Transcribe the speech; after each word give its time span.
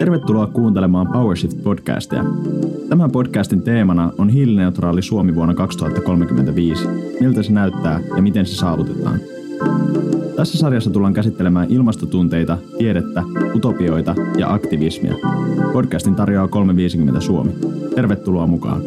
Tervetuloa 0.00 0.46
kuuntelemaan 0.46 1.06
PowerShift-podcastia. 1.06 2.24
Tämän 2.88 3.10
podcastin 3.10 3.62
teemana 3.62 4.12
on 4.18 4.28
hiilineutraali 4.28 5.02
Suomi 5.02 5.34
vuonna 5.34 5.54
2035. 5.54 6.88
Miltä 7.20 7.42
se 7.42 7.52
näyttää 7.52 8.00
ja 8.16 8.22
miten 8.22 8.46
se 8.46 8.54
saavutetaan. 8.54 9.20
Tässä 10.36 10.58
sarjassa 10.58 10.90
tullaan 10.90 11.14
käsittelemään 11.14 11.70
ilmastotunteita, 11.70 12.58
tiedettä, 12.78 13.22
utopioita 13.54 14.14
ja 14.38 14.52
aktivismia. 14.52 15.14
Podcastin 15.72 16.14
tarjoaa 16.14 16.48
350 16.48 17.20
Suomi. 17.20 17.52
Tervetuloa 17.94 18.46
mukaan. 18.46 18.82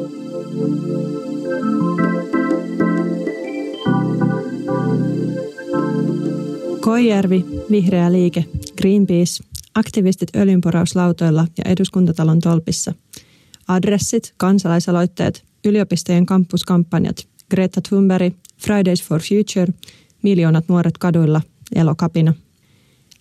Koijärvi, 6.81 7.45
Vihreä 7.71 8.11
liike, 8.11 8.45
Greenpeace, 8.81 9.52
aktivistit 9.75 10.35
öljynporauslautoilla 10.35 11.47
ja 11.57 11.63
eduskuntatalon 11.71 12.39
tolpissa. 12.39 12.93
Adressit, 13.67 14.33
kansalaisaloitteet, 14.37 15.43
yliopistojen 15.65 16.25
kampuskampanjat, 16.25 17.27
Greta 17.49 17.81
Thunberg, 17.89 18.33
Fridays 18.57 19.03
for 19.03 19.21
Future, 19.21 19.73
miljoonat 20.23 20.65
nuoret 20.67 20.97
kaduilla, 20.97 21.41
elokapina. 21.75 22.33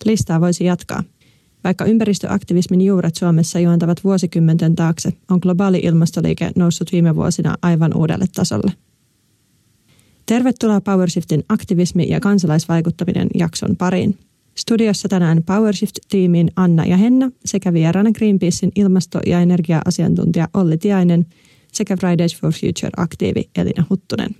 Listaa 0.05 0.41
voisi 0.41 0.65
jatkaa. 0.65 1.03
Vaikka 1.63 1.85
ympäristöaktivismin 1.85 2.81
juuret 2.81 3.15
Suomessa 3.15 3.59
juontavat 3.59 4.03
vuosikymmenten 4.03 4.75
taakse, 4.75 5.13
on 5.31 5.39
globaali 5.41 5.79
ilmastoliike 5.83 6.51
noussut 6.55 6.91
viime 6.91 7.15
vuosina 7.15 7.57
aivan 7.61 7.97
uudelle 7.97 8.25
tasolle. 8.35 8.71
Tervetuloa 10.25 10.81
PowerShiftin 10.81 11.43
aktivismi- 11.53 12.09
ja 12.09 12.19
kansalaisvaikuttaminen 12.19 13.27
jakson 13.33 13.75
pariin. 13.77 14.17
Studiossa 14.55 15.09
tänään 15.09 15.43
PowerShift-tiimiin 15.43 16.51
Anna 16.55 16.85
ja 16.85 16.97
Henna 16.97 17.31
sekä 17.45 17.73
vieraana 17.73 18.11
Greenpeacein 18.11 18.71
ilmasto- 18.75 19.19
ja 19.25 19.39
energia-asiantuntija 19.39 20.47
Olli 20.53 20.77
Tiainen 20.77 21.25
sekä 21.71 21.97
Fridays 21.97 22.41
for 22.41 22.51
Future-aktiivi 22.51 23.49
Elina 23.55 23.83
Huttunen. 23.89 24.35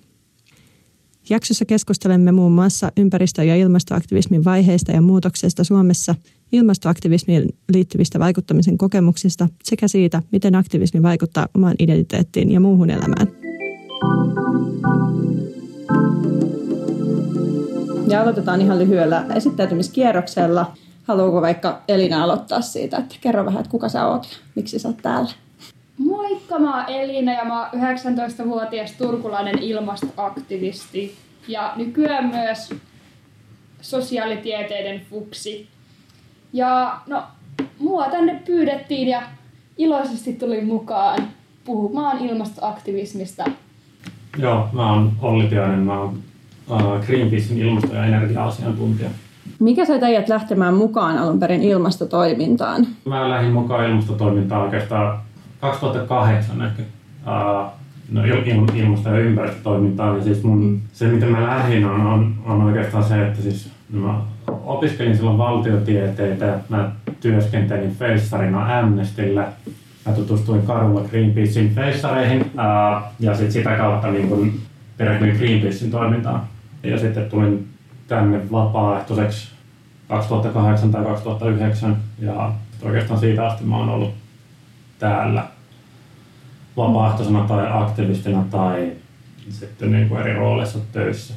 Jaksossa 1.29 1.65
keskustelemme 1.65 2.31
muun 2.31 2.51
muassa 2.51 2.91
ympäristö- 2.97 3.43
ja 3.43 3.55
ilmastoaktivismin 3.55 4.43
vaiheista 4.45 4.91
ja 4.91 5.01
muutoksesta 5.01 5.63
Suomessa, 5.63 6.15
ilmastoaktivismiin 6.51 7.49
liittyvistä 7.73 8.19
vaikuttamisen 8.19 8.77
kokemuksista 8.77 9.49
sekä 9.63 9.87
siitä, 9.87 10.21
miten 10.31 10.55
aktivismi 10.55 11.01
vaikuttaa 11.01 11.47
omaan 11.55 11.75
identiteettiin 11.79 12.51
ja 12.51 12.59
muuhun 12.59 12.89
elämään. 12.89 13.27
Ja 18.07 18.21
aloitetaan 18.21 18.61
ihan 18.61 18.79
lyhyellä 18.79 19.25
esittäytymiskierroksella. 19.35 20.71
Haluatko 21.03 21.41
vaikka 21.41 21.81
Elina 21.87 22.23
aloittaa 22.23 22.61
siitä, 22.61 22.97
että 22.97 23.15
kerro 23.21 23.45
vähän, 23.45 23.59
että 23.59 23.71
kuka 23.71 23.89
sä 23.89 24.07
oot 24.07 24.23
ja 24.23 24.37
miksi 24.55 24.79
sä 24.79 24.87
oot 24.87 24.97
täällä? 25.01 25.31
Moikka, 25.97 26.59
mä 26.59 26.77
oon 26.77 26.95
Elina 26.95 27.33
ja 27.33 27.45
mä 27.45 27.59
oon 27.59 27.69
19-vuotias 27.71 28.91
turkulainen 28.91 29.59
ilmastoaktivisti 29.59 31.15
ja 31.47 31.73
nykyään 31.75 32.25
myös 32.29 32.73
sosiaalitieteiden 33.81 35.01
fuksi. 35.09 35.67
Ja 36.53 36.99
no, 37.07 37.23
mua 37.79 38.05
tänne 38.05 38.41
pyydettiin 38.45 39.07
ja 39.07 39.21
iloisesti 39.77 40.33
tulin 40.33 40.65
mukaan 40.65 41.27
puhumaan 41.65 42.17
ilmastoaktivismista. 42.17 43.45
Joo, 44.37 44.69
mä 44.73 44.93
oon 44.93 45.11
Olli 45.21 45.47
Tiainen, 45.47 45.79
mä 45.79 45.99
oon 45.99 46.19
Greenpeacein 47.05 47.59
ilmasto- 47.59 47.95
ja 47.95 48.05
energia-asiantuntija. 48.05 49.09
Mikä 49.59 49.85
sai 49.85 49.99
teidät 49.99 50.29
lähtemään 50.29 50.73
mukaan 50.73 51.17
alun 51.17 51.39
perin 51.39 51.61
ilmastotoimintaan? 51.63 52.87
Mä 53.05 53.29
lähdin 53.29 53.51
mukaan 53.51 53.89
ilmastotoimintaan 53.89 54.61
oikeastaan 54.61 55.19
2008 55.59 56.61
ehkä. 56.61 56.83
Uh, 57.27 57.71
no, 58.11 58.21
il- 58.25 58.75
ilmasto- 58.75 59.09
ja 59.09 59.17
ympäristötoimintaan. 59.19 60.17
Ja 60.17 60.23
siis 60.23 60.43
mun, 60.43 60.81
se, 60.93 61.07
miten 61.07 61.29
mä 61.31 61.43
lähdin, 61.43 61.85
on, 61.85 62.01
on, 62.07 62.33
on 62.45 62.61
oikeastaan 62.61 63.03
se, 63.03 63.27
että 63.27 63.41
siis 63.41 63.69
mä 63.91 64.19
opiskelin 64.65 65.15
silloin 65.17 65.37
valtiotieteitä. 65.37 66.59
Mä 66.69 66.91
työskentelin 67.21 67.95
feissarina 67.95 68.79
Amnestyllä. 68.79 69.47
Mä 70.05 70.11
tutustuin 70.13 70.61
karulla 70.61 71.01
Greenpeacein 71.09 71.75
feissareihin 71.75 72.41
uh, 72.41 73.01
ja 73.19 73.35
sit 73.35 73.51
sitä 73.51 73.69
kautta 73.77 74.07
niin 74.11 74.27
kun 74.29 74.53
perehdyin 74.97 75.35
Greenpeacein 75.37 75.91
toimintaan. 75.91 76.41
Ja 76.83 76.99
sitten 76.99 77.29
tulin 77.29 77.69
tänne 78.07 78.51
vapaaehtoiseksi 78.51 79.47
2008 80.07 80.91
tai 80.91 81.03
2009 81.03 81.97
ja 82.19 82.51
oikeastaan 82.81 83.19
siitä 83.19 83.47
asti 83.47 83.63
mä 83.63 83.77
oon 83.77 83.89
ollut 83.89 84.13
täällä 84.99 85.47
vapaaehtoisena 86.77 87.47
tai 87.47 87.67
aktivistina 87.71 88.45
tai 88.51 88.91
sitten 89.49 89.91
niin 89.91 90.09
kuin 90.09 90.21
eri 90.21 90.33
rooleissa 90.33 90.79
töissä. 90.91 91.33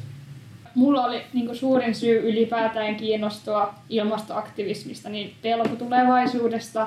Mulla 0.75 1.05
oli 1.05 1.23
niin 1.33 1.47
kuin 1.47 1.57
suurin 1.57 1.95
syy 1.95 2.31
ylipäätään 2.31 2.97
kiinnostua 2.97 3.75
ilmastoaktivismista 3.89 5.09
niin 5.09 5.35
pelko 5.43 5.77
tulevaisuudesta. 5.77 6.87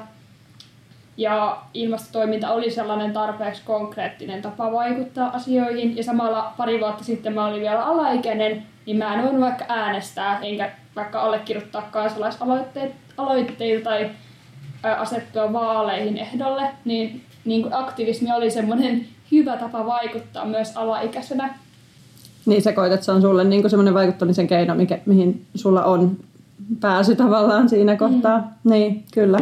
Ja 1.20 1.58
ilmastotoiminta 1.74 2.52
oli 2.52 2.72
sellainen 2.72 3.14
tarpeeksi 3.14 3.62
konkreettinen 3.66 4.42
tapa 4.42 4.72
vaikuttaa 4.72 5.30
asioihin. 5.30 5.98
Ja 5.98 6.04
samalla 6.04 6.54
pari 6.58 6.80
vuotta 6.80 7.04
sitten 7.04 7.34
mä 7.34 7.46
olin 7.46 7.62
vielä 7.62 7.86
alaikäinen, 7.86 8.64
niin 8.86 8.98
mä 8.98 9.14
en 9.14 9.24
voinut 9.24 9.42
vaikka 9.42 9.66
äänestää, 9.68 10.40
enkä 10.42 10.72
vaikka 10.96 11.22
allekirjoittaa 11.22 11.90
kansalaisaloitteita 11.92 13.84
tai 13.84 14.10
asettua 14.98 15.54
vaaleihin 15.54 16.18
ehdolle, 16.18 16.64
niin, 16.86 17.22
niin 17.46 17.62
kuin 17.62 17.74
aktivismi 17.74 18.32
oli 18.32 18.52
semmoinen 18.52 19.06
hyvä 19.32 19.58
tapa 19.58 19.86
vaikuttaa 19.86 20.46
myös 20.46 20.78
alaikäisenä. 20.78 21.56
Niin 22.46 22.62
sä 22.62 22.74
koet, 22.74 22.92
että 22.92 23.06
se 23.06 23.12
on 23.12 23.22
sulle 23.22 23.44
niin 23.44 23.70
semmoinen 23.70 23.94
vaikuttamisen 23.94 24.48
keino, 24.48 24.76
mikä, 24.76 25.00
mihin 25.06 25.46
sulla 25.56 25.84
on 25.84 26.18
pääsy 26.80 27.16
tavallaan 27.16 27.70
siinä 27.70 27.96
kohtaa. 27.96 28.38
Mm. 28.40 28.72
Niin, 28.72 29.04
kyllä. 29.14 29.40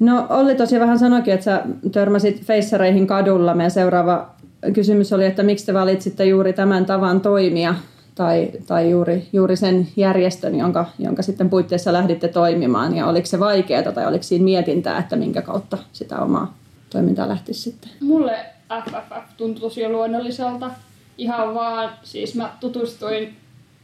No 0.00 0.26
Olli 0.30 0.54
tosiaan 0.54 0.80
vähän 0.80 0.98
sanoikin, 0.98 1.34
että 1.34 1.44
sä 1.44 1.62
törmäsit 1.92 2.42
feissareihin 2.42 3.06
kadulla. 3.06 3.54
Meidän 3.54 3.70
seuraava 3.70 4.30
kysymys 4.72 5.12
oli, 5.12 5.24
että 5.24 5.42
miksi 5.42 5.66
te 5.66 5.74
valitsitte 5.74 6.24
juuri 6.24 6.52
tämän 6.52 6.86
tavan 6.86 7.20
toimia 7.20 7.74
tai, 8.14 8.50
tai 8.66 8.90
juuri, 8.90 9.28
juuri 9.32 9.56
sen 9.56 9.88
järjestön, 9.96 10.54
jonka, 10.54 10.86
jonka 10.98 11.22
sitten 11.22 11.50
puitteissa 11.50 11.92
lähditte 11.92 12.28
toimimaan. 12.28 12.96
Ja 12.96 13.06
oliko 13.06 13.26
se 13.26 13.40
vaikeaa 13.40 13.92
tai 13.92 14.06
oliko 14.06 14.22
siinä 14.22 14.44
mietintää, 14.44 14.98
että 14.98 15.16
minkä 15.16 15.42
kautta 15.42 15.78
sitä 15.92 16.18
omaa 16.18 16.54
toimintaa 16.90 17.28
lähtisi 17.28 17.60
sitten? 17.60 17.90
Mulle 18.00 18.36
FFF 18.84 19.36
tuntui 19.36 19.60
tosi 19.60 19.88
luonnolliselta. 19.88 20.70
Ihan 21.18 21.54
vaan, 21.54 21.90
siis 22.02 22.34
mä 22.34 22.52
tutustuin 22.60 23.36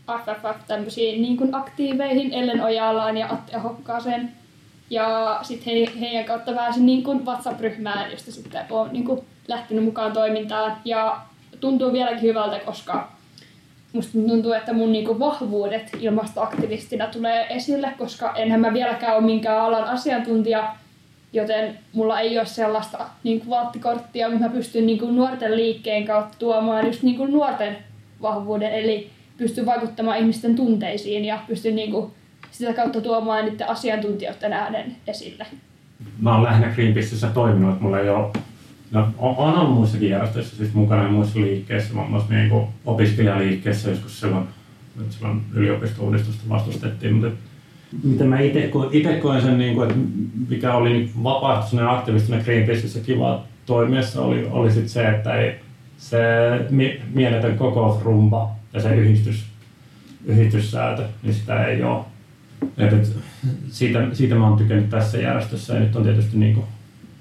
FFF 0.06 0.66
tämmöisiin 0.66 1.22
niin 1.22 1.54
aktiiveihin 1.54 2.32
Ellen 2.32 2.64
Ojalaan 2.64 3.16
ja 3.16 3.28
Atte 3.32 3.58
Hokkaaseen. 3.58 4.32
Ja 4.94 5.38
sitten 5.42 5.74
he, 5.74 6.00
heidän 6.00 6.24
kautta 6.24 6.52
pääsin 6.52 6.86
niin 6.86 7.02
kuin 7.02 7.26
WhatsApp-ryhmään, 7.26 8.10
josta 8.10 8.32
sitten 8.32 8.64
olen 8.70 8.92
niin 8.92 9.04
kuin 9.04 9.20
lähtenyt 9.48 9.84
mukaan 9.84 10.12
toimintaan. 10.12 10.76
Ja 10.84 11.20
tuntuu 11.60 11.92
vieläkin 11.92 12.22
hyvältä, 12.22 12.58
koska 12.58 13.12
musta 13.92 14.12
tuntuu, 14.12 14.52
että 14.52 14.72
mun 14.72 14.92
niinku 14.92 15.18
vahvuudet 15.18 15.90
ilmastoaktivistina 16.00 17.06
tulee 17.06 17.46
esille, 17.50 17.92
koska 17.98 18.34
enhän 18.36 18.60
mä 18.60 18.72
vieläkään 18.72 19.16
ole 19.16 19.24
minkään 19.24 19.60
alan 19.60 19.84
asiantuntija, 19.84 20.74
joten 21.32 21.78
mulla 21.92 22.20
ei 22.20 22.38
ole 22.38 22.46
sellaista 22.46 23.06
niinku 23.24 23.50
vaattikorttia, 23.50 24.28
mutta 24.28 24.44
mä 24.44 24.54
pystyn 24.54 24.86
niinku 24.86 25.06
nuorten 25.06 25.56
liikkeen 25.56 26.04
kautta 26.04 26.36
tuomaan 26.38 26.86
just 26.86 27.02
niinku 27.02 27.26
nuorten 27.26 27.76
vahvuuden, 28.22 28.72
eli 28.72 29.10
pystyn 29.38 29.66
vaikuttamaan 29.66 30.18
ihmisten 30.18 30.56
tunteisiin 30.56 31.24
ja 31.24 31.38
pystyn 31.46 31.76
niinku 31.76 32.12
sitä 32.58 32.72
kautta 32.72 33.00
tuomaan 33.00 33.44
niiden 33.44 33.68
asiantuntijoiden 33.68 34.52
äänen 34.52 34.96
esille. 35.06 35.46
Mä 36.20 36.34
oon 36.34 36.44
lähinnä 36.44 36.74
Greenpeaceissa 36.74 37.26
toiminut, 37.26 37.70
että 37.70 37.82
mulla 37.82 38.00
ei 38.00 38.08
ole 38.08 38.30
No, 38.90 39.08
on, 39.18 39.36
on 39.36 39.58
ollut 39.58 39.74
muissakin 39.74 40.10
järjestöissä 40.10 40.56
siis 40.56 40.74
mukana 40.74 41.02
ja 41.02 41.08
muissa 41.08 41.40
liikkeissä, 41.40 41.94
muun 41.94 42.10
muassa 42.10 42.34
niin 42.34 42.50
kuin 42.50 42.66
opiskelijaliikkeessä 42.84 43.90
joskus 43.90 44.20
silloin, 44.20 44.48
silloin 45.10 45.40
yliopisto-uudistusta 45.54 46.48
vastustettiin, 46.48 47.14
mutta 47.14 47.30
miten 48.02 48.28
mä 48.28 48.40
itse 48.92 49.18
koen 49.22 49.42
sen, 49.42 49.58
niin 49.58 49.74
kuin, 49.74 49.90
että 49.90 50.02
mikä 50.48 50.74
oli 50.74 51.10
vapaaehtoisena 51.22 51.92
aktivistina 51.92 52.42
Greenpeaceissa 52.42 53.00
kiva 53.00 53.44
toimiessa, 53.66 54.22
oli, 54.22 54.48
oli 54.50 54.72
sit 54.72 54.88
se, 54.88 55.08
että 55.08 55.34
ei, 55.34 55.54
se 55.98 56.18
mieletön 57.14 57.58
kokousrumba 57.58 58.50
ja 58.72 58.80
se 58.80 58.94
yhdistys, 58.94 59.44
yhdistyssäätö, 60.24 61.02
niin 61.22 61.34
sitä 61.34 61.64
ei 61.64 61.82
ole. 61.82 62.04
Et, 62.78 62.92
et, 62.92 63.12
siitä, 63.70 64.06
siitä 64.12 64.34
mä 64.34 64.48
oon 64.48 64.58
tykännyt 64.58 64.90
tässä 64.90 65.18
järjestössä 65.18 65.74
ja 65.74 65.80
nyt 65.80 65.96
on 65.96 66.02
tietysti 66.02 66.38
niin 66.38 66.54
kuin, 66.54 66.66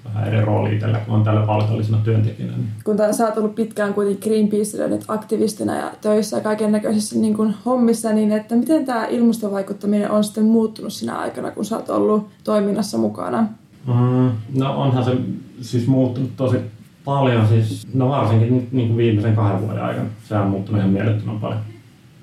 vähän 0.04 0.28
eri 0.28 0.44
rooli 0.44 0.74
itsellä, 0.74 0.98
kun 0.98 1.14
on 1.14 1.24
tällä 1.24 1.46
palkallisena 1.46 1.98
työntekijänä. 1.98 2.56
Niin. 2.56 2.68
Kun 2.84 2.96
tämän, 2.96 3.14
sä 3.14 3.26
oot 3.26 3.36
ollut 3.36 3.54
pitkään 3.54 3.94
kuitenkin 3.94 4.30
Greenpeaceillä 4.30 4.98
aktivistina 5.08 5.74
ja 5.74 5.92
töissä 6.00 6.36
ja 6.36 6.42
kaiken 6.42 6.72
näköisissä 6.72 7.18
niin 7.18 7.34
kuin 7.34 7.54
hommissa, 7.66 8.12
niin 8.12 8.32
että 8.32 8.56
miten 8.56 8.84
tämä 8.84 9.06
ilmastovaikuttaminen 9.06 10.10
on 10.10 10.24
sitten 10.24 10.44
muuttunut 10.44 10.92
sinä 10.92 11.18
aikana, 11.18 11.50
kun 11.50 11.64
sä 11.64 11.76
oot 11.76 11.90
ollut 11.90 12.28
toiminnassa 12.44 12.98
mukana? 12.98 13.46
Mm, 13.86 14.30
no 14.58 14.82
onhan 14.82 15.04
se 15.04 15.16
siis 15.60 15.86
muuttunut 15.86 16.36
tosi 16.36 16.56
paljon, 17.04 17.48
siis, 17.48 17.86
no 17.94 18.08
varsinkin 18.08 18.56
nyt 18.56 18.72
niin 18.72 18.88
kuin 18.88 18.96
viimeisen 18.96 19.36
kahden 19.36 19.62
vuoden 19.62 19.84
aikana. 19.84 20.08
Se 20.28 20.36
on 20.36 20.46
muuttunut 20.46 20.80
ihan 20.80 20.92
mielettömän 20.92 21.40
paljon. 21.40 21.60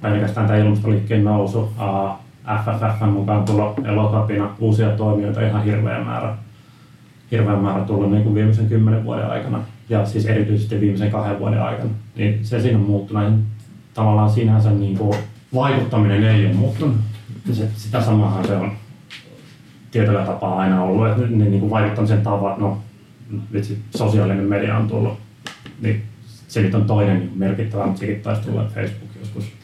Pelkästään 0.01 0.47
tämä 0.47 0.59
ilmastoliikkeen 0.59 1.23
nousu, 1.23 1.69
FFF 2.45 3.11
mukaan 3.11 3.45
tulo 3.45 3.73
elokapina, 3.85 4.49
uusia 4.59 4.89
toimijoita 4.89 5.41
ihan 5.41 5.63
hirveä 5.63 6.03
määrä. 6.03 6.37
Hirveä 7.31 7.55
määrä 7.55 7.85
tullut 7.85 8.11
niin 8.11 8.23
kuin 8.23 8.35
viimeisen 8.35 8.67
kymmenen 8.67 9.03
vuoden 9.03 9.27
aikana 9.27 9.59
ja 9.89 10.05
siis 10.05 10.25
erityisesti 10.25 10.79
viimeisen 10.79 11.11
kahden 11.11 11.39
vuoden 11.39 11.61
aikana. 11.61 11.89
Niin 12.15 12.45
se 12.45 12.61
siinä 12.61 12.77
on 12.77 12.85
muuttunut. 12.85 13.33
Tavallaan 13.93 14.29
sinänsä 14.29 14.71
niin 14.71 14.97
kuin 14.97 15.17
vaikuttaminen 15.55 16.23
ei 16.23 16.45
ole 16.45 16.53
muuttunut. 16.53 16.95
Se, 17.51 17.67
sitä 17.75 18.01
samahan 18.01 18.47
se 18.47 18.55
on 18.55 18.71
tietyllä 19.91 20.25
tapaa 20.25 20.59
aina 20.59 20.83
ollut, 20.83 21.07
että 21.07 21.21
ne, 21.21 21.45
niin 21.45 21.59
kuin 21.59 21.69
vaikuttamisen 21.69 22.21
tavat, 22.21 22.57
no 22.57 22.77
vitsi, 23.53 23.81
sosiaalinen 23.95 24.45
media 24.45 24.77
on 24.77 24.87
tullut, 24.87 25.17
niin 25.81 26.03
se 26.47 26.61
nyt 26.61 26.75
on 26.75 26.85
toinen 26.85 27.19
niin 27.19 27.31
merkittävä, 27.35 27.85
mutta 27.85 27.99
sekin 27.99 28.21
taisi 28.21 28.41
tulla 28.41 28.71
Facebook 28.75 29.10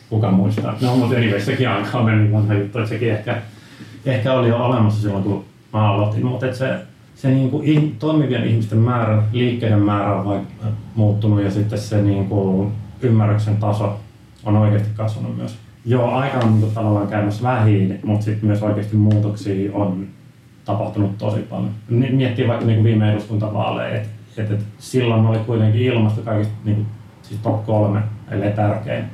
kuka 0.09 0.31
muistaa. 0.31 0.75
No, 0.81 0.95
mutta 0.95 1.15
anyway, 1.15 1.41
sekin 1.41 1.69
on 1.93 2.05
mennyt 2.05 2.33
vanha 2.33 2.53
juttu, 2.53 2.77
että 2.77 2.89
sekin 2.89 3.11
ehkä, 3.11 3.41
ehkä 4.05 4.33
oli 4.33 4.49
jo 4.49 4.57
olemassa 4.57 5.01
silloin, 5.01 5.23
kun 5.23 5.45
mä 5.73 5.91
aloitin, 5.91 6.25
mutta 6.25 6.53
se, 6.53 6.75
se 7.15 7.29
niin 7.29 7.49
kuin 7.49 7.95
toimivien 7.99 8.47
ihmisten 8.47 8.77
määrä, 8.77 9.23
liikkeiden 9.31 9.81
määrä 9.81 10.15
on 10.15 10.25
vaikka 10.25 10.65
muuttunut 10.95 11.43
ja 11.43 11.51
sitten 11.51 11.79
se 11.79 12.01
niin 12.01 12.25
kuin 12.25 12.71
ymmärryksen 13.01 13.57
taso 13.57 13.99
on 14.43 14.57
oikeasti 14.57 14.89
kasvanut 14.95 15.37
myös. 15.37 15.57
Joo, 15.85 16.11
aika 16.11 16.37
on 16.37 16.61
niin 16.61 16.71
tavallaan 16.71 17.07
käymässä 17.07 17.43
vähin, 17.43 17.99
mutta 18.03 18.25
sitten 18.25 18.47
myös 18.47 18.63
oikeasti 18.63 18.95
muutoksia 18.95 19.73
on 19.73 20.07
tapahtunut 20.65 21.17
tosi 21.17 21.39
paljon. 21.39 21.71
Miettii 21.89 22.47
vaikka 22.47 22.65
niin 22.65 22.77
kuin 22.77 22.83
viime 22.83 23.11
eduskuntavaaleja, 23.11 23.95
että 23.95 24.09
et, 24.37 24.51
et 24.51 24.65
silloin 24.77 25.25
oli 25.25 25.37
kuitenkin 25.37 25.81
ilmasto 25.81 26.21
kaikista 26.21 26.53
niin 26.65 26.75
kuin, 26.75 26.87
siis 27.21 27.39
top 27.39 27.65
kolme, 27.65 28.01
ellei 28.31 28.51
tärkein 28.51 29.05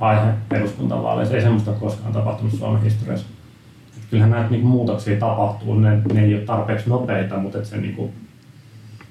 aihe 0.00 0.32
eduskuntavaaleissa. 0.50 1.34
Ei 1.34 1.42
semmoista 1.42 1.72
koskaan 1.72 2.12
tapahtunut 2.12 2.54
Suomen 2.54 2.82
historiassa. 2.82 3.26
Et 3.96 4.02
kyllähän 4.10 4.30
näitä 4.30 4.50
niin 4.50 4.66
muutoksia 4.66 5.18
tapahtuu, 5.18 5.74
ne, 5.74 6.02
ne 6.12 6.24
ei 6.24 6.34
ole 6.34 6.42
tarpeeksi 6.42 6.90
nopeita, 6.90 7.36
mutta 7.36 7.58
et 7.58 7.64
se, 7.64 7.78
kuin, 7.96 8.12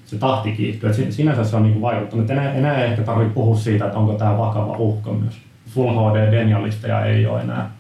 se 0.05 0.17
tahti 0.17 0.51
kiihtyy. 0.51 0.89
Et 0.89 1.11
sinänsä 1.11 1.43
se 1.43 1.55
on 1.55 1.63
niin 1.63 1.73
kuin 1.73 1.81
vaikuttanut. 1.81 2.29
Enää, 2.29 2.53
enää 2.53 2.83
ei 2.83 2.91
ehkä 2.91 3.03
tarvitse 3.03 3.33
puhua 3.33 3.57
siitä, 3.57 3.85
että 3.85 3.97
onko 3.97 4.13
tämä 4.13 4.37
vakava 4.37 4.77
uhka 4.77 5.13
myös. 5.13 5.41
Full 5.69 5.89
HD-denialisteja 5.89 7.05
ei 7.05 7.25
ole 7.25 7.41
enää. 7.41 7.71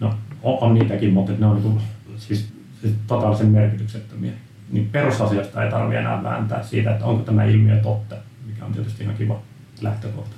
No, 0.00 0.14
on, 0.42 0.58
on 0.60 0.74
niitäkin, 0.74 1.12
mutta 1.12 1.32
ne 1.38 1.46
on 1.46 1.54
niin 1.54 1.62
kuin, 1.62 1.80
siis 2.16 2.52
siis 2.80 2.94
totaalisen 3.06 3.48
merkityksettömiä. 3.48 4.32
Niin 4.70 4.88
perusasioista 4.92 5.64
ei 5.64 5.70
tarvitse 5.70 5.98
enää 5.98 6.22
vääntää 6.22 6.62
siitä, 6.62 6.90
että 6.90 7.04
onko 7.04 7.22
tämä 7.22 7.44
ilmiö 7.44 7.76
totta, 7.76 8.16
mikä 8.46 8.64
on 8.64 8.72
tietysti 8.72 9.02
ihan 9.02 9.16
kiva 9.16 9.38
lähtökohta. 9.80 10.36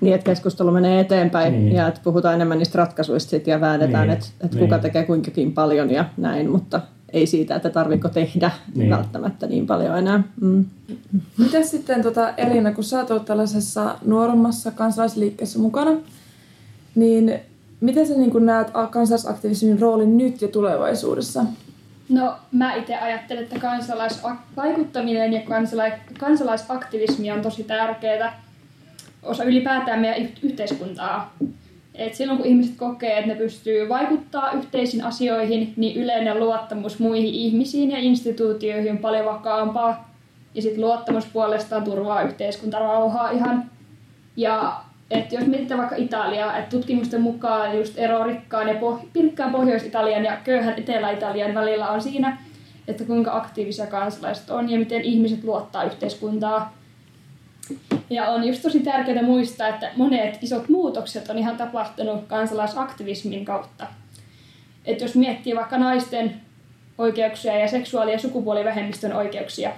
Niin, 0.00 0.14
että 0.14 0.24
keskustelu 0.24 0.70
menee 0.70 1.00
eteenpäin 1.00 1.52
niin. 1.52 1.76
ja 1.76 1.88
että 1.88 2.00
puhutaan 2.04 2.34
enemmän 2.34 2.58
niistä 2.58 2.78
ratkaisuista 2.78 3.30
sit 3.30 3.46
ja 3.46 3.60
väännetään, 3.60 4.08
niin. 4.08 4.18
että, 4.18 4.26
että 4.40 4.56
niin. 4.56 4.68
kuka 4.68 4.78
tekee 4.78 5.04
kuinkakin 5.04 5.52
paljon 5.52 5.90
ja 5.90 6.04
näin, 6.16 6.50
mutta 6.50 6.80
ei 7.12 7.26
siitä, 7.26 7.56
että 7.56 7.70
tarviko 7.70 8.08
tehdä 8.08 8.50
niin. 8.74 8.90
välttämättä 8.90 9.46
niin 9.46 9.66
paljon 9.66 9.98
enää. 9.98 10.22
Mm. 10.40 10.64
Miten 11.38 11.66
sitten 11.66 12.02
tota, 12.02 12.34
Elina, 12.36 12.72
kun 12.72 12.84
sä 12.84 13.04
oot 13.10 13.24
tällaisessa 13.24 13.94
nuoremmassa 14.04 14.70
kansalaisliikkeessä 14.70 15.58
mukana, 15.58 15.90
niin 16.94 17.40
Miten 17.80 18.06
sä 18.06 18.14
niin 18.14 18.46
näet 18.46 18.68
kansalaisaktivismin 18.90 19.80
roolin 19.80 20.18
nyt 20.18 20.42
ja 20.42 20.48
tulevaisuudessa? 20.48 21.44
No, 22.08 22.36
mä 22.52 22.74
itse 22.74 22.96
ajattelen, 22.96 23.42
että 23.42 23.58
kansalaisvaikuttaminen 23.58 25.32
ja 25.32 25.40
kansala- 25.40 25.98
kansalaisaktivismi 26.18 27.30
on 27.30 27.42
tosi 27.42 27.64
tärkeää 27.64 28.42
osa 29.26 29.44
ylipäätään 29.44 30.00
meidän 30.00 30.28
yhteiskuntaa. 30.42 31.34
Et 31.94 32.14
silloin 32.14 32.38
kun 32.38 32.46
ihmiset 32.46 32.76
kokee, 32.76 33.18
että 33.18 33.28
ne 33.28 33.34
pystyy 33.34 33.88
vaikuttaa 33.88 34.52
yhteisiin 34.52 35.04
asioihin, 35.04 35.72
niin 35.76 36.02
yleinen 36.02 36.40
luottamus 36.40 36.98
muihin 36.98 37.34
ihmisiin 37.34 37.90
ja 37.90 37.98
instituutioihin 37.98 38.92
on 38.92 38.98
paljon 38.98 39.24
vakaampaa. 39.24 40.14
Ja 40.54 40.62
sitten 40.62 40.80
luottamus 40.80 41.26
puolestaan 41.26 41.84
turvaa 41.84 42.22
yhteiskuntarauhaa 42.22 43.30
ihan. 43.30 43.70
Ja 44.36 44.80
että 45.10 45.34
jos 45.34 45.46
mietitään 45.46 45.78
vaikka 45.78 45.96
Italiaa, 45.96 46.56
että 46.56 46.76
tutkimusten 46.76 47.20
mukaan 47.20 47.78
just 47.78 47.98
ero 47.98 48.24
rikkaan 48.24 48.68
ja 48.68 48.74
poh- 48.74 49.06
pirkkaan 49.12 49.52
Pohjois-Italian 49.52 50.24
ja 50.24 50.36
köyhän 50.44 50.74
Etelä-Italian 50.78 51.54
välillä 51.54 51.88
on 51.88 52.02
siinä, 52.02 52.38
että 52.88 53.04
kuinka 53.04 53.36
aktiivisia 53.36 53.86
kansalaiset 53.86 54.50
on 54.50 54.70
ja 54.70 54.78
miten 54.78 55.02
ihmiset 55.02 55.44
luottaa 55.44 55.84
yhteiskuntaa. 55.84 56.75
Ja 58.10 58.28
on 58.28 58.44
just 58.44 58.62
tosi 58.62 58.80
tärkeää 58.80 59.22
muistaa, 59.22 59.68
että 59.68 59.90
monet 59.96 60.38
isot 60.42 60.68
muutokset 60.68 61.30
on 61.30 61.38
ihan 61.38 61.56
tapahtunut 61.56 62.24
kansalaisaktivismin 62.26 63.44
kautta. 63.44 63.86
Että 64.84 65.04
jos 65.04 65.14
miettii 65.14 65.56
vaikka 65.56 65.78
naisten 65.78 66.40
oikeuksia 66.98 67.58
ja 67.58 67.68
seksuaali- 67.68 68.12
ja 68.12 68.18
sukupuolivähemmistön 68.18 69.12
oikeuksia 69.12 69.70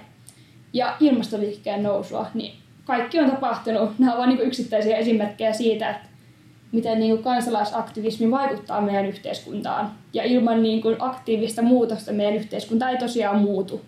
ja 0.73 0.95
ilmastoliikkeen 0.99 1.83
nousua, 1.83 2.27
niin 2.33 2.53
kaikki 2.85 3.19
on 3.19 3.31
tapahtunut. 3.31 3.99
Nämä 3.99 4.11
ovat 4.11 4.19
vain 4.19 4.29
niin 4.29 4.47
yksittäisiä 4.47 4.97
esimerkkejä 4.97 5.53
siitä, 5.53 5.89
että 5.89 6.09
miten 6.71 6.99
niin 6.99 7.11
kuin 7.11 7.23
kansalaisaktivismi 7.23 8.31
vaikuttaa 8.31 8.81
meidän 8.81 9.05
yhteiskuntaan. 9.05 9.91
Ja 10.13 10.23
ilman 10.23 10.63
niin 10.63 10.81
kuin 10.81 10.95
aktiivista 10.99 11.61
muutosta 11.61 12.11
meidän 12.11 12.35
yhteiskunta 12.35 12.89
ei 12.89 12.97
tosiaan 12.97 13.41
muutu. 13.41 13.81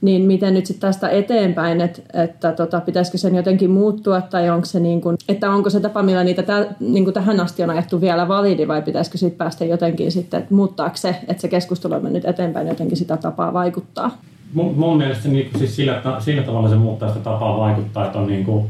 Niin 0.00 0.22
miten 0.22 0.54
nyt 0.54 0.66
sitten 0.66 0.88
tästä 0.88 1.08
eteenpäin, 1.08 1.80
että, 1.80 2.02
että 2.22 2.52
tota, 2.52 2.80
pitäisikö 2.80 3.18
sen 3.18 3.34
jotenkin 3.34 3.70
muuttua 3.70 4.20
tai 4.20 4.50
onko 4.50 4.64
se, 4.64 4.80
niin 4.80 5.00
kuin, 5.00 5.16
että 5.28 5.50
onko 5.50 5.70
se 5.70 5.80
tapa, 5.80 6.02
millä 6.02 6.24
niitä 6.24 6.42
tä, 6.42 6.66
niin 6.80 7.04
kuin 7.04 7.14
tähän 7.14 7.40
asti 7.40 7.62
on 7.62 7.70
ajettu 7.70 8.00
vielä 8.00 8.28
validi 8.28 8.68
vai 8.68 8.82
pitäisikö 8.82 9.18
sitten 9.18 9.38
päästä 9.38 9.64
jotenkin 9.64 10.12
sitten, 10.12 10.40
että 10.40 10.54
muuttaako 10.54 10.96
se, 10.96 11.16
että 11.28 11.40
se 11.40 11.48
keskustelu 11.48 11.94
on 11.94 12.02
mennyt 12.02 12.24
eteenpäin 12.24 12.68
jotenkin 12.68 12.96
sitä 12.96 13.16
tapaa 13.16 13.52
vaikuttaa? 13.52 14.10
mun, 14.52 14.78
mun 14.78 14.98
mielestä 14.98 15.28
niin 15.28 15.50
kuin, 15.50 15.58
siis 15.58 15.76
sillä, 15.76 16.02
sillä 16.18 16.42
tavalla 16.42 16.68
se 16.68 16.76
muuttaa 16.76 17.08
sitä 17.08 17.20
tapaa 17.20 17.58
vaikuttaa, 17.58 18.06
että 18.06 18.18
on 18.18 18.26
niin 18.26 18.44
kuin, 18.44 18.66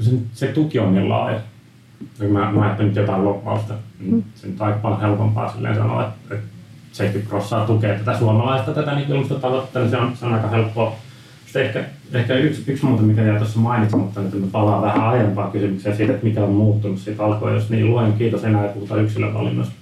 se, 0.00 0.10
se 0.32 0.46
tuki 0.46 0.78
on 0.78 0.94
niin 0.94 1.08
laaja. 1.08 1.40
Mä, 2.28 2.52
mä 2.52 2.62
ajattelin 2.62 2.88
nyt 2.88 2.96
jotain 2.96 3.24
loppausta, 3.24 3.74
mm. 3.98 4.22
se 4.34 4.46
nyt 4.46 4.60
on 4.60 4.66
aika 4.66 4.78
paljon 4.78 5.00
helpompaa 5.00 5.52
silleen 5.52 5.76
sanoa, 5.76 6.06
että, 6.06 6.34
että 6.34 6.46
70 6.96 7.28
prosenttia 7.28 7.66
tukee 7.66 7.98
tätä 7.98 8.18
suomalaista 8.18 8.72
tätä 8.72 8.94
niin 8.94 9.10
ilmastotavoitetta, 9.10 9.78
niin 9.78 9.90
se 9.90 9.96
on, 9.96 10.16
se 10.16 10.26
on 10.26 10.34
aika 10.34 10.48
helppoa. 10.48 10.96
Sitten 11.44 11.62
ehkä, 11.62 11.84
ehkä 12.12 12.34
yksi, 12.34 12.64
yksi 12.66 12.84
muuta, 12.84 13.02
mikä 13.02 13.22
jäi 13.22 13.38
tuossa 13.38 13.58
mainitsematta, 13.58 14.20
että 14.20 14.36
mä 14.36 14.46
palaan 14.52 14.82
vähän 14.82 15.08
aiempaan 15.08 15.52
kysymykseen 15.52 15.96
siitä, 15.96 16.12
että 16.12 16.26
mikä 16.26 16.44
on 16.44 16.52
muuttunut 16.52 16.98
siitä 16.98 17.24
alkoi, 17.24 17.54
jos 17.54 17.70
niin 17.70 17.90
luen 17.90 18.12
kiitos 18.12 18.44
enää 18.44 18.66
ei 18.66 18.72
puhuta 18.74 18.96
yksilövalinnosta. 18.96 19.74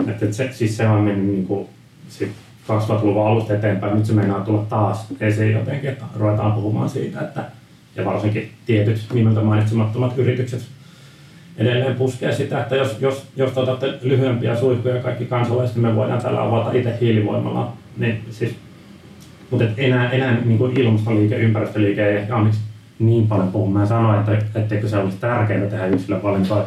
Että, 0.00 0.12
että 0.12 0.36
se, 0.36 0.50
siis 0.52 0.76
se 0.76 0.88
on 0.88 1.00
mennyt 1.00 1.26
niin 1.26 1.46
kuin, 1.46 1.68
sit 2.08 2.32
2000-luvun 2.68 3.26
alusta 3.26 3.54
eteenpäin. 3.54 3.96
Nyt 3.96 4.06
se 4.06 4.12
meinaa 4.12 4.40
tulla 4.40 4.66
taas 4.68 5.06
esiin 5.20 5.52
jotenkin, 5.52 5.90
että 5.90 6.04
ruvetaan 6.16 6.52
puhumaan 6.52 6.90
siitä, 6.90 7.20
että 7.20 7.44
ja 7.96 8.04
varsinkin 8.04 8.50
tietyt 8.66 9.06
nimeltä 9.12 9.40
mainitsemattomat 9.40 10.18
yritykset 10.18 10.62
edelleen 11.58 11.96
puskee 11.96 12.32
sitä, 12.32 12.60
että 12.60 12.76
jos, 12.76 12.96
jos, 13.00 13.26
jos 13.36 13.58
otatte 13.58 13.98
lyhyempiä 14.02 14.56
suihkuja 14.56 15.02
kaikki 15.02 15.24
kansalaiset, 15.24 15.76
niin 15.76 15.86
me 15.86 15.96
voidaan 15.96 16.22
täällä 16.22 16.42
avata 16.42 16.72
itse 16.72 16.98
hiilivoimalla. 17.00 17.72
Niin 17.96 18.24
siis, 18.30 18.54
mutta 19.50 19.64
et 19.64 19.74
enää, 19.76 20.10
enää 20.10 20.40
niin 20.44 20.58
kuin 20.58 20.80
ilmastoliike, 20.80 21.36
ympäristöliike 21.36 22.08
ei 22.08 22.16
ehkä 22.16 22.36
onneksi 22.36 22.60
niin 22.98 23.26
paljon 23.26 23.48
puhu. 23.48 23.70
Mä 23.70 23.86
sanoin, 23.86 24.20
että 24.20 24.60
etteikö 24.60 24.88
se 24.88 24.98
olisi 24.98 25.16
tärkeää 25.16 25.66
tehdä 25.66 25.86
yksilövalintoja. 25.86 26.64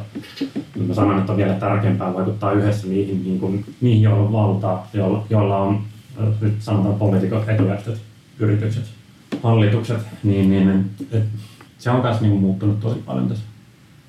Mutta 0.55 0.87
mä 0.87 0.93
sanon, 0.93 1.19
että 1.19 1.31
on 1.31 1.37
vielä 1.37 1.53
tärkeämpää 1.53 2.13
vaikuttaa 2.13 2.51
yhdessä 2.51 2.87
niihin, 2.87 3.23
niin 3.23 3.39
kuin, 3.39 3.65
niihin 3.81 4.01
joilla 4.01 4.23
on 4.23 4.31
valtaa, 4.31 4.87
joilla, 4.93 5.25
joilla 5.29 5.57
on 5.57 5.81
nyt 6.41 6.53
sanotaan 6.59 6.95
poliitikot, 6.95 7.49
etujärjestöt, 7.49 8.01
yritykset, 8.39 8.83
hallitukset, 9.43 10.01
niin, 10.23 10.49
niin 10.49 10.85
et, 11.11 11.23
se 11.77 11.89
on 11.89 12.01
myös 12.01 12.21
niin 12.21 12.33
muuttunut 12.33 12.79
tosi 12.79 12.99
paljon 13.05 13.27
tässä. 13.27 13.43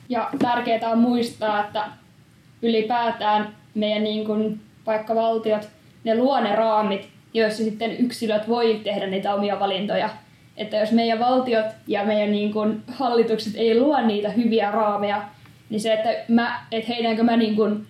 Ja 0.08 0.30
tärkeää 0.38 0.90
on 0.90 0.98
muistaa, 0.98 1.64
että 1.64 1.84
ylipäätään 2.62 3.48
meidän 3.74 4.04
niin 4.04 4.24
kuin, 4.24 4.60
vaikka 4.86 5.14
valtiot, 5.14 5.68
ne 6.04 6.16
luo 6.16 6.40
ne 6.40 6.56
raamit, 6.56 7.08
joissa 7.34 7.64
sitten 7.64 7.96
yksilöt 7.98 8.48
voi 8.48 8.80
tehdä 8.84 9.06
niitä 9.06 9.34
omia 9.34 9.60
valintoja. 9.60 10.10
Että 10.56 10.76
jos 10.76 10.92
meidän 10.92 11.18
valtiot 11.18 11.66
ja 11.86 12.04
meidän 12.04 12.32
niin 12.32 12.52
kuin, 12.52 12.82
hallitukset 12.88 13.52
ei 13.56 13.80
luo 13.80 14.00
niitä 14.00 14.28
hyviä 14.28 14.70
raameja, 14.70 15.22
niin 15.70 15.80
se, 15.80 15.92
että, 15.92 16.08
mä, 16.28 16.60
että 16.72 16.92
heidänkö 16.92 17.22
mä 17.22 17.36
niin 17.36 17.56
kuin, 17.56 17.86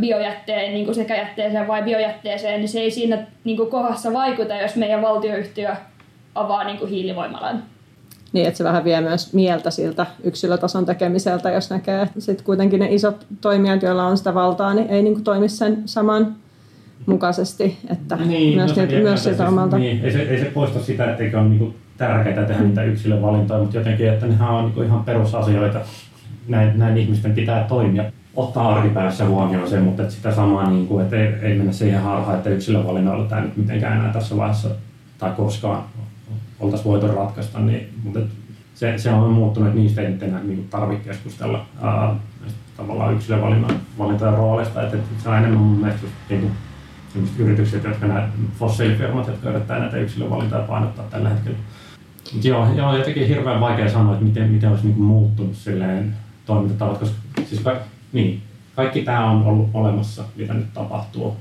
biojätteen 0.00 0.74
niin 0.74 0.84
kuin 0.84 0.94
sekä 0.94 1.16
jätteeseen 1.16 1.66
vai 1.66 1.82
biojätteeseen, 1.82 2.60
niin 2.60 2.68
se 2.68 2.80
ei 2.80 2.90
siinä 2.90 3.26
niin 3.44 3.56
kuin 3.56 3.70
kohdassa 3.70 4.12
vaikuta, 4.12 4.54
jos 4.54 4.76
meidän 4.76 5.02
valtioyhtiö 5.02 5.76
avaa 6.34 6.64
niin 6.64 6.78
kuin 6.78 6.90
hiilivoimalan. 6.90 7.62
Niin, 8.36 8.46
että 8.46 8.58
se 8.58 8.64
vähän 8.64 8.84
vie 8.84 9.00
myös 9.00 9.32
mieltä 9.32 9.70
siltä 9.70 10.06
yksilötason 10.24 10.86
tekemiseltä, 10.86 11.50
jos 11.50 11.70
näkee, 11.70 12.02
että 12.02 12.20
sitten 12.20 12.44
kuitenkin 12.44 12.80
ne 12.80 12.88
isot 12.90 13.26
toimijat, 13.40 13.82
joilla 13.82 14.06
on 14.06 14.18
sitä 14.18 14.34
valtaa, 14.34 14.74
niin 14.74 14.90
ei 14.90 15.02
niin 15.02 15.14
kuin 15.14 15.24
toimi 15.24 15.48
sen 15.48 15.82
saman 15.84 16.36
mukaisesti, 17.06 17.78
että 17.90 18.16
niin, 18.16 18.54
myös, 18.54 18.76
no, 18.76 18.82
niitä, 18.82 18.98
myös 18.98 19.24
siltä 19.24 19.36
siis, 19.36 19.48
omalta. 19.48 19.78
Niin, 19.78 20.04
ei 20.04 20.12
se, 20.12 20.22
ei 20.22 20.38
se 20.38 20.44
poista 20.44 20.82
sitä, 20.82 21.10
etteikö 21.10 21.40
ole 21.40 21.48
niinku 21.48 21.74
tärkeää 21.96 22.46
tehdä 22.46 22.62
niitä 22.62 22.84
yksilövalintoja, 22.84 23.60
mutta 23.60 23.76
jotenkin, 23.76 24.08
että 24.08 24.26
nehän 24.26 24.50
on 24.50 24.64
niinku 24.64 24.82
ihan 24.82 25.04
perusasioita. 25.04 25.80
Näin, 26.48 26.78
näin 26.78 26.96
ihmisten 26.96 27.34
pitää 27.34 27.64
toimia. 27.68 28.04
Ottaa 28.34 28.74
arkipäivässä 28.74 29.26
huomioon 29.26 29.68
se, 29.68 29.80
mutta 29.80 30.02
että 30.02 30.14
sitä 30.14 30.34
samaa, 30.34 30.70
niin 30.70 30.86
kuin, 30.86 31.04
että 31.04 31.16
ei, 31.16 31.34
ei 31.42 31.54
mennä 31.54 31.72
siihen 31.72 32.00
harhaan, 32.00 32.36
että 32.36 32.50
yksilövalinnoilla 32.50 33.28
tämä 33.28 33.40
nyt 33.40 33.56
mitenkään 33.56 33.98
enää 33.98 34.12
tässä 34.12 34.36
vaiheessa 34.36 34.68
tai 35.18 35.32
koskaan 35.36 35.84
oltaisiin 36.60 36.90
voitu 36.90 37.06
ratkaista, 37.08 37.60
niin, 37.60 37.88
mutta 38.04 38.20
se, 38.74 38.98
se 38.98 39.10
on 39.10 39.30
muuttunut, 39.30 39.68
että 39.68 39.80
niistä 39.80 40.02
ei 40.02 40.10
nyt 40.10 40.22
enää 40.22 40.42
niin 40.42 40.68
tarvitse 40.70 41.08
keskustella 41.08 41.66
ää, 41.82 42.14
tavallaan 42.76 43.14
yksilövalintojen 43.14 44.34
roolista, 44.34 44.82
että, 44.82 44.96
että 44.96 45.22
se 45.22 45.28
on 45.28 45.36
enemmän 45.36 45.60
mun 45.60 45.78
mielestä 45.78 46.06
niin 46.30 46.40
kuin, 46.40 46.52
yritykset, 47.38 47.84
jotka 47.84 48.06
nämä 48.06 48.28
fossiilifirmat, 48.58 49.26
jotka 49.26 49.50
yrittää 49.50 49.78
näitä 49.78 49.96
yksilövalintoja 49.96 50.62
painottaa 50.62 51.04
tällä 51.10 51.28
hetkellä. 51.28 51.58
Mut 52.34 52.44
joo, 52.44 52.74
joo, 52.74 52.96
jotenkin 52.96 53.28
hirveän 53.28 53.60
vaikea 53.60 53.90
sanoa, 53.90 54.12
että 54.12 54.24
miten, 54.24 54.50
miten 54.50 54.70
olisi 54.70 54.86
niin 54.86 55.02
muuttunut 55.02 55.56
silleen 55.56 56.16
toimintatavat, 56.46 56.98
koska 56.98 57.16
siis 57.48 57.60
ka, 57.60 57.76
niin, 58.12 58.42
kaikki 58.74 59.02
tämä 59.02 59.30
on 59.30 59.42
ollut 59.42 59.70
olemassa, 59.74 60.24
mitä 60.36 60.54
nyt 60.54 60.74
tapahtuu. 60.74 61.36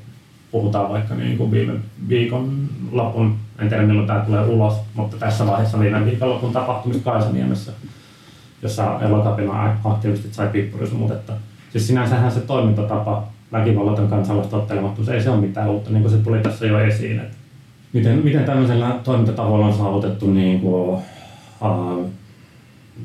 Puhutaan 0.51 0.89
vaikka 0.89 1.15
niin 1.15 1.37
kuin 1.37 1.51
viime 1.51 1.73
viikon 2.09 2.69
lopun, 2.91 3.35
en 3.59 3.69
tiedä 3.69 3.83
milloin 3.83 4.07
tämä 4.07 4.19
tulee 4.19 4.45
ulos, 4.45 4.73
mutta 4.95 5.17
tässä 5.17 5.47
vaiheessa 5.47 5.79
viime 5.79 6.05
viikonlopun 6.05 6.53
tapahtumista 6.53 7.11
Kaisaniemessä, 7.11 7.71
jossa 8.61 8.99
elokapina 9.01 9.77
aktiivistit 9.83 10.33
sai 10.33 10.47
pippurisumutetta. 10.47 11.33
Siis 11.71 11.87
sinänsähän 11.87 12.31
se 12.31 12.39
toimintatapa, 12.39 13.27
väkivallaton 13.51 14.07
kansalaistottelemattomuus, 14.07 15.09
ei 15.09 15.23
se 15.23 15.29
ole 15.29 15.41
mitään 15.41 15.69
uutta, 15.69 15.89
niin 15.89 16.01
kuin 16.01 16.11
se 16.11 16.17
tuli 16.17 16.39
tässä 16.39 16.65
jo 16.65 16.79
esiin. 16.79 17.19
Että 17.19 17.37
miten, 17.93 18.21
miten 18.23 18.43
tämmöisellä 18.43 18.99
toimintatavoilla 19.03 19.65
on 19.65 19.73
saavutettu 19.73 20.31
niin 20.31 20.59
kuin, 20.59 20.99
uh, 21.61 22.05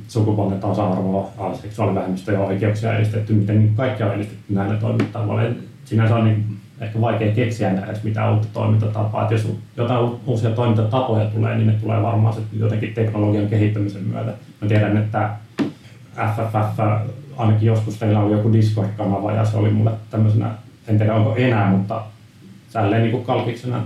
sukupuolten 0.09 0.61
tasa-arvoa, 0.61 1.55
seksuaalivähemmistöjen 1.63 2.41
oikeuksia 2.41 2.97
edistetty, 2.97 3.33
miten 3.33 3.73
kaikki 3.77 4.03
on 4.03 4.15
edistetty 4.15 4.55
näillä 4.55 4.77
toimintatavoilla. 4.77 5.55
Sinänsä 5.85 6.17
on 6.17 6.25
niin 6.25 6.57
ehkä 6.81 7.01
vaikea 7.01 7.35
keksiä 7.35 7.71
enää 7.71 7.87
edes 7.87 8.03
mitään 8.03 8.33
uutta 8.33 8.49
toimintatapaa. 8.53 9.23
Että 9.23 9.35
jos 9.35 9.53
jotain 9.77 10.11
uusia 10.27 10.51
toimintatapoja 10.51 11.25
tulee, 11.25 11.57
niin 11.57 11.67
ne 11.67 11.73
tulee 11.73 12.03
varmaan 12.03 12.35
jotenkin 12.53 12.95
teknologian 12.95 13.49
kehittämisen 13.49 14.03
myötä. 14.03 14.33
Mä 14.61 14.69
tiedän, 14.69 14.97
että 14.97 15.31
FFF, 16.17 16.81
ainakin 17.37 17.67
joskus 17.67 17.99
teillä 17.99 18.21
oli 18.21 18.33
joku 18.33 18.53
Discord-kanava 18.53 19.33
ja 19.33 19.45
se 19.45 19.57
oli 19.57 19.71
mulle 19.71 19.91
tämmöisenä, 20.11 20.51
en 20.89 20.99
tiedä 20.99 21.15
onko 21.15 21.37
enää, 21.37 21.71
mutta 21.71 22.03
tälleen 22.73 23.03
niin 23.03 23.25
kalkiksena 23.25 23.83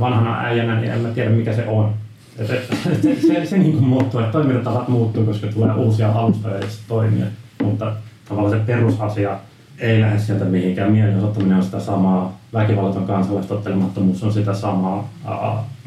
vanhana 0.00 0.40
äijänä, 0.40 0.80
niin 0.80 0.92
en 0.92 1.00
mä 1.00 1.08
tiedä 1.08 1.30
mikä 1.30 1.52
se 1.52 1.66
on. 1.66 1.94
Et, 2.38 2.50
et, 2.50 2.70
et, 2.92 3.02
se, 3.02 3.20
se, 3.20 3.46
se 3.46 3.58
niin 3.58 3.72
kuin 3.72 3.84
muuttuu, 3.84 4.20
että 4.20 4.32
toimintatavat 4.32 4.88
muuttuu, 4.88 5.24
koska 5.24 5.46
tulee 5.46 5.74
uusia 5.74 6.12
alustoja 6.12 6.56
ja 6.56 6.66
toimia, 6.88 7.26
mutta 7.62 7.92
tavallaan 8.28 8.58
se 8.58 8.66
perusasia 8.66 9.38
ei 9.78 10.00
lähde 10.00 10.18
sieltä 10.18 10.44
mihinkään. 10.44 10.92
Mielenosoittaminen 10.92 11.56
on 11.56 11.64
sitä 11.64 11.80
samaa, 11.80 12.40
väkivallaton 12.52 13.06
kansalaistottelemattomuus 13.06 14.22
on 14.22 14.32
sitä 14.32 14.54
samaa, 14.54 15.10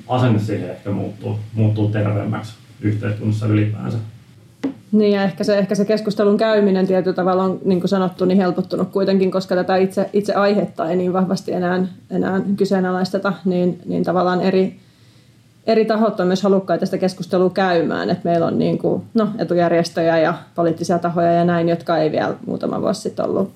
asenne 0.08 0.40
siihen 0.40 0.70
ehkä 0.70 0.92
muuttuu, 0.92 1.40
muuttuu 1.54 1.90
terveemmäksi 1.90 2.54
yhteiskunnassa 2.82 3.48
ylipäänsä. 3.48 3.98
Niin 4.92 5.12
ja 5.12 5.24
ehkä 5.24 5.44
se, 5.44 5.58
ehkä 5.58 5.76
se 5.76 5.86
keskustelun 5.86 6.38
käyminen 6.38 6.88
tietyllä 6.88 7.16
tavalla 7.16 7.44
on, 7.44 7.60
niin 7.66 7.80
kuin 7.80 7.90
sanottu, 7.90 8.26
niin 8.26 8.38
helpottunut 8.38 8.90
kuitenkin, 8.90 9.32
koska 9.32 9.56
tätä 9.56 9.76
itse, 9.76 10.10
itse 10.14 10.34
aihetta 10.34 10.90
ei 10.90 10.96
niin 10.96 11.14
vahvasti 11.14 11.52
enää, 11.52 11.86
enää 12.12 12.42
kyseenalaisteta, 12.58 13.34
niin, 13.46 13.82
niin 13.86 14.04
tavallaan 14.04 14.42
eri, 14.42 14.80
eri 15.68 15.86
tahot 15.86 16.20
on 16.20 16.28
myös 16.28 16.44
halukkaita 16.44 16.86
sitä 16.86 16.98
keskustelua 16.98 17.50
käymään. 17.50 18.10
että 18.10 18.30
meillä 18.30 18.46
on 18.46 18.60
niin 18.60 18.78
kuin, 18.78 19.04
no, 19.14 19.28
etujärjestöjä 19.38 20.18
ja 20.18 20.34
poliittisia 20.56 21.00
tahoja 21.00 21.32
ja 21.32 21.46
näin, 21.46 21.70
jotka 21.70 21.98
ei 21.98 22.12
vielä 22.12 22.36
muutama 22.46 22.82
vuosi 22.82 23.02
sitten 23.02 23.26
ollut 23.26 23.52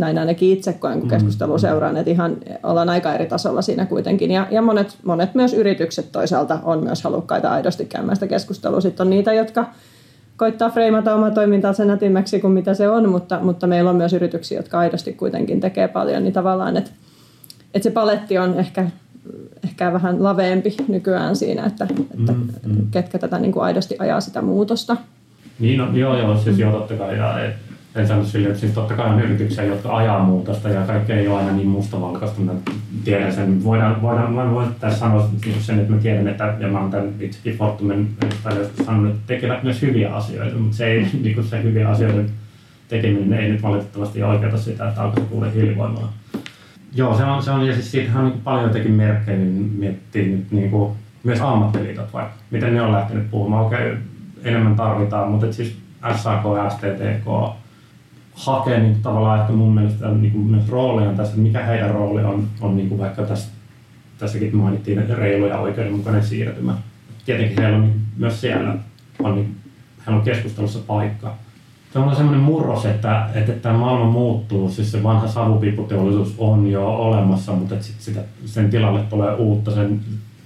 näin 0.00 0.18
ainakin 0.18 0.52
itse 0.52 0.72
koen, 0.72 1.00
kun 1.00 1.08
keskustelu 1.08 1.52
mm. 1.52 1.58
seuraan, 1.58 1.96
että 1.96 2.10
ihan 2.10 2.36
ollaan 2.62 2.88
aika 2.88 3.14
eri 3.14 3.26
tasolla 3.26 3.62
siinä 3.62 3.86
kuitenkin. 3.86 4.30
Ja, 4.30 4.46
ja 4.50 4.62
monet, 4.62 4.96
monet 5.04 5.34
myös 5.34 5.54
yritykset 5.54 6.12
toisaalta 6.12 6.58
on 6.62 6.84
myös 6.84 7.02
halukkaita 7.02 7.50
aidosti 7.50 7.84
käymään 7.84 8.16
sitä 8.16 8.26
keskustelua. 8.26 8.80
Sitten 8.80 9.06
on 9.06 9.10
niitä, 9.10 9.32
jotka 9.32 9.66
koittaa 10.36 10.70
freimata 10.70 11.14
omaa 11.14 11.30
toimintaansa 11.30 11.84
nätimmäksi 11.84 12.40
kuin 12.40 12.52
mitä 12.52 12.74
se 12.74 12.88
on, 12.88 13.08
mutta, 13.08 13.40
mutta 13.42 13.66
meillä 13.66 13.90
on 13.90 13.96
myös 13.96 14.12
yrityksiä, 14.12 14.58
jotka 14.58 14.78
aidosti 14.78 15.12
kuitenkin 15.12 15.60
tekee 15.60 15.88
paljon, 15.88 16.24
niin 16.24 16.32
tavallaan, 16.32 16.76
että, 16.76 16.90
että 17.74 17.84
se 17.84 17.90
paletti 17.90 18.38
on 18.38 18.58
ehkä, 18.58 18.86
ehkä 19.64 19.92
vähän 19.92 20.22
laveempi 20.22 20.76
nykyään 20.88 21.36
siinä, 21.36 21.66
että, 21.66 21.86
että 22.18 22.32
mm, 22.32 22.48
mm. 22.66 22.90
ketkä 22.90 23.18
tätä 23.18 23.38
niin 23.38 23.52
kuin 23.52 23.64
aidosti 23.64 23.96
ajaa 23.98 24.20
sitä 24.20 24.42
muutosta. 24.42 24.96
Niin, 25.58 25.78
no, 25.78 25.96
joo, 25.96 26.18
joo, 26.18 26.38
siis 26.38 26.58
joo, 26.58 26.72
totta 26.72 26.94
kai. 26.94 27.16
Ja, 27.16 27.44
et, 27.44 27.54
en 27.98 28.08
sano 28.08 28.24
sille, 28.24 28.48
että 28.48 28.60
siis 28.60 28.72
totta 28.72 28.94
kai 28.94 29.10
on 29.10 29.20
yrityksiä, 29.20 29.64
jotka 29.64 29.96
ajaa 29.96 30.22
muutosta 30.22 30.68
ja 30.68 30.80
kaikki 30.80 31.12
ei 31.12 31.28
ole 31.28 31.38
aina 31.38 31.52
niin 31.52 31.68
mustavalkoista. 31.68 32.40
Mä 32.40 32.52
tiedän 33.04 33.32
sen. 33.32 33.64
Voidaan, 33.64 34.02
voidaan, 34.02 34.32
mä 34.32 34.50
voin 34.50 34.68
tässä 34.80 34.98
sanoa 34.98 35.28
niin 35.44 35.62
sen, 35.62 35.78
että 35.78 35.92
mä 35.92 35.98
tiedän, 35.98 36.28
että 36.28 36.54
ja 36.60 36.68
mä 36.68 36.80
oon 36.80 36.90
tämän 36.90 37.14
itsekin 37.20 37.56
Fortumin 37.56 38.16
sanonut, 38.84 39.10
että 39.10 39.26
tekevät 39.26 39.62
myös 39.62 39.82
hyviä 39.82 40.14
asioita, 40.14 40.56
mutta 40.56 40.76
se, 40.76 40.86
ei, 40.86 41.06
niin 41.22 41.34
kuin 41.34 41.46
se 41.46 41.62
hyviä 41.62 41.88
asioiden 41.88 42.30
tekeminen 42.88 43.38
ei 43.38 43.48
nyt 43.48 43.62
valitettavasti 43.62 44.22
oikeuta 44.22 44.58
sitä, 44.58 44.88
että 44.88 45.02
alkaa 45.02 45.24
kuulee 45.24 45.52
hiilivoimalla. 45.54 46.08
Joo, 46.94 47.16
se 47.16 47.24
on, 47.24 47.42
se 47.42 47.50
on 47.50 47.66
ja 47.66 47.74
siis 47.74 47.90
siitähän 47.90 48.24
on 48.24 48.30
niin 48.30 48.40
paljon 48.40 48.64
jotenkin 48.64 48.92
merkkejä, 48.92 49.36
niin 49.36 49.72
miettii 49.78 50.28
nyt 50.28 50.50
niin 50.50 50.70
kuin, 50.70 50.92
myös 51.24 51.40
ammattiliitot 51.40 52.12
vaikka, 52.12 52.34
miten 52.50 52.74
ne 52.74 52.82
on 52.82 52.92
lähtenyt 52.92 53.30
puhumaan. 53.30 53.66
Okei, 53.66 53.92
okay, 53.92 53.96
enemmän 54.44 54.76
tarvitaan, 54.76 55.30
mutta 55.30 55.52
siis 55.52 55.78
SAK, 56.16 56.42
STTK, 56.68 57.56
hakee 58.38 58.80
niin 58.80 59.02
tavallaan 59.02 59.40
ehkä 59.40 59.52
mun 59.52 59.74
mielestä 59.74 60.08
niin 60.08 60.32
kuin 60.32 60.44
myös 60.44 60.68
rooleja 60.68 61.10
tässä, 61.10 61.22
että 61.22 61.40
mikä 61.40 61.64
heidän 61.64 61.90
rooli 61.90 62.24
on, 62.24 62.48
on 62.60 62.76
niin 62.76 62.88
kuin 62.88 62.98
vaikka 62.98 63.22
tässä, 63.22 63.48
tässäkin 64.18 64.56
mainittiin 64.56 65.08
reilu 65.08 65.46
ja 65.46 65.58
oikeudenmukainen 65.58 66.24
siirtymä. 66.24 66.74
Tietenkin 67.26 67.58
heillä 67.62 67.76
on 67.76 67.82
niin, 67.82 68.00
myös 68.16 68.40
siellä 68.40 68.74
on, 69.22 69.34
niin, 69.34 69.56
heillä 70.06 70.18
on 70.18 70.24
keskustelussa 70.24 70.78
paikka. 70.86 71.34
Tämä 71.92 72.04
on 72.04 72.16
sellainen 72.16 72.40
murros, 72.40 72.86
että, 72.86 73.28
että 73.34 73.52
tämä 73.52 73.78
maailma 73.78 74.10
muuttuu, 74.10 74.70
siis 74.70 74.92
se 74.92 75.02
vanha 75.02 75.28
savupiipputeollisuus 75.28 76.34
on 76.38 76.70
jo 76.70 76.88
olemassa, 76.88 77.52
mutta 77.52 77.74
että 77.74 77.86
sit 77.86 78.00
sitä, 78.00 78.20
sen 78.46 78.70
tilalle 78.70 79.00
tulee 79.00 79.34
uutta, 79.34 79.70
sen 79.70 80.00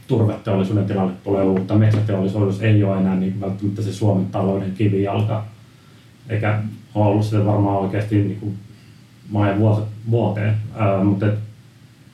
turveteollisuuden 0.06 0.84
tilalle 0.84 1.12
tulee 1.24 1.42
uutta, 1.42 1.74
metsäteollisuus 1.74 2.62
ei 2.62 2.84
ole 2.84 2.98
enää 2.98 3.16
niin 3.16 3.40
välttämättä 3.40 3.82
se 3.82 3.92
Suomen 3.92 4.26
talouden 4.26 4.72
kivijalka, 4.72 5.44
eikä 6.28 6.58
ole 6.94 7.06
ollut 7.06 7.24
sitä 7.24 7.46
varmaan 7.46 7.78
oikeasti 7.78 8.22
niin 8.22 8.40
kuin 8.40 8.58
monen 9.30 9.56
vuoteen, 10.10 10.54
Ää, 10.76 11.04
mutta 11.04 11.26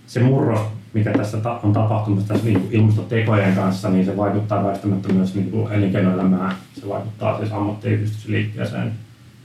se 0.06 0.22
murros, 0.22 0.60
mikä 0.92 1.12
tässä 1.12 1.38
on 1.62 1.72
tapahtunut 1.72 2.26
tässä 2.28 2.44
niin 2.44 2.60
kuin 2.60 2.72
ilmastotekojen 2.72 3.54
kanssa, 3.54 3.88
niin 3.88 4.04
se 4.04 4.16
vaikuttaa 4.16 4.64
väistämättä 4.64 5.12
myös 5.12 5.34
niin 5.34 5.50
kuin 5.50 5.72
elinkeinoelämään. 5.72 6.54
Se 6.80 6.88
vaikuttaa 6.88 7.38
siis 7.38 7.52
ammattiyhdistysliikkeeseen. 7.52 8.92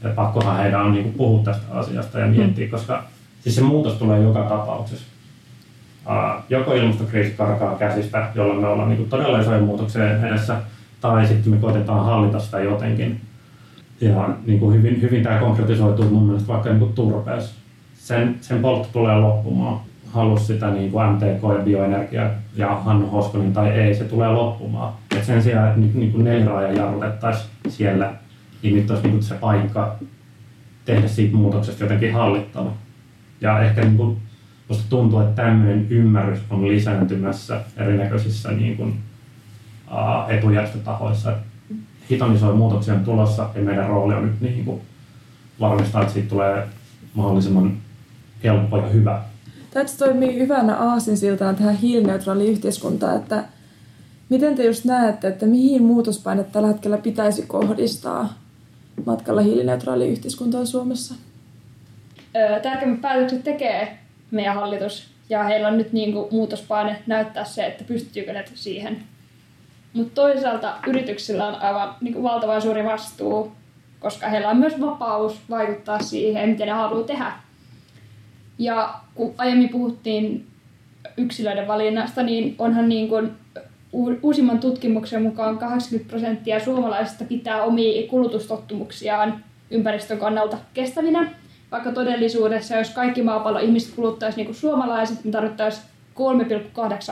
Ja 0.03 0.09
pakkohan 0.09 0.57
heidän 0.57 0.81
on 0.81 0.91
niin 0.91 1.03
kuin 1.03 1.15
puhua 1.15 1.43
tästä 1.43 1.63
asiasta 1.73 2.19
ja 2.19 2.27
miettiä, 2.27 2.65
mm. 2.65 2.71
koska 2.71 3.03
siis 3.41 3.55
se 3.55 3.61
muutos 3.61 3.93
tulee 3.93 4.21
joka 4.21 4.43
tapauksessa. 4.43 5.05
Uh, 6.05 6.43
joko 6.49 6.73
ilmastokriisi 6.73 7.31
karkaa 7.31 7.75
käsistä, 7.75 8.29
jolloin 8.35 8.61
me 8.61 8.67
ollaan 8.67 8.89
niin 8.89 8.97
kuin 8.97 9.09
todella 9.09 9.39
isoja 9.39 9.61
muutoksia 9.61 10.27
edessä, 10.27 10.61
tai 11.01 11.27
sitten 11.27 11.53
me 11.53 11.59
koitetaan 11.59 12.05
hallita 12.05 12.39
sitä 12.39 12.59
jotenkin. 12.59 13.21
Ja 14.03 14.29
niin 14.45 14.59
kuin 14.59 14.75
hyvin, 14.75 15.01
hyvin 15.01 15.23
tämä 15.23 15.39
konkretisoituu 15.39 16.09
mun 16.09 16.23
mielestä 16.23 16.47
vaikka 16.47 16.69
niin 16.69 16.79
kuin 16.79 16.93
turpeessa. 16.93 17.55
Sen, 17.93 18.35
sen 18.41 18.59
poltto 18.59 18.89
tulee 18.93 19.17
loppumaan. 19.17 19.79
Halus 20.11 20.47
sitä 20.47 20.69
niin 20.69 20.91
kuin 20.91 21.09
MTK 21.09 21.43
ja 21.57 21.63
bioenergia 21.63 22.29
ja 22.55 22.75
Hannu 22.75 23.07
Hoskonen 23.07 23.53
tai 23.53 23.69
ei, 23.69 23.95
se 23.95 24.03
tulee 24.03 24.29
loppumaan. 24.29 24.93
Et 25.15 25.23
sen 25.23 25.43
sijaan, 25.43 25.67
että 25.67 25.79
nyt 25.79 25.93
niin 25.93 26.11
kuin 26.11 26.23
neliraaja 26.23 26.73
jarrutettaisiin 26.73 27.49
siellä, 27.67 28.13
niin 28.63 28.75
nyt 28.75 28.89
olisi 28.89 29.03
niin 29.03 29.11
kuin 29.11 29.23
se 29.23 29.35
paikka 29.35 29.95
tehdä 30.85 31.07
siitä 31.07 31.35
muutoksesta 31.35 31.83
jotenkin 31.83 32.13
hallittava. 32.13 32.71
Ja 33.41 33.61
ehkä 33.61 33.81
niin 33.81 33.97
kuin, 33.97 34.17
musta 34.67 34.83
tuntuu, 34.89 35.19
että 35.19 35.43
tämmöinen 35.43 35.87
ymmärrys 35.89 36.39
on 36.49 36.67
lisääntymässä 36.67 37.61
erinäköisissä 37.77 38.51
niin 38.51 38.77
kuin, 38.77 38.89
uh, 39.91 40.29
etujärjestötahoissa. 40.29 41.33
Hiton 42.09 42.35
isoja 42.35 42.53
muutoksia 42.53 42.93
on 42.93 43.03
tulossa 43.03 43.49
ja 43.55 43.61
meidän 43.61 43.87
rooli 43.87 44.13
on 44.13 44.25
nyt 44.25 44.41
niin 44.41 44.65
kuin 44.65 44.81
varmistaa, 45.59 46.01
että 46.01 46.13
siitä 46.13 46.29
tulee 46.29 46.67
mahdollisimman 47.13 47.77
helppo 48.43 48.77
ja 48.77 48.87
hyvä. 48.87 49.21
Tämä 49.71 49.85
toimii 49.97 50.39
hyvänä 50.39 50.75
aasinsiltana 50.75 51.53
tähän 51.53 51.75
hiilineutraaliin 51.75 52.51
yhteiskuntaan, 52.51 53.15
että 53.15 53.43
miten 54.29 54.55
te 54.55 54.65
just 54.65 54.85
näette, 54.85 55.27
että 55.27 55.45
mihin 55.45 55.83
muutospaine 55.83 56.43
tällä 56.43 56.67
hetkellä 56.67 56.97
pitäisi 56.97 57.41
kohdistaa 57.41 58.33
matkalla 59.05 59.41
hiilineutraaliin 59.41 60.11
yhteiskuntaan 60.11 60.67
Suomessa? 60.67 61.15
Tärkeimmät 62.63 63.01
päätökset 63.01 63.43
tekee 63.43 63.97
meidän 64.31 64.55
hallitus 64.55 65.07
Ja 65.29 65.43
heillä 65.43 65.67
on 65.67 65.77
nyt 65.77 65.93
niin 65.93 66.13
kuin 66.13 66.27
muutospaine 66.31 67.03
näyttää 67.07 67.43
se, 67.43 67.65
että 67.65 67.83
pystyykö 67.83 68.33
ne 68.33 68.45
siihen. 68.53 69.03
Mutta 69.93 70.21
toisaalta 70.21 70.73
yrityksillä 70.87 71.47
on 71.47 71.55
aivan 71.55 71.95
niin 72.01 72.13
kuin 72.13 72.23
valtavan 72.23 72.61
suuri 72.61 72.85
vastuu, 72.85 73.51
koska 73.99 74.27
heillä 74.27 74.49
on 74.49 74.57
myös 74.57 74.81
vapaus 74.81 75.39
vaikuttaa 75.49 75.99
siihen, 75.99 76.49
miten 76.49 76.67
ne 76.67 76.73
haluaa 76.73 77.03
tehdä. 77.03 77.31
Ja 78.57 78.93
kun 79.15 79.33
aiemmin 79.37 79.69
puhuttiin 79.69 80.47
yksilöiden 81.17 81.67
valinnasta, 81.67 82.23
niin 82.23 82.55
onhan 82.59 82.89
niin 82.89 83.09
kuin 83.09 83.31
uusimman 84.23 84.59
tutkimuksen 84.59 85.21
mukaan 85.21 85.57
80 85.57 86.09
prosenttia 86.09 86.59
suomalaisista 86.59 87.23
pitää 87.23 87.63
omia 87.63 88.07
kulutustottumuksiaan 88.07 89.43
ympäristön 89.71 90.17
kannalta 90.17 90.57
kestävinä. 90.73 91.31
Vaikka 91.71 91.91
todellisuudessa, 91.91 92.75
jos 92.75 92.89
kaikki 92.89 93.21
maapallon 93.21 93.61
ihmiset 93.61 93.95
kuluttaisi 93.95 94.37
niin 94.37 94.45
kuin 94.45 94.55
suomalaiset, 94.55 95.23
niin 95.23 95.31
tarvittaisiin 95.31 95.85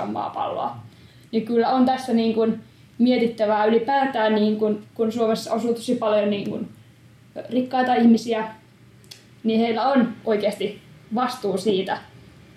3,8 0.04 0.06
maapalloa. 0.12 0.78
Niin 1.32 1.46
kyllä 1.46 1.70
on 1.70 1.86
tässä 1.86 2.14
niin 2.14 2.34
kuin 2.34 2.64
mietittävää 3.02 3.66
ylipäätään, 3.66 4.36
niin 4.36 4.58
kuin, 4.58 4.84
kun 4.94 5.12
Suomessa 5.12 5.54
asuu 5.54 5.74
tosi 5.74 5.96
paljon 5.96 6.30
niin 6.30 6.50
kuin 6.50 6.70
rikkaita 7.50 7.96
ihmisiä, 7.96 8.48
niin 9.44 9.60
heillä 9.60 9.88
on 9.88 10.14
oikeasti 10.26 10.82
vastuu 11.16 11.58
siitä, 11.58 11.98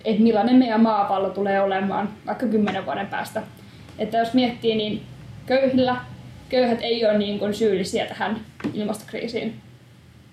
että 0.05 0.23
millainen 0.23 0.57
meidän 0.57 0.81
maapallo 0.81 1.31
tulee 1.31 1.61
olemaan 1.61 2.09
vaikka 2.27 2.47
kymmenen 2.47 2.87
vuoden 2.87 3.07
päästä. 3.07 3.43
Että 3.99 4.19
jos 4.19 4.35
miettii, 4.35 4.75
niin 4.75 5.03
köyhillä, 5.47 5.97
köyhät 6.49 6.79
ei 6.83 7.07
ole 7.07 7.19
niin 7.19 7.39
kuin 7.39 7.55
syyllisiä 7.55 8.07
tähän 8.07 8.41
ilmastokriisiin. 8.75 9.55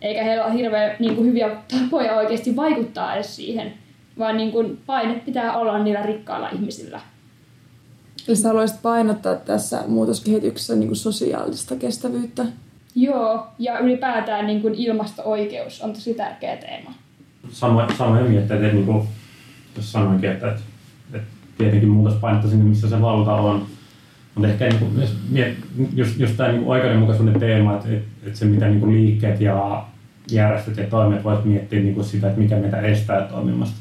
Eikä 0.01 0.23
heillä 0.23 0.45
ole 0.45 0.53
hirveän 0.53 0.95
niin 0.99 1.15
kuin 1.15 1.27
hyviä 1.27 1.49
tapoja 1.49 2.15
oikeasti 2.15 2.55
vaikuttaa 2.55 3.15
edes 3.15 3.35
siihen, 3.35 3.73
vaan 4.19 4.37
niin 4.37 4.51
kuin 4.51 4.77
paine 4.85 5.13
pitää 5.25 5.57
olla 5.57 5.83
niillä 5.83 6.01
rikkailla 6.01 6.49
ihmisillä. 6.49 6.99
Eli 8.27 8.35
sä 8.35 8.47
haluaisit 8.47 8.81
painottaa 8.81 9.35
tässä 9.35 9.83
muutoskehityksessä 9.87 10.75
niin 10.75 10.87
kuin 10.87 10.97
sosiaalista 10.97 11.75
kestävyyttä? 11.75 12.45
Joo, 12.95 13.47
ja 13.59 13.79
ylipäätään 13.79 14.47
niin 14.47 14.61
kuin 14.61 14.75
ilmasto-oikeus 14.75 15.81
on 15.81 15.93
tosi 15.93 16.13
tärkeä 16.13 16.57
teema. 16.57 16.93
Samoin 17.49 17.97
samoin 17.97 18.31
mietteitä, 18.31 18.65
että 18.65 18.75
niin 18.75 18.85
kuin, 18.85 19.07
jos 19.75 19.91
sanoinkin, 19.91 20.31
että, 20.31 20.47
että, 20.47 20.61
että 21.13 21.27
tietenkin 21.57 21.89
muutos 21.89 22.13
painottaa 22.13 22.49
sinne, 22.49 22.65
missä 22.65 22.89
se 22.89 23.01
valta 23.01 23.33
on. 23.33 23.65
Mutta 24.35 24.49
ehkä 24.49 24.67
niin 24.67 24.79
kuin, 24.79 25.09
just, 25.95 26.19
just 26.19 26.37
tämä 26.37 26.51
niin 26.51 26.67
oikeudenmukaisuuden 26.67 27.39
teema, 27.39 27.75
että, 27.75 27.89
että 28.23 28.39
se 28.39 28.45
mitä 28.45 28.67
niin 28.67 28.79
kuin 28.79 28.93
liikkeet 28.93 29.41
ja 29.41 29.85
järjestöt 30.31 30.77
ja 30.77 30.87
toimet 30.87 31.23
voivat 31.23 31.45
miettiä 31.45 31.79
niin 31.79 31.95
kuin 31.95 32.05
sitä, 32.05 32.27
että 32.27 32.39
mikä 32.39 32.55
meitä 32.55 32.81
estää 32.81 33.21
toimimasta. 33.21 33.77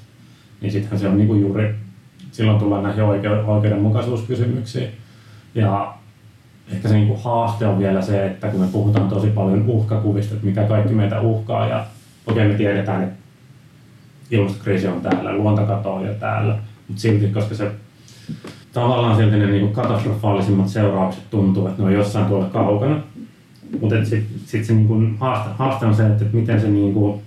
Niin 0.60 0.72
sittenhän 0.72 1.00
se 1.00 1.08
on 1.08 1.16
niin 1.16 1.28
kuin 1.28 1.40
juuri, 1.40 1.74
silloin 2.32 2.58
tullaan 2.58 2.82
näihin 2.82 3.04
oikeudenmukaisuuskysymyksiin. 3.46 4.88
Ja 5.54 5.94
ehkä 6.72 6.88
se 6.88 6.94
niin 6.94 7.08
kuin 7.08 7.22
haaste 7.22 7.66
on 7.66 7.78
vielä 7.78 8.02
se, 8.02 8.26
että 8.26 8.48
kun 8.48 8.60
me 8.60 8.66
puhutaan 8.72 9.08
tosi 9.08 9.26
paljon 9.26 9.64
uhkakuvista, 9.66 10.34
että 10.34 10.46
mikä 10.46 10.64
kaikki 10.64 10.94
meitä 10.94 11.20
uhkaa 11.20 11.66
ja 11.66 11.86
okei 12.26 12.48
me 12.48 12.54
tiedetään, 12.54 13.02
että 13.02 13.16
ilmastokriisi 14.30 14.88
on 14.88 15.00
täällä, 15.00 15.32
luontokato 15.32 15.94
on 15.94 16.06
jo 16.06 16.14
täällä, 16.14 16.58
mutta 16.88 17.02
silti, 17.02 17.28
koska 17.28 17.54
se 17.54 17.70
tavallaan 18.72 19.16
silti 19.16 19.36
ne 19.36 19.46
niin 19.46 19.60
kuin 19.60 19.72
katastrofaalisimmat 19.72 20.68
seuraukset 20.68 21.30
tuntuu, 21.30 21.66
että 21.66 21.82
ne 21.82 21.88
on 21.88 21.94
jossain 21.94 22.26
tuolla 22.26 22.46
kaukana. 22.46 23.00
Mutta 23.80 24.04
sitten 24.04 24.40
sit 24.46 24.64
se 24.64 24.72
niin 24.72 24.88
kuin 24.88 25.16
haaste, 25.18 25.50
haaste, 25.58 25.86
on 25.86 25.94
se, 25.94 26.06
että 26.06 26.24
miten 26.32 26.60
se 26.60 26.68
niin 26.68 26.94
kuin, 26.94 27.20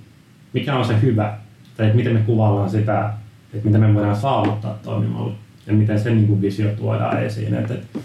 mikä 0.53 0.75
on 0.75 0.85
se 0.85 1.01
hyvä, 1.01 1.33
tai 1.77 1.85
että 1.85 1.97
miten 1.97 2.13
me 2.13 2.19
kuvaillaan 2.19 2.69
sitä, 2.69 3.13
että 3.53 3.67
mitä 3.67 3.77
me 3.77 3.93
voidaan 3.93 4.15
saavuttaa 4.15 4.79
toimimalla, 4.83 5.33
ja 5.67 5.73
miten 5.73 5.99
se 5.99 6.09
niin 6.09 6.27
kuin 6.27 6.41
visio 6.41 6.69
tuodaan 6.75 7.23
esiin. 7.23 7.53
Että, 7.53 7.73
että, 7.73 7.99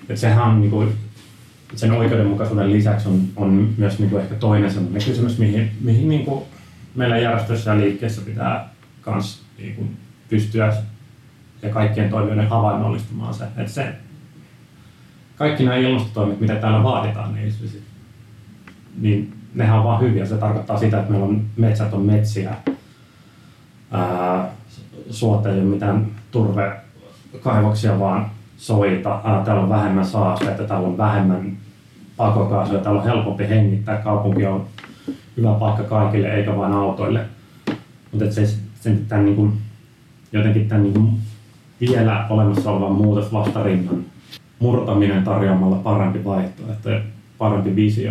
että 0.00 0.16
sehän 0.16 0.44
on 0.44 0.60
niin 0.60 0.70
kuin, 0.70 0.92
sen 1.74 1.92
oikeudenmukaisuuden 1.92 2.72
lisäksi 2.72 3.08
on, 3.08 3.20
on 3.36 3.74
myös 3.76 3.98
niin 3.98 4.10
kuin 4.10 4.22
ehkä 4.22 4.34
toinen 4.34 4.70
sellainen 4.70 5.04
kysymys, 5.04 5.38
mihin, 5.38 5.70
mihin 5.80 6.08
niin 6.08 6.24
kuin 6.24 6.44
meillä 6.94 7.18
järjestössä 7.18 7.70
ja 7.70 7.80
liikkeessä 7.80 8.22
pitää 8.22 8.68
myös 9.06 9.42
niin 9.58 9.74
kuin 9.74 9.96
pystyä 10.28 10.76
ja 11.62 11.68
kaikkien 11.68 12.10
toimijoiden 12.10 12.48
havainnollistamaan 12.48 13.34
se, 13.34 13.44
että 13.44 13.72
se, 13.72 13.92
kaikki 15.36 15.64
nämä 15.64 15.76
ilmastotoimet, 15.76 16.40
mitä 16.40 16.54
täällä 16.54 16.82
vaaditaan, 16.82 17.34
niin, 17.34 17.52
niin 19.00 19.32
nehän 19.54 19.78
on 19.78 19.84
vaan 19.84 20.00
hyviä. 20.00 20.26
Se 20.26 20.36
tarkoittaa 20.36 20.78
sitä, 20.78 20.98
että 20.98 21.10
meillä 21.10 21.26
on 21.26 21.44
metsät 21.56 21.92
on 21.92 22.02
metsiä, 22.02 22.54
ää, 23.90 24.48
ei 25.46 25.52
ole 25.52 25.62
mitään 25.62 26.06
turvekaivoksia, 26.30 27.98
vaan 27.98 28.30
soita, 28.56 29.20
ää, 29.24 29.44
täällä 29.44 29.62
on 29.62 29.68
vähemmän 29.68 30.06
saasteita, 30.06 30.64
täällä 30.64 30.88
on 30.88 30.98
vähemmän 30.98 31.56
pakokaasuja, 32.16 32.80
täällä 32.80 33.00
on 33.00 33.06
helpompi 33.06 33.48
hengittää, 33.48 33.96
kaupunki 33.96 34.46
on 34.46 34.66
hyvä 35.36 35.54
paikka 35.54 35.82
kaikille 35.82 36.34
eikä 36.34 36.56
vain 36.56 36.72
autoille. 36.72 37.20
Mutta 38.12 38.32
se, 38.32 38.46
sen, 38.80 39.06
tämän, 39.08 39.24
niin 39.24 39.36
kuin, 39.36 39.52
jotenkin 40.32 40.68
tämän 40.68 40.82
niin 40.82 40.94
kuin, 40.94 41.18
vielä 41.80 42.26
olemassa 42.30 42.70
olevan 42.70 42.92
muutosvastarinnan 42.92 44.04
murtaminen 44.58 45.24
tarjoamalla 45.24 45.76
parempi 45.76 46.24
vaihtoehto 46.24 46.90
ja 46.90 47.00
parempi 47.38 47.76
visio. 47.76 48.10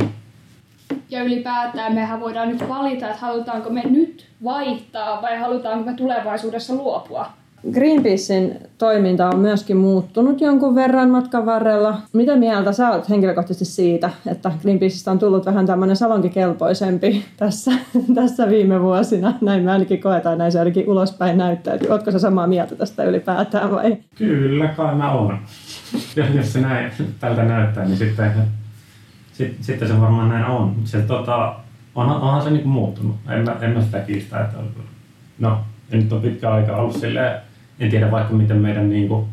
Ja 1.09 1.23
ylipäätään 1.23 1.93
mehän 1.93 2.19
voidaan 2.19 2.49
nyt 2.49 2.69
valita, 2.69 3.07
että 3.07 3.19
halutaanko 3.19 3.69
me 3.69 3.81
nyt 3.81 4.25
vaihtaa 4.43 5.21
vai 5.21 5.37
halutaanko 5.37 5.85
me 5.91 5.93
tulevaisuudessa 5.93 6.75
luopua 6.75 7.31
Greenpeacein 7.73 8.57
toiminta 8.77 9.29
on 9.29 9.39
myöskin 9.39 9.77
muuttunut 9.77 10.41
jonkun 10.41 10.75
verran 10.75 11.09
matkan 11.09 11.45
varrella. 11.45 12.01
Mitä 12.13 12.35
mieltä 12.35 12.71
sä 12.71 12.89
oot 12.89 13.09
henkilökohtaisesti 13.09 13.65
siitä, 13.65 14.09
että 14.27 14.51
Greenpeaceista 14.61 15.11
on 15.11 15.19
tullut 15.19 15.45
vähän 15.45 15.65
tämmöinen 15.65 15.95
salonkikelpoisempi 15.95 17.25
tässä, 17.37 17.71
tässä 18.15 18.49
viime 18.49 18.81
vuosina? 18.81 19.33
Näin 19.41 19.63
me 19.63 19.71
ainakin 19.71 20.01
koetaan, 20.01 20.37
näin 20.37 20.51
se 20.51 20.59
ainakin 20.59 20.89
ulospäin 20.89 21.37
näyttää. 21.37 21.77
Ootko 21.89 22.11
sä 22.11 22.19
samaa 22.19 22.47
mieltä 22.47 22.75
tästä 22.75 23.03
ylipäätään 23.03 23.71
vai? 23.71 23.97
Kyllä 24.17 24.67
kai 24.67 24.95
mä 24.95 25.11
oon. 25.11 25.39
Jos 26.35 26.53
se 26.53 26.61
näin, 26.61 26.91
tältä 27.19 27.43
näyttää, 27.43 27.85
niin 27.85 27.97
sitten, 27.97 28.31
sit, 29.37 29.57
sitten 29.61 29.87
se 29.87 30.01
varmaan 30.01 30.29
näin 30.29 30.45
on. 30.45 30.75
Se, 30.83 31.01
tota, 31.01 31.55
onhan, 31.95 32.21
onhan 32.21 32.41
se 32.41 32.49
niinku 32.49 32.69
muuttunut. 32.69 33.15
En 33.29 33.43
mä, 33.43 33.55
en 33.61 33.71
mä 33.71 33.81
sitä 33.81 33.99
kiistä. 33.99 34.39
Että, 34.39 34.57
no, 35.39 35.59
ja 35.91 35.97
nyt 35.97 36.13
on 36.13 36.21
pitkä 36.21 36.51
aika 36.51 36.75
ollut 36.75 36.95
silleen, 36.95 37.41
en 37.79 37.89
tiedä 37.89 38.11
vaikka 38.11 38.33
miten 38.33 38.57
meidän 38.57 38.89
niin 38.89 39.07
kuin, 39.07 39.25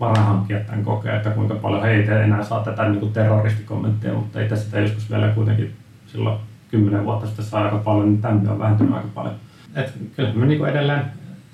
varahankkijat 0.00 0.66
tämän 0.66 0.84
kokee, 0.84 1.16
että 1.16 1.30
kuinka 1.30 1.54
paljon 1.54 1.82
he 1.82 1.90
ei 1.90 2.22
enää 2.22 2.44
saa 2.44 2.64
tätä 2.64 2.88
niin 2.88 3.00
kuin 3.00 3.12
terroristikommentteja, 3.12 4.14
mutta 4.14 4.40
ei 4.40 4.48
tässä 4.48 4.80
joskus 4.80 5.10
vielä 5.10 5.28
kuitenkin 5.28 5.76
silloin 6.06 6.38
kymmenen 6.70 7.04
vuotta 7.04 7.26
sitten 7.26 7.44
saa 7.44 7.64
aika 7.64 7.78
paljon, 7.78 8.08
niin 8.08 8.22
tänne 8.22 8.50
on 8.50 8.58
vähentynyt 8.58 8.94
aika 8.94 9.08
paljon. 9.14 9.34
Et 9.74 9.94
kyllä 10.16 10.32
me 10.34 10.46
niin 10.46 10.66
edelleen, 10.66 11.04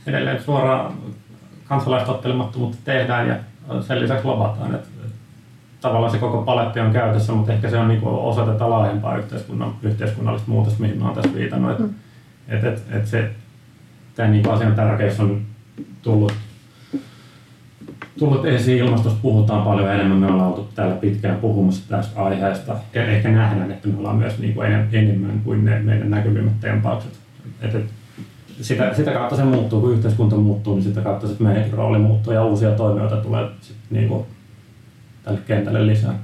edelleen 0.06 0.42
suoraan 0.42 0.92
kansalaistottelemattomuutta 1.64 2.78
tehdään 2.84 3.28
ja 3.28 3.36
sen 3.80 4.00
lisäksi 4.00 4.26
lobataan. 4.26 4.74
Et, 4.74 4.80
et, 4.80 4.88
tavallaan 5.86 6.12
se 6.12 6.18
koko 6.18 6.42
paletti 6.42 6.80
on 6.80 6.92
käytössä, 6.92 7.32
mutta 7.32 7.52
ehkä 7.52 7.70
se 7.70 7.78
on 7.78 7.88
niin 7.88 8.04
osa 8.04 8.46
tätä 8.46 8.70
laajempaa 8.70 9.16
yhteiskunnan, 9.16 9.74
yhteiskunnallista 9.82 10.50
muutosta, 10.50 10.82
mihin 10.82 10.98
mä 10.98 11.04
olen 11.04 11.14
tässä 11.14 11.34
viitannut. 11.34 11.70
Et, 11.70 11.78
mm. 11.78 11.94
et, 12.48 12.64
et, 12.64 12.82
et 12.90 13.06
se, 13.06 13.30
tämä 14.14 14.28
niin 14.28 14.48
asian 14.48 14.74
tärkeys 14.74 15.20
on 15.20 15.42
tullut, 16.02 16.32
tullut 18.18 18.46
esiin. 18.46 18.78
Ilmastosta 18.78 19.18
puhutaan 19.22 19.62
paljon 19.62 19.92
enemmän. 19.92 20.18
Me 20.18 20.26
ollaan 20.26 20.48
oltu 20.48 20.68
täällä 20.74 20.94
pitkään 20.94 21.36
puhumassa 21.36 21.88
tästä 21.88 22.22
aiheesta. 22.22 22.76
Ja 22.94 23.06
ehkä 23.06 23.28
nähdään, 23.28 23.70
että 23.70 23.88
me 23.88 23.98
ollaan 23.98 24.16
myös 24.16 24.38
niin 24.38 24.54
kuin 24.54 24.72
enemmän 24.92 25.40
kuin 25.44 25.64
ne 25.64 25.78
meidän 25.78 26.10
näkyvimmät 26.10 26.60
tempaukset. 26.60 27.12
Et, 27.60 27.74
et, 27.74 27.84
sitä, 28.60 28.94
sitä 28.94 29.10
kautta 29.10 29.36
se 29.36 29.44
muuttuu, 29.44 29.80
kun 29.80 29.92
yhteiskunta 29.92 30.36
muuttuu, 30.36 30.74
niin 30.74 30.84
sitä 30.84 31.00
kautta 31.00 31.28
sit 31.28 31.40
meidän 31.40 31.72
rooli 31.72 31.98
muuttuu 31.98 32.32
ja 32.32 32.44
uusia 32.44 32.70
toimijoita 32.70 33.16
tulee 33.16 33.48
sit 33.60 33.76
niin 33.90 34.08
kuin 34.08 34.26
tälle 35.26 35.40
kentälle 35.46 35.86
lisää. 35.86 36.18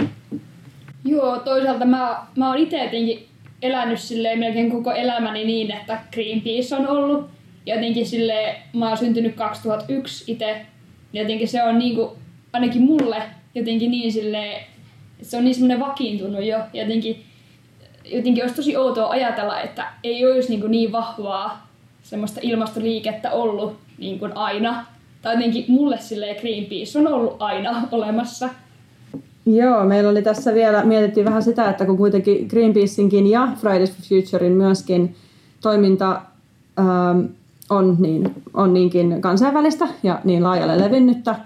Joo, 1.05 1.38
toisaalta 1.38 1.85
mä, 1.85 2.27
mä 2.37 2.49
oon 2.49 2.59
itse 2.59 2.85
jotenkin 2.85 3.27
elänyt 3.62 3.99
silleen 3.99 4.38
melkein 4.38 4.71
koko 4.71 4.93
elämäni 4.93 5.45
niin, 5.45 5.71
että 5.71 5.99
Greenpeace 6.12 6.77
on 6.77 6.88
ollut 6.88 7.31
jotenkin 7.67 8.07
sille 8.07 8.57
mä 8.73 8.88
oon 8.88 8.97
syntynyt 8.97 9.35
2001 9.35 10.33
itse, 10.33 10.67
jotenkin 11.12 11.49
se 11.49 11.62
on 11.62 11.79
niinku, 11.79 12.17
ainakin 12.53 12.83
mulle 12.83 13.23
jotenkin 13.55 13.91
niin 13.91 14.12
sille 14.12 14.65
se 15.23 15.37
on 15.37 15.45
niin 15.45 15.55
semmoinen 15.55 15.81
vakiintunut 15.81 16.45
jo, 16.45 16.59
jotenkin, 16.73 17.25
jotenkin 18.05 18.45
olisi 18.45 18.57
tosi 18.57 18.77
outoa 18.77 19.11
ajatella, 19.11 19.61
että 19.61 19.87
ei 20.05 20.27
olisi 20.27 20.57
niin, 20.57 20.71
niin 20.71 20.93
vahvaa 20.93 21.69
semmoista 22.03 22.41
ilmastoliikettä 22.43 23.31
ollut 23.31 23.79
niin 23.99 24.19
kuin 24.19 24.37
aina. 24.37 24.87
Tai 25.23 25.35
jotenkin 25.35 25.65
mulle 25.69 25.99
sille 25.99 26.37
Greenpeace 26.41 26.99
on 26.99 27.07
ollut 27.07 27.37
aina 27.38 27.88
olemassa. 27.93 28.49
Joo, 29.46 29.85
meillä 29.85 30.11
oli 30.11 30.22
tässä 30.22 30.55
vielä, 30.55 30.85
mietittiin 30.85 31.26
vähän 31.26 31.42
sitä, 31.42 31.70
että 31.70 31.87
kun 31.87 31.96
kuitenkin 31.96 32.46
Greenpeaceinkin 32.46 33.26
ja 33.26 33.48
Fridays 33.61 33.92
for 33.92 34.05
Futurein 34.09 34.52
myöskin 34.52 35.14
toiminta 35.61 36.22
ähm, 36.78 37.20
on, 37.70 37.96
niin, 37.98 38.42
on 38.55 38.74
niinkin 38.74 39.20
kansainvälistä 39.20 39.88
ja 40.02 40.20
niin 40.24 40.42
laajalle 40.42 40.78
levinnyttä, 40.78 41.37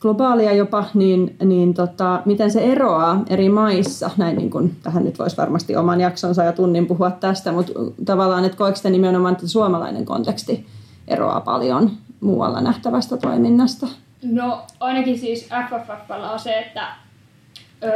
globaalia 0.00 0.52
jopa, 0.52 0.84
niin, 0.94 1.36
niin 1.44 1.74
tota, 1.74 2.22
miten 2.24 2.50
se 2.50 2.60
eroaa 2.60 3.22
eri 3.30 3.48
maissa, 3.48 4.10
näin 4.16 4.36
niin 4.36 4.50
kuin, 4.50 4.76
tähän 4.82 5.04
nyt 5.04 5.18
voisi 5.18 5.36
varmasti 5.36 5.76
oman 5.76 6.00
jaksonsa 6.00 6.44
ja 6.44 6.52
tunnin 6.52 6.86
puhua 6.86 7.10
tästä, 7.10 7.52
mutta 7.52 7.72
tavallaan, 8.04 8.44
että 8.44 8.58
koeko 8.58 8.78
te 8.82 8.90
nimenomaan, 8.90 9.34
että 9.34 9.48
suomalainen 9.48 10.04
konteksti 10.04 10.66
eroaa 11.08 11.40
paljon 11.40 11.90
muualla 12.20 12.60
nähtävästä 12.60 13.16
toiminnasta? 13.16 13.86
No 14.22 14.62
ainakin 14.80 15.18
siis 15.18 15.48
FFF 15.48 16.10
on 16.32 16.38
se, 16.38 16.58
että 16.58 16.86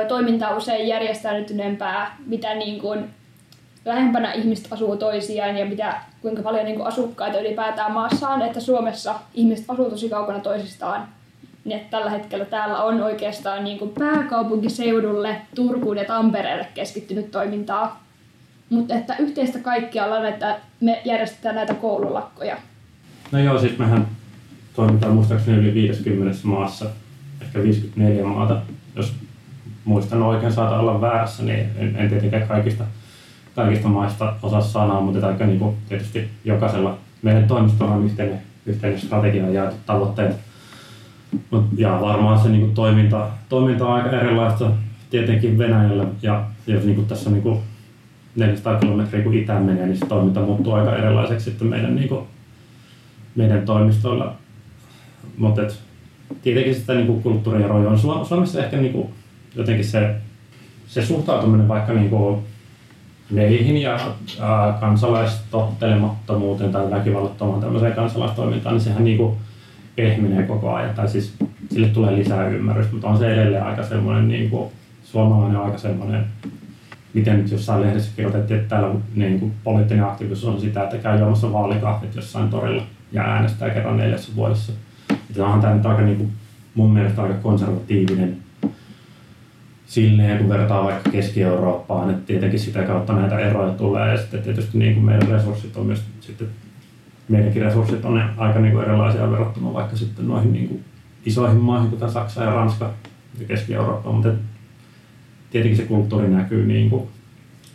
toiminta 0.09 0.49
on 0.49 0.57
usein 0.57 0.89
järjestäytyneempää, 0.89 2.17
mitä 2.27 2.55
niin 2.55 2.81
kuin 2.81 3.11
lähempänä 3.85 4.33
ihmiset 4.33 4.73
asuu 4.73 4.97
toisiaan 4.97 5.57
ja 5.57 5.67
mitä, 5.67 5.95
kuinka 6.23 6.43
paljon 6.43 6.65
niin 6.65 6.77
kuin 6.77 6.87
asukkaita 6.87 7.41
ylipäätään 7.41 7.93
maassa 7.93 8.29
on, 8.29 8.43
että 8.43 8.61
Suomessa 8.61 9.15
ihmiset 9.35 9.65
asuu 9.69 9.91
tosi 9.91 10.09
kaukana 10.09 10.39
toisistaan. 10.41 11.09
Niin 11.65 11.79
että 11.79 11.91
tällä 11.91 12.11
hetkellä 12.11 12.45
täällä 12.45 12.83
on 12.83 13.03
oikeastaan 13.03 13.65
niin 13.65 13.79
kuin 13.79 13.91
pääkaupunkiseudulle, 13.99 15.37
Turkuun 15.55 15.97
ja 15.97 16.05
Tampereelle 16.05 16.67
keskittynyt 16.75 17.31
toimintaa. 17.31 18.05
Mutta 18.71 18.95
että 18.95 19.17
yhteistä 19.19 19.59
kaikkialla 19.59 20.19
on, 20.19 20.27
että 20.27 20.59
me 20.81 21.03
järjestetään 21.05 21.55
näitä 21.55 21.75
koululakkoja. 21.75 22.57
No 23.33 23.39
joo, 23.39 23.59
siis 23.59 23.79
mehän 23.79 24.09
toimitaan 24.75 25.15
muistaakseni 25.15 25.59
yli 25.59 25.75
50 25.75 26.39
maassa, 26.43 26.87
ehkä 27.43 27.63
54 27.63 28.25
maata, 28.25 28.61
jos 28.97 29.15
muistan 29.85 30.23
oikein 30.23 30.53
saada 30.53 30.77
olla 30.77 31.01
väärässä, 31.01 31.43
niin 31.43 31.67
en, 31.77 31.97
en 31.97 32.09
tietenkään 32.09 32.49
kaikista, 32.49 32.85
kaikista 33.55 33.89
maista 33.89 34.35
osaa 34.43 34.61
sanoa, 34.61 35.01
mutta 35.01 35.27
aika 35.27 35.47
niin 35.47 35.59
kuin 35.59 35.77
tietysti 35.89 36.29
jokaisella 36.45 36.99
meidän 37.23 37.45
toimistolla 37.45 37.95
on 37.95 38.05
yhteinen, 38.05 38.41
yhteinen 38.67 39.01
strategia 39.01 39.51
ja 39.51 39.73
tavoitteet. 39.87 40.37
Mut, 41.51 41.65
ja 41.77 41.99
varmaan 42.01 42.39
se 42.39 42.49
niin 42.49 42.61
kuin 42.61 42.75
toiminta, 42.75 43.29
toiminta 43.49 43.87
on 43.87 43.95
aika 43.95 44.11
erilaista 44.11 44.71
tietenkin 45.11 45.59
Venäjällä 45.59 46.05
ja 46.23 46.45
jos 46.67 46.85
niin 46.85 46.95
kuin 46.95 47.07
tässä 47.07 47.31
niin 47.31 47.43
kuin 47.43 47.61
400 48.37 48.79
kilometriä 48.79 49.23
kun 49.23 49.35
itään 49.35 49.63
menee, 49.63 49.87
niin 49.87 49.99
se 49.99 50.07
toiminta 50.07 50.41
muuttuu 50.41 50.73
aika 50.73 50.97
erilaiseksi 50.97 51.45
sitten 51.45 51.69
meidän, 51.69 51.95
niin 51.95 52.09
kuin, 52.09 52.25
meidän 53.35 53.63
toimistoilla. 53.63 54.35
Mutta 55.39 55.63
tietenkin 56.43 56.75
sitä 56.75 56.95
niin 56.95 57.07
kuin 57.07 57.23
kulttuurieroja 57.23 57.91
on. 57.91 57.99
Suomessa 57.99 58.65
ehkä 58.65 58.77
niin 58.77 58.93
kuin, 58.93 59.09
jotenkin 59.55 59.85
se, 59.85 60.15
se 60.87 61.07
suhtautuminen 61.07 61.69
vaikka 61.69 61.93
niin 61.93 62.11
kuin 62.11 62.41
meihin 63.31 63.77
ja 63.77 63.99
ää, 64.41 64.73
kansalaistottelemattomuuteen 64.81 66.73
tai 66.73 66.91
väkivallattomaan 66.91 67.61
tämmöiseen 67.61 67.93
kansalaistoimintaan, 67.93 68.75
niin 68.75 68.85
sehän 68.85 69.05
niin 69.05 69.17
kuin 69.17 69.37
pehmenee 69.97 70.43
koko 70.43 70.75
ajan. 70.75 70.95
Tai 70.95 71.09
siis 71.09 71.35
sille 71.71 71.87
tulee 71.87 72.17
lisää 72.17 72.49
ymmärrystä, 72.49 72.93
mutta 72.93 73.09
on 73.09 73.19
se 73.19 73.33
edelleen 73.33 73.65
aika 73.65 73.83
semmoinen 73.83 74.29
niin 74.29 74.51
kuin, 74.51 74.71
suomalainen 75.03 75.61
aika 75.61 75.79
semmoinen 75.79 76.25
miten 77.15 77.39
nyt 77.39 77.51
jossain 77.51 77.83
lehdessä 77.83 78.11
kirjoitettiin, 78.17 78.61
että 78.61 78.69
täällä 78.69 78.95
niin 79.15 79.41
kuin 79.41 79.53
poliittinen 79.65 80.05
aktiivisuus 80.05 80.55
on 80.55 80.61
sitä, 80.61 80.83
että 80.83 80.99
käy 80.99 81.19
juomassa 81.19 81.53
vaalikahvit 81.53 82.15
jossain 82.15 82.49
torilla 82.49 82.83
ja 83.13 83.23
äänestää 83.23 83.71
kerran 83.71 83.97
neljässä 83.97 84.33
vuodessa. 84.37 84.73
Tämä 85.35 85.55
on 85.55 85.61
tämä 85.61 85.75
nyt 85.75 85.87
aika 85.87 86.03
niin 86.03 86.17
kuin, 86.17 86.31
mun 86.75 86.93
mielestä 86.93 87.23
aika 87.23 87.35
konservatiivinen 87.35 88.37
silleen, 89.91 90.39
kun 90.39 90.49
vertaa 90.49 90.85
vaikka 90.85 91.11
Keski-Eurooppaan, 91.11 92.11
että 92.11 92.27
tietenkin 92.27 92.61
sitä 92.61 92.83
kautta 92.83 93.13
näitä 93.13 93.39
eroja 93.39 93.73
tulee 93.73 94.11
ja 94.11 94.17
sitten 94.17 94.43
tietysti 94.43 94.79
niin 94.79 94.95
kuin 94.95 95.05
meidän 95.05 95.29
resurssit 95.29 95.77
on 95.77 95.87
myös 95.87 96.03
sitten 96.21 96.49
meidänkin 97.29 97.63
resurssit 97.63 98.05
on 98.05 98.23
aika 98.37 98.61
niin 98.61 98.73
kuin 98.73 98.85
erilaisia 98.85 99.31
verrattuna 99.31 99.73
vaikka 99.73 99.97
sitten 99.97 100.29
noihin 100.29 100.53
niin 100.53 100.69
kuin 100.69 100.85
isoihin 101.27 101.61
maihin, 101.61 101.91
kuten 101.91 102.11
Saksa 102.11 102.45
ja 102.45 102.51
Ranska 102.51 102.93
ja 103.41 103.47
Keski-Eurooppa, 103.47 104.13
mutta 104.13 104.29
tietenkin 105.51 105.77
se 105.77 105.85
kulttuuri 105.85 106.29
näkyy, 106.29 106.67
niin 106.67 106.91
kuin, 106.91 107.09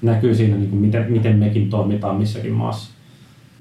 näkyy 0.01 0.35
siinä, 0.35 0.57
niin 0.57 0.69
kuin 0.69 0.81
miten, 0.81 1.11
miten 1.11 1.35
mekin 1.35 1.69
toimitaan 1.69 2.15
missäkin 2.15 2.53
maassa. 2.53 2.94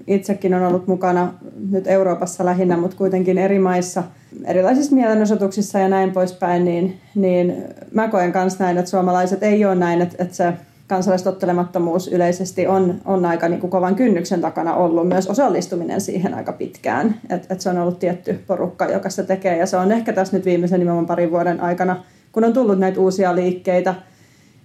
Itsekin 0.07 0.55
on 0.55 0.63
ollut 0.63 0.87
mukana 0.87 1.35
nyt 1.71 1.87
Euroopassa 1.87 2.45
lähinnä, 2.45 2.77
mutta 2.77 2.97
kuitenkin 2.97 3.39
eri 3.39 3.59
maissa, 3.59 4.03
erilaisissa 4.45 4.95
mielenosoituksissa 4.95 5.79
ja 5.79 5.89
näin 5.89 6.13
poispäin, 6.13 6.65
niin, 6.65 7.01
niin 7.15 7.65
mä 7.93 8.09
koen 8.09 8.33
myös 8.35 8.59
näin, 8.59 8.79
että 8.79 8.91
suomalaiset 8.91 9.43
ei 9.43 9.65
ole 9.65 9.75
näin, 9.75 10.03
että, 10.03 10.17
että 10.19 10.35
se 10.35 10.53
kansalaistottelemattomuus 10.87 12.09
yleisesti 12.09 12.67
on, 12.67 12.95
on 13.05 13.27
aika 13.27 13.49
niin 13.49 13.61
kuin 13.61 13.71
kovan 13.71 13.95
kynnyksen 13.95 14.41
takana 14.41 14.75
ollut 14.75 15.09
myös 15.09 15.27
osallistuminen 15.27 16.01
siihen 16.01 16.35
aika 16.35 16.53
pitkään. 16.53 17.15
että 17.31 17.55
et 17.55 17.61
se 17.61 17.71
on 17.71 17.79
ollut 17.79 17.99
tietty 17.99 18.45
porukka, 18.47 18.85
joka 18.85 19.11
sitä 19.11 19.23
tekee 19.23 19.57
ja 19.57 19.67
se 19.67 19.77
on 19.77 19.93
ehkä 19.93 20.13
tässä 20.13 20.37
nyt 20.37 20.45
viimeisen 20.45 20.81
nimenomaan 20.81 21.07
parin 21.07 21.31
vuoden 21.31 21.61
aikana– 21.61 21.97
kun 22.35 22.45
on 22.45 22.53
tullut 22.53 22.79
näitä 22.79 23.01
uusia 23.01 23.37
liikkeitä 23.37 23.95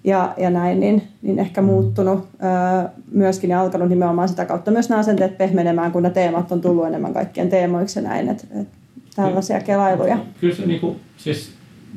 ja, 0.03 0.33
ja 0.37 0.49
näin, 0.49 0.79
niin, 0.79 1.07
niin 1.21 1.39
ehkä 1.39 1.61
muuttunut 1.61 2.27
öö, 2.43 2.89
myöskin 3.11 3.49
ja 3.49 3.61
alkanut 3.61 3.89
nimenomaan 3.89 4.29
sitä 4.29 4.45
kautta 4.45 4.71
myös 4.71 4.89
nämä 4.89 4.99
asenteet 4.99 5.37
pehmenemään, 5.37 5.91
kun 5.91 6.03
ne 6.03 6.09
teemat 6.09 6.51
on 6.51 6.61
tullut 6.61 6.87
enemmän 6.87 7.13
kaikkien 7.13 7.49
teemoiksi 7.49 7.99
ja 7.99 8.03
näin, 8.03 8.29
että 8.29 8.47
et, 8.61 8.67
tällaisia 9.15 9.59
kelailuja. 9.59 10.17
Kyllä 10.39 10.55
se 10.55 10.65
niin 10.65 10.79
kuin, 10.79 10.99
siis 11.17 11.53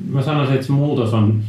mä 0.09 0.21
sanoisin, 0.21 0.55
että 0.55 0.67
se 0.67 0.73
muutos 0.73 1.13
on, 1.13 1.43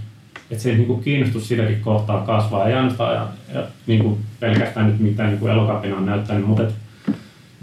että 0.50 0.62
se 0.62 0.74
niin 0.74 0.86
kuin 0.86 1.02
kiinnostus 1.02 1.48
sitäkin 1.48 1.80
kohtaa 1.80 2.26
kasvaa, 2.26 2.68
ei 2.68 2.74
ainoastaan 2.74 3.14
ja, 3.14 3.28
ja 3.54 3.66
niin 3.86 4.02
kuin 4.02 4.18
pelkästään 4.40 4.86
nyt 4.86 5.00
mitään 5.00 5.28
niin 5.28 5.40
kuin 5.40 5.52
elokapina 5.52 5.96
on 5.96 6.06
näyttänyt, 6.06 6.46
mutta 6.46 6.62
et, 6.62 6.74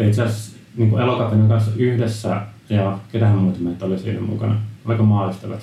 itse 0.07 0.23
asiassa 0.23 0.57
niin 0.75 0.99
elokapinan 0.99 1.47
kanssa 1.47 1.71
yhdessä 1.77 2.41
ja 2.69 2.97
ketähän 3.11 3.37
muita 3.37 3.59
meitä 3.59 3.85
oli 3.85 3.99
siinä 3.99 4.21
mukana, 4.21 4.55
oliko 4.85 5.03
maaystävät, 5.03 5.59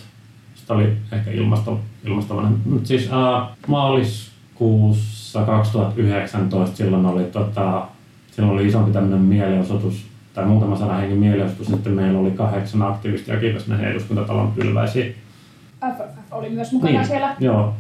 Tämä 0.69 0.81
oli 0.81 0.97
ehkä 1.13 1.31
ilmasto, 1.31 1.81
ilmastovainen. 2.05 2.57
Mutta 2.65 2.89
siis 2.89 3.11
äh, 3.13 3.49
maaliskuussa 3.67 5.43
2019 5.43 6.77
silloin 6.77 7.07
oli, 7.07 7.25
tota, 7.25 7.87
silloin 8.31 8.55
oli 8.55 8.67
isompi 8.67 8.93
tämmöinen 8.93 9.21
mielenosoitus, 9.21 10.07
tai 10.35 10.45
muutama 10.45 10.77
sana 10.77 10.95
hengen 10.95 11.19
mielenosoitus, 11.19 11.67
sitten 11.67 11.93
meillä 11.93 12.19
oli 12.19 12.31
kahdeksan 12.31 12.83
aktivistia 12.83 13.41
kiitos 13.41 13.67
näihin 13.67 13.89
eduskuntatalon 13.89 14.53
pylväisiin. 14.53 15.15
FFF 15.81 16.33
oli 16.33 16.51
myös 16.51 16.73
mukana 16.73 16.93
niin, 16.93 17.07
siellä. 17.07 17.37
Joo. 17.41 17.75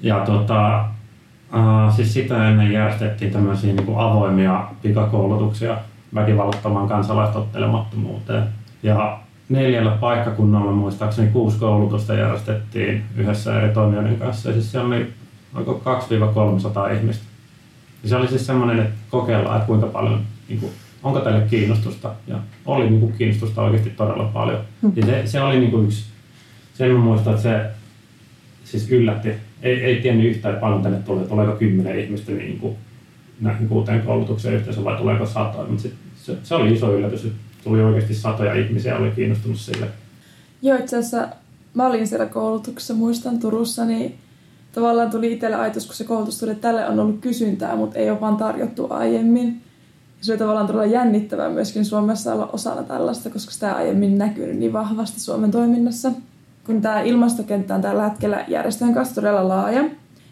Ja 0.00 0.20
tota, 0.20 0.78
äh, 0.80 1.96
siis 1.96 2.14
sitä 2.14 2.48
ennen 2.48 2.72
järjestettiin 2.72 3.32
tämmöisiä 3.32 3.72
niin 3.72 3.86
kuin 3.86 3.98
avoimia 3.98 4.68
pikakoulutuksia 4.82 5.76
väkivallattomaan 6.14 6.88
kansalaistottelemattomuuteen. 6.88 8.44
Ja 8.82 9.18
neljällä 9.48 9.90
paikkakunnalla 9.90 10.72
muistaakseni 10.72 11.28
kuusi 11.28 11.58
koulutusta 11.58 12.14
järjestettiin 12.14 13.04
yhdessä 13.16 13.60
eri 13.60 13.74
toimijoiden 13.74 14.16
kanssa. 14.16 14.48
Ja 14.48 14.52
siis 14.52 14.70
siellä 14.70 14.88
oli 14.88 15.12
oliko 15.54 15.82
2-300 16.92 16.96
ihmistä. 16.96 17.24
Ja 18.02 18.08
se 18.08 18.16
oli 18.16 18.28
siis 18.28 18.46
semmoinen, 18.46 18.78
että 18.78 18.94
kokeillaan, 19.10 19.56
että 19.56 19.66
kuinka 19.66 19.86
paljon, 19.86 20.20
niin 20.48 20.60
kuin, 20.60 20.72
onko 21.02 21.20
teille 21.20 21.40
kiinnostusta. 21.50 22.14
Ja 22.26 22.38
oli 22.66 22.90
niin 22.90 23.00
kuin, 23.00 23.12
kiinnostusta 23.12 23.62
oikeasti 23.62 23.90
todella 23.90 24.24
paljon. 24.24 24.60
Mm. 24.82 24.92
Ja 24.96 25.06
se, 25.06 25.22
se 25.24 25.40
oli 25.40 25.58
niin 25.58 25.70
kuin 25.70 25.86
yksi, 25.86 26.04
sen 26.74 26.90
mä 26.90 26.98
muistan, 26.98 27.32
että 27.32 27.42
se 27.42 27.70
siis 28.64 28.90
yllätti. 28.90 29.32
Ei, 29.62 29.84
ei 29.84 30.02
tiennyt 30.02 30.26
yhtään, 30.26 30.54
että 30.54 30.60
paljon 30.60 30.82
tänne 30.82 30.98
tulee, 30.98 31.24
tuleeko 31.24 31.52
kymmenen 31.52 32.00
ihmistä 32.00 32.32
niin 32.32 32.58
kuin, 32.58 32.76
näihin 33.40 33.68
kuuteen 33.68 34.02
koulutukseen 34.02 34.54
yhteensä 34.54 34.84
vai 34.84 34.96
tuleeko 34.96 35.26
satoja. 35.26 35.66
Mutta 35.68 35.82
se, 35.82 35.90
se, 36.16 36.36
se, 36.42 36.54
oli 36.54 36.72
iso 36.72 36.96
yllätys, 36.96 37.24
että 37.24 37.38
tuli 37.66 37.82
oikeasti 37.82 38.14
satoja 38.14 38.54
ihmisiä, 38.54 38.96
oli 38.96 39.10
kiinnostunut 39.10 39.58
sille. 39.58 39.86
Joo, 40.62 40.78
itse 40.78 40.96
asiassa 40.96 41.28
mä 41.74 41.86
olin 41.86 42.06
siellä 42.06 42.26
koulutuksessa, 42.26 42.94
muistan 42.94 43.38
Turussa, 43.38 43.84
niin 43.84 44.14
tavallaan 44.72 45.10
tuli 45.10 45.32
itselle 45.32 45.56
ajatus, 45.56 45.86
kun 45.86 45.94
se 45.94 46.04
koulutus 46.04 46.38
tuli, 46.38 46.50
että 46.50 46.68
tälle 46.68 46.88
on 46.88 47.00
ollut 47.00 47.20
kysyntää, 47.20 47.76
mutta 47.76 47.98
ei 47.98 48.10
ole 48.10 48.20
vaan 48.20 48.36
tarjottu 48.36 48.86
aiemmin. 48.90 49.62
Se 50.20 50.32
oli 50.32 50.38
tavallaan 50.38 50.66
todella 50.66 50.86
jännittävää 50.86 51.48
myöskin 51.48 51.84
Suomessa 51.84 52.34
olla 52.34 52.50
osana 52.52 52.82
tällaista, 52.82 53.30
koska 53.30 53.52
sitä 53.52 53.72
aiemmin 53.72 54.18
näkynyt 54.18 54.56
niin 54.56 54.72
vahvasti 54.72 55.20
Suomen 55.20 55.50
toiminnassa. 55.50 56.12
Kun 56.66 56.82
tämä 56.82 57.00
ilmastokenttä 57.00 57.74
on 57.74 57.82
tällä 57.82 58.08
hetkellä 58.08 58.44
järjestöjen 58.48 58.94
kanssa 58.94 59.14
todella 59.14 59.48
laaja, 59.48 59.84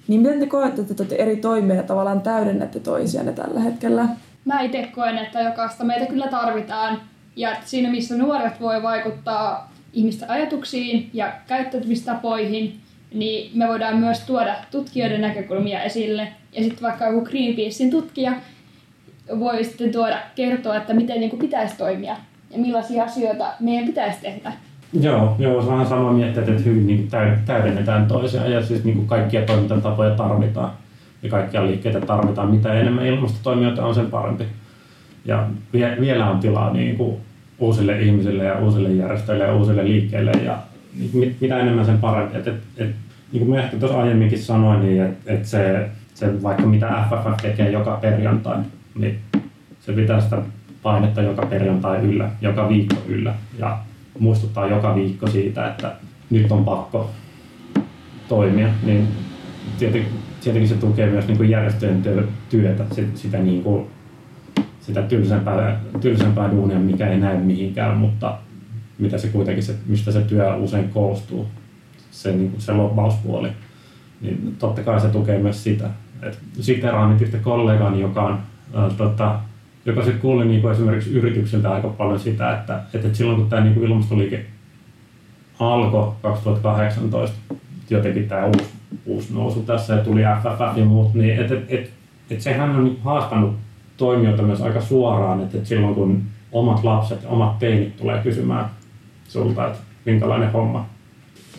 niin 0.09 0.21
miten 0.21 0.41
te 0.41 0.47
koette, 0.47 0.81
että 0.81 1.05
te 1.05 1.15
eri 1.15 1.37
toimia 1.37 1.83
tavallaan 1.83 2.21
täydennätte 2.21 2.81
toisianne 2.81 3.33
tällä 3.33 3.61
hetkellä? 3.61 4.09
Mä 4.45 4.61
itse 4.61 4.89
koen, 4.95 5.19
että 5.19 5.41
jokaista 5.41 5.85
meitä 5.85 6.07
kyllä 6.07 6.29
tarvitaan 6.29 7.01
ja 7.37 7.57
siinä, 7.65 7.91
missä 7.91 8.17
nuoret 8.17 8.61
voi 8.61 8.83
vaikuttaa 8.83 9.73
ihmisten 9.93 10.31
ajatuksiin 10.31 11.11
ja 11.13 11.33
käyttäytymistapoihin, 11.47 12.81
niin 13.15 13.51
me 13.55 13.69
voidaan 13.69 13.97
myös 13.97 14.21
tuoda 14.21 14.55
tutkijoiden 14.71 15.21
näkökulmia 15.21 15.83
esille. 15.83 16.29
Ja 16.53 16.63
sitten 16.63 16.83
vaikka 16.83 17.07
joku 17.07 17.25
Greenpeacein 17.25 17.91
tutkija 17.91 18.33
voi 19.39 19.65
sitten 19.65 19.93
tuoda, 19.93 20.19
kertoa, 20.35 20.77
että 20.77 20.95
miten 20.95 21.21
niin 21.21 21.39
pitäisi 21.39 21.77
toimia 21.77 22.17
ja 22.51 22.59
millaisia 22.59 23.05
asioita 23.05 23.45
meidän 23.61 23.87
pitäisi 23.87 24.21
tehdä. 24.21 24.53
Joo, 25.01 25.37
joo 25.39 25.67
vähän 25.67 25.87
sama 25.87 26.13
miettiä, 26.13 26.43
että 26.43 26.63
hyvin 26.65 26.87
niin 26.87 27.09
täydennetään 27.47 28.07
toisiaan 28.07 28.53
ja 28.53 28.67
siis 28.67 28.85
niin 28.85 28.97
kuin 28.97 29.07
kaikkia 29.07 29.43
toimintatapoja 29.43 30.15
tarvitaan 30.15 30.71
ja 31.23 31.31
kaikkia 31.31 31.67
liikkeitä 31.67 32.01
tarvitaan. 32.01 32.51
Mitä 32.51 32.75
enemmän 32.75 33.07
ilmastotoimijoita 33.07 33.87
on, 33.87 33.95
sen 33.95 34.11
parempi. 34.11 34.45
Ja 35.25 35.47
vie, 35.73 35.97
vielä 36.01 36.31
on 36.31 36.39
tilaa 36.39 36.73
niin 36.73 36.97
kuin 36.97 37.17
uusille 37.59 38.01
ihmisille 38.01 38.45
ja 38.45 38.59
uusille 38.59 38.93
järjestöille 38.93 39.45
ja 39.45 39.55
uusille 39.55 39.85
liikkeille 39.85 40.31
ja 40.31 40.59
mit, 41.13 41.37
mitä 41.41 41.59
enemmän 41.59 41.85
sen 41.85 41.99
parempi. 41.99 42.39
Et, 42.39 42.47
et, 42.47 42.63
et, 42.77 42.91
niin 43.33 43.47
kuin 43.47 43.51
mä 43.51 43.65
ehkä 43.65 43.77
tuossa 43.77 44.01
aiemminkin 44.01 44.39
sanoin, 44.39 44.81
niin 44.81 45.03
että 45.03 45.33
et 45.33 45.45
se, 45.45 45.89
se, 46.15 46.43
vaikka 46.43 46.67
mitä 46.67 47.05
FFF 47.09 47.43
tekee 47.43 47.71
joka 47.71 47.99
perjantai, 48.03 48.59
niin 48.95 49.19
se 49.81 49.93
pitää 49.93 50.21
sitä 50.21 50.39
painetta 50.83 51.23
joka 51.23 51.47
perjantai 51.47 51.99
yllä, 51.99 52.31
joka 52.41 52.69
viikko 52.69 52.97
yllä 53.09 53.35
ja 53.59 53.79
muistuttaa 54.19 54.67
joka 54.67 54.95
viikko 54.95 55.27
siitä, 55.27 55.69
että 55.69 55.93
nyt 56.31 56.53
on 56.53 56.65
pakko 56.65 57.11
toimia, 58.29 58.69
niin 58.83 59.09
tietenkin, 59.79 60.13
tietenkin 60.41 60.69
se 60.69 60.75
tukee 60.75 61.11
myös 61.11 61.27
niin 61.27 61.37
kuin 61.37 61.51
järjestöjen 61.51 62.03
työtä, 62.51 62.85
sitä, 63.15 63.39
niin 63.39 63.63
kuin, 63.63 63.87
sitä 64.87 65.03
tylsempää, 65.03 65.81
tylsempää 66.01 66.51
duunia, 66.51 66.79
mikä 66.79 67.09
ei 67.09 67.19
näy 67.19 67.37
mihinkään, 67.37 67.97
mutta 67.97 68.39
mitä 68.99 69.19
se 69.19 69.29
kuitenkin, 69.29 69.65
se, 69.65 69.75
mistä 69.87 70.13
se 70.13 70.21
työ 70.21 70.57
usein 70.57 70.89
koostuu, 70.89 71.47
se, 72.11 72.33
niin 72.33 72.51
kuin 72.51 72.61
se 72.61 72.73
lobbauspuoli, 72.73 73.49
niin 74.21 74.57
totta 74.59 74.83
kai 74.83 75.01
se 75.01 75.09
tukee 75.09 75.39
myös 75.39 75.65
sitä. 75.65 75.91
Et 76.23 76.39
siteraanit 76.61 77.23
yhtä 77.23 77.39
kollegani, 77.39 78.01
joka 78.01 78.23
on 78.23 78.39
äh, 78.77 78.97
tota, 78.97 79.39
joka 79.87 80.05
se 80.05 80.13
kuuli 80.13 80.45
niin 80.45 80.61
kuin 80.61 80.73
esimerkiksi 80.73 81.13
yrityksiltä 81.13 81.73
aika 81.73 81.89
paljon 81.89 82.21
sitä, 82.21 82.59
että, 82.59 82.81
että 82.95 83.15
silloin 83.15 83.39
kun 83.39 83.49
tämä 83.49 83.63
niin 83.63 83.75
kuin 83.75 83.87
ilmastoliike 83.87 84.47
alkoi 85.59 86.13
2018, 86.23 87.37
jotenkin 87.91 88.29
tämä 88.29 88.47
uusi, 88.47 88.65
uusi 89.07 89.35
nousu 89.35 89.63
tässä 89.63 89.95
ja 89.95 90.05
tuli 90.05 90.23
FFF 90.43 90.79
ja 90.79 90.85
muut, 90.85 91.15
niin 91.15 91.41
että 91.41 91.55
et, 91.55 91.65
et, 91.69 91.91
et 92.31 92.41
sehän 92.41 92.71
on 92.71 92.85
niin 92.85 92.99
haastanut 93.03 93.57
toimijoita 93.97 94.43
myös 94.43 94.61
aika 94.61 94.81
suoraan, 94.81 95.43
että, 95.43 95.59
et 95.59 95.67
silloin 95.67 95.95
kun 95.95 96.23
omat 96.53 96.85
lapset 96.85 97.23
ja 97.23 97.29
omat 97.29 97.59
teinit 97.59 97.97
tulee 97.97 98.23
kysymään 98.23 98.71
sulta, 99.29 99.67
että 99.67 99.79
minkälainen 100.05 100.53
homma, 100.53 100.87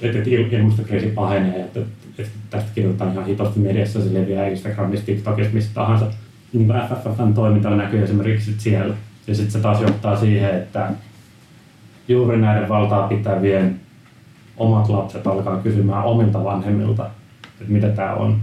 että, 0.01 0.17
että 0.17 0.29
ilmastokriisi 0.55 1.07
pahenee, 1.07 1.61
että, 1.61 1.79
että 2.19 2.31
tästä 2.49 2.69
kirjoitetaan 2.75 3.11
ihan 3.11 3.25
hitosti 3.25 3.59
mediassa, 3.59 4.01
se 4.01 4.13
leviää 4.13 4.47
Instagramissa, 4.47 5.05
TikTokissa, 5.05 5.53
mistä 5.53 5.73
tahansa, 5.73 6.05
niin 6.53 6.67
FFFn 6.67 7.33
toiminta 7.33 7.69
näkyy 7.69 8.03
esimerkiksi 8.03 8.55
siellä. 8.57 8.95
Ja 9.27 9.35
sitten 9.35 9.51
se 9.51 9.59
taas 9.59 9.81
johtaa 9.81 10.15
siihen, 10.15 10.55
että 10.55 10.91
juuri 12.07 12.37
näiden 12.37 12.69
valtaa 12.69 13.07
pitävien 13.07 13.79
omat 14.57 14.89
lapset 14.89 15.27
alkaa 15.27 15.57
kysymään 15.57 16.03
omilta 16.03 16.43
vanhemmilta, 16.43 17.09
että 17.61 17.73
mitä 17.73 17.89
tämä 17.89 18.13
on. 18.13 18.41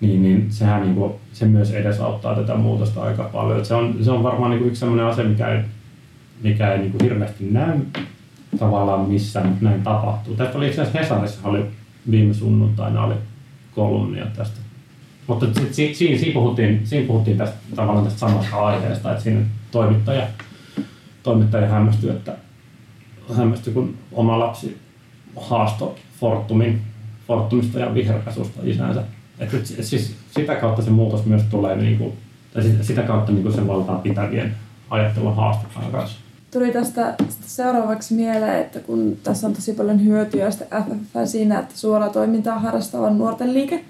Niin, 0.00 0.22
niin 0.22 0.52
sehän 0.52 0.82
niin 0.82 0.94
kuin, 0.94 1.12
se 1.32 1.46
myös 1.46 1.70
edesauttaa 1.70 2.34
tätä 2.34 2.54
muutosta 2.54 3.02
aika 3.02 3.24
paljon. 3.24 3.58
Et 3.58 3.64
se, 3.64 3.74
on, 3.74 3.96
se 4.02 4.10
on 4.10 4.22
varmaan 4.22 4.50
niin 4.50 4.58
kuin 4.58 4.68
yksi 4.68 4.80
sellainen 4.80 5.06
asia, 5.06 5.24
mikä 5.24 5.48
ei, 5.48 5.60
mikä 6.42 6.72
ei 6.72 6.78
niin 6.78 6.90
kuin 6.90 7.02
hirveästi 7.02 7.44
näy 7.50 7.78
tavallaan 8.58 9.00
mutta 9.00 9.64
näin 9.64 9.82
tapahtuu. 9.82 10.34
Tästä 10.34 10.58
oli 10.58 10.66
itse 10.66 10.80
asiassa 10.80 10.98
Hesarissa 10.98 11.48
oli 11.48 11.64
viime 12.10 12.34
sunnuntaina 12.34 13.04
oli 13.04 13.14
kolumnia 13.74 14.26
tästä 14.36 14.60
mutta 15.30 15.46
si, 15.72 15.94
si, 15.94 16.18
siinä, 16.18 16.34
puhuttiin, 16.34 16.80
siinä 16.84 17.06
puhuttiin 17.06 17.38
tästä, 17.38 17.56
tavallaan 17.76 18.04
tästä 18.04 18.20
samasta 18.20 18.66
aiheesta, 18.66 19.10
että 19.10 19.22
siinä 19.22 19.40
toimittaja, 19.70 20.26
toimittaja 21.22 21.68
hämmästyi, 21.68 22.10
että 22.10 22.36
hämmästyi, 23.36 23.72
kun 23.72 23.94
oma 24.12 24.38
lapsi 24.38 24.78
haastoi 25.40 25.94
Fortumin, 26.20 26.80
Fortumista 27.26 27.78
ja 27.78 27.94
viherpesusta 27.94 28.60
isänsä. 28.64 29.02
Että 29.40 29.56
siis 29.80 30.14
sitä 30.30 30.54
kautta 30.54 30.82
se 30.82 30.90
muutos 30.90 31.24
myös 31.24 31.42
tulee, 31.50 31.76
niin 31.76 31.98
kuin, 31.98 32.12
tai 32.54 32.62
sitä 32.82 33.02
kautta 33.02 33.32
niin 33.32 33.42
kuin 33.42 33.54
sen 33.54 33.68
valtaa 33.68 33.98
pitävien 33.98 34.54
ajattelun 34.90 35.36
haastetaan 35.36 35.92
kanssa. 35.92 36.18
Tuli 36.50 36.72
tästä 36.72 37.14
seuraavaksi 37.46 38.14
mieleen, 38.14 38.60
että 38.60 38.80
kun 38.80 39.16
tässä 39.22 39.46
on 39.46 39.52
tosi 39.52 39.72
paljon 39.72 40.04
hyötyä 40.04 40.50
sitä 40.50 40.82
FFF 40.82 41.30
siinä, 41.30 41.58
että 41.58 41.78
suoraa 41.78 42.08
toimintaa 42.08 42.58
harrastavan 42.58 43.18
nuorten 43.18 43.54
liike, 43.54 43.84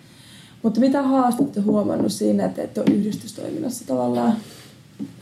mutta 0.62 0.80
mitä 0.80 1.02
haastetta 1.02 1.62
huomannut 1.62 2.12
siinä, 2.12 2.44
että 2.44 2.62
et 2.62 2.78
ole 2.78 2.94
yhdistystoiminnassa 2.94 3.86
tavallaan, 3.86 4.36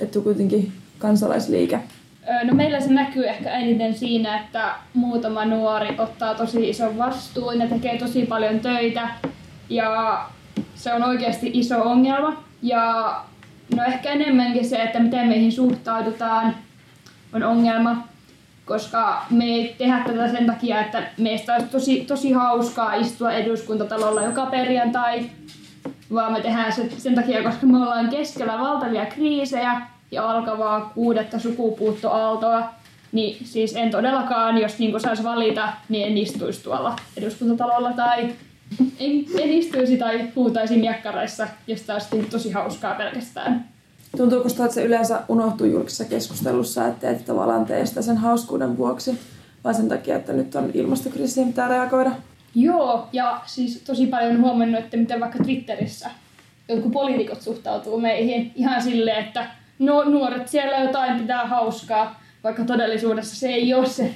että 0.01 0.19
on 0.19 0.23
kuitenkin 0.23 0.73
kansalaisliike? 0.99 1.81
No 2.45 2.55
meillä 2.55 2.81
se 2.81 2.93
näkyy 2.93 3.29
ehkä 3.29 3.51
eniten 3.51 3.95
siinä, 3.95 4.41
että 4.41 4.75
muutama 4.95 5.45
nuori 5.45 5.95
ottaa 5.99 6.35
tosi 6.35 6.69
ison 6.69 6.99
vastuun 6.99 7.61
ja 7.61 7.67
tekee 7.67 7.99
tosi 7.99 8.27
paljon 8.27 8.61
töitä 8.61 9.09
ja 9.71 10.21
se 10.75 10.95
on 10.95 11.03
oikeasti 11.03 11.51
iso 11.55 11.83
ongelma. 11.83 12.43
Ja 12.63 13.15
no 13.77 13.85
ehkä 13.85 14.11
enemmänkin 14.11 14.69
se, 14.69 14.77
että 14.77 15.01
miten 15.01 15.29
meihin 15.29 15.53
suhtaudutaan 15.53 16.55
on 17.33 17.43
ongelma. 17.43 18.09
Koska 18.65 19.27
me 19.31 19.45
ei 19.45 19.75
tehdä 19.79 20.05
tätä 20.07 20.29
sen 20.29 20.47
takia, 20.47 20.81
että 20.81 21.03
meistä 21.19 21.55
olisi 21.55 21.69
tosi, 21.69 22.05
tosi 22.05 22.33
hauskaa 22.33 22.95
istua 22.95 23.33
eduskuntatalolla 23.33 24.23
joka 24.23 24.47
perjantai, 24.47 25.31
vaan 26.15 26.33
me 26.33 26.41
tehdään 26.41 26.73
se 26.73 26.91
sen 26.99 27.15
takia, 27.15 27.43
koska 27.43 27.67
me 27.67 27.77
ollaan 27.77 28.09
keskellä 28.09 28.59
valtavia 28.59 29.07
kriisejä 29.07 29.81
ja 30.11 30.31
alkavaa 30.31 30.81
kuudetta 30.95 31.39
sukupuuttoaaltoa, 31.39 32.69
niin 33.13 33.47
siis 33.47 33.77
en 33.77 33.91
todellakaan, 33.91 34.59
jos 34.59 34.79
niin 34.79 35.01
saisi 35.01 35.25
valita, 35.25 35.69
niin 35.89 36.07
en 36.07 36.19
istuisi 36.19 36.63
tuolla 36.63 36.97
eduskuntatalolla 37.17 37.93
tai 37.93 38.35
en, 39.01 39.25
istuisi 39.53 39.97
tai 39.97 40.29
huutaisi 40.37 40.77
miekkareissa, 40.77 41.49
jos 41.67 41.83
tämä 41.83 41.99
olisi 42.13 42.31
tosi 42.31 42.51
hauskaa 42.51 42.95
pelkästään. 42.95 43.65
Tuntuuko 44.17 44.49
sitä, 44.49 44.65
että 44.65 44.75
se 44.75 44.85
yleensä 44.85 45.21
unohtuu 45.29 45.67
julkisessa 45.67 46.05
keskustelussa, 46.05 46.87
että 46.87 47.11
et 47.11 47.25
tavallaan 47.25 47.67
tee 47.67 47.87
sitä 47.87 48.03
sen 48.03 48.17
hauskuuden 48.17 48.77
vuoksi, 48.77 49.19
vai 49.65 49.75
sen 49.75 49.89
takia, 49.89 50.17
että 50.17 50.33
nyt 50.33 50.55
on 50.55 50.71
ilmastokriisi 50.75 51.41
ja 51.41 51.47
pitää 51.47 51.69
reagoida? 51.69 52.11
Joo, 52.55 53.09
ja 53.13 53.41
siis 53.47 53.83
tosi 53.87 54.07
paljon 54.07 54.41
huomannut, 54.41 54.81
että 54.81 54.97
miten 54.97 55.21
vaikka 55.21 55.45
Twitterissä 55.45 56.11
jotkut 56.69 56.93
poliitikot 56.93 57.43
suhtautuu 57.43 58.01
meihin 58.01 58.53
ihan 58.55 58.83
silleen, 58.83 59.25
että 59.25 59.47
no 59.79 60.05
nuoret 60.05 60.49
siellä 60.49 60.79
jotain 60.79 61.21
pitää 61.21 61.47
hauskaa, 61.47 62.21
vaikka 62.45 62.65
todellisuudessa 62.65 63.37
se 63.37 63.49
ei 63.49 63.75
ole 63.75 63.87
se, 63.87 64.15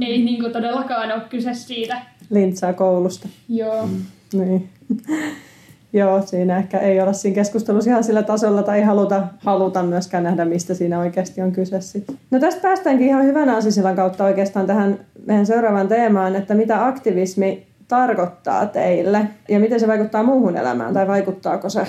ei 0.00 0.22
niin 0.22 0.40
kuin 0.40 0.52
todellakaan 0.52 1.12
ole 1.12 1.20
kyse 1.20 1.54
siitä. 1.54 2.02
Lintsaa 2.30 2.72
koulusta. 2.72 3.28
Joo. 3.48 3.86
Mm. 3.86 4.02
Niin. 4.32 4.68
Joo, 5.92 6.22
siinä 6.22 6.56
ehkä 6.56 6.78
ei 6.78 7.00
olla 7.00 7.12
siinä 7.12 7.34
keskustelussa 7.34 7.90
ihan 7.90 8.04
sillä 8.04 8.22
tasolla 8.22 8.62
tai 8.62 8.78
ei 8.78 8.84
haluta, 8.84 9.26
haluta 9.38 9.82
myöskään 9.82 10.24
nähdä, 10.24 10.44
mistä 10.44 10.74
siinä 10.74 10.98
oikeasti 10.98 11.42
on 11.42 11.52
kyse 11.52 11.80
sitten. 11.80 12.18
No 12.30 12.40
tästä 12.40 12.60
päästäänkin 12.60 13.06
ihan 13.06 13.24
hyvän 13.24 13.48
aasisillan 13.48 13.96
kautta 13.96 14.24
oikeastaan 14.24 14.66
tähän 14.66 14.98
meidän 15.26 15.46
seuraavaan 15.46 15.88
teemaan, 15.88 16.36
että 16.36 16.54
mitä 16.54 16.86
aktivismi 16.86 17.66
tarkoittaa 17.88 18.66
teille 18.66 19.28
ja 19.48 19.60
miten 19.60 19.80
se 19.80 19.88
vaikuttaa 19.88 20.22
muuhun 20.22 20.56
elämään 20.56 20.94
tai 20.94 21.06
vaikuttaako 21.06 21.68
se? 21.68 21.86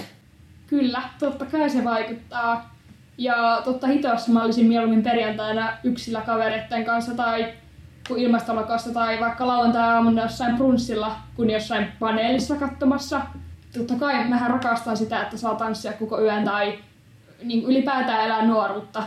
Kyllä, 0.67 1.01
totta 1.19 1.45
kai 1.45 1.69
se 1.69 1.83
vaikuttaa. 1.83 2.75
Ja 3.17 3.61
totta 3.65 3.87
hitossa 3.87 4.31
mä 4.31 4.43
olisin 4.43 4.67
mieluummin 4.67 5.03
perjantaina 5.03 5.73
yksillä 5.83 6.21
kavereiden 6.21 6.85
kanssa 6.85 7.15
tai 7.15 7.53
kun 8.07 8.19
ilmastolakassa 8.19 8.93
tai 8.93 9.19
vaikka 9.19 9.47
lauantai-aamuna 9.47 10.21
jossain 10.21 10.55
brunssilla, 10.55 11.15
kun 11.35 11.49
jossain 11.49 11.87
paneelissa 11.99 12.55
katsomassa 12.55 13.21
totta 13.73 13.95
kai 13.95 14.27
mähän 14.27 14.51
rakastan 14.51 14.97
sitä, 14.97 15.21
että 15.21 15.37
saa 15.37 15.55
tanssia 15.55 15.93
koko 15.93 16.21
yön 16.21 16.43
tai 16.43 16.79
niin 17.43 17.65
ylipäätään 17.65 18.25
elää 18.25 18.45
nuoruutta. 18.45 19.03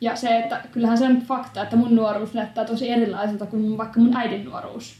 Ja 0.00 0.16
se, 0.16 0.38
että 0.38 0.60
kyllähän 0.72 0.98
se 0.98 1.04
on 1.04 1.20
fakta, 1.20 1.62
että 1.62 1.76
mun 1.76 1.94
nuoruus 1.94 2.34
näyttää 2.34 2.64
tosi 2.64 2.90
erilaiselta 2.90 3.46
kuin 3.46 3.62
mun, 3.62 3.78
vaikka 3.78 4.00
mun 4.00 4.16
äidin 4.16 4.44
nuoruus. 4.44 4.96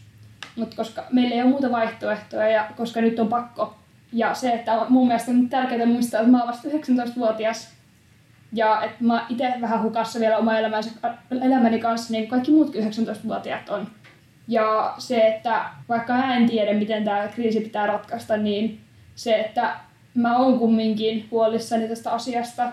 Mutta 0.56 0.76
koska 0.76 1.04
meillä 1.12 1.34
ei 1.34 1.42
ole 1.42 1.50
muuta 1.50 1.72
vaihtoehtoja 1.72 2.48
ja 2.48 2.66
koska 2.76 3.00
nyt 3.00 3.18
on 3.18 3.28
pakko. 3.28 3.76
Ja 4.12 4.34
se, 4.34 4.52
että 4.52 4.86
mun 4.88 5.06
mielestä 5.06 5.30
on 5.30 5.48
tärkeää 5.48 5.86
muistaa, 5.86 6.20
että 6.20 6.30
mä 6.30 6.38
oon 6.38 6.48
vasta 6.48 6.68
19-vuotias. 6.68 7.75
Ja 8.52 8.82
että 8.82 9.04
mä 9.04 9.26
itse 9.28 9.54
vähän 9.60 9.82
hukassa 9.82 10.20
vielä 10.20 10.36
oma 10.36 10.58
elämänsä, 10.58 10.90
elämäni 11.42 11.78
kanssa, 11.78 12.12
niin 12.12 12.28
kaikki 12.28 12.50
muutkin 12.50 12.84
19-vuotiaat 12.84 13.68
on. 13.68 13.88
Ja 14.48 14.94
se, 14.98 15.26
että 15.26 15.64
vaikka 15.88 16.12
mä 16.12 16.36
en 16.36 16.48
tiedä, 16.48 16.74
miten 16.74 17.04
tämä 17.04 17.28
kriisi 17.28 17.60
pitää 17.60 17.86
ratkaista, 17.86 18.36
niin 18.36 18.80
se, 19.14 19.34
että 19.34 19.76
mä 20.14 20.36
oon 20.36 20.58
kumminkin 20.58 21.28
huolissani 21.30 21.88
tästä 21.88 22.10
asiasta 22.10 22.72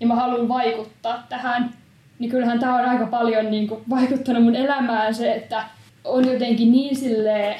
ja 0.00 0.06
mä 0.06 0.14
haluan 0.14 0.48
vaikuttaa 0.48 1.26
tähän, 1.28 1.70
niin 2.18 2.30
kyllähän 2.30 2.60
tämä 2.60 2.74
on 2.74 2.88
aika 2.88 3.06
paljon 3.06 3.50
niin 3.50 3.68
kuin, 3.68 3.82
vaikuttanut 3.90 4.44
mun 4.44 4.56
elämään 4.56 5.14
se, 5.14 5.34
että 5.34 5.64
on 6.04 6.32
jotenkin 6.32 6.72
niin 6.72 6.96
silleen, 6.96 7.56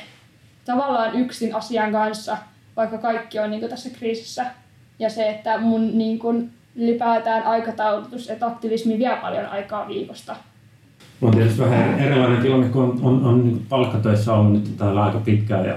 tavallaan 0.64 1.14
yksin 1.14 1.54
asian 1.54 1.92
kanssa, 1.92 2.36
vaikka 2.76 2.98
kaikki 2.98 3.38
on 3.38 3.50
niin 3.50 3.60
kuin, 3.60 3.70
tässä 3.70 3.90
kriisissä. 3.90 4.46
Ja 4.98 5.10
se, 5.10 5.30
että 5.30 5.58
mun 5.58 5.98
niin 5.98 6.18
kuin, 6.18 6.52
ylipäätään 6.76 7.42
aikataulutus, 7.42 8.30
että 8.30 8.46
aktivismi 8.46 8.98
vie 8.98 9.16
paljon 9.22 9.46
aikaa 9.46 9.88
viikosta. 9.88 10.36
On 11.22 11.30
tietysti 11.30 11.60
vähän 11.60 12.00
erilainen 12.00 12.42
tilanne, 12.42 12.68
kun 12.68 12.82
on, 12.82 12.98
on, 13.02 13.24
on 13.24 13.44
niin 13.44 13.66
palkkatöissä 13.68 14.32
ollut 14.34 14.52
nyt 14.52 14.76
täällä 14.76 15.02
aika 15.02 15.18
pitkään 15.18 15.66
ja 15.66 15.76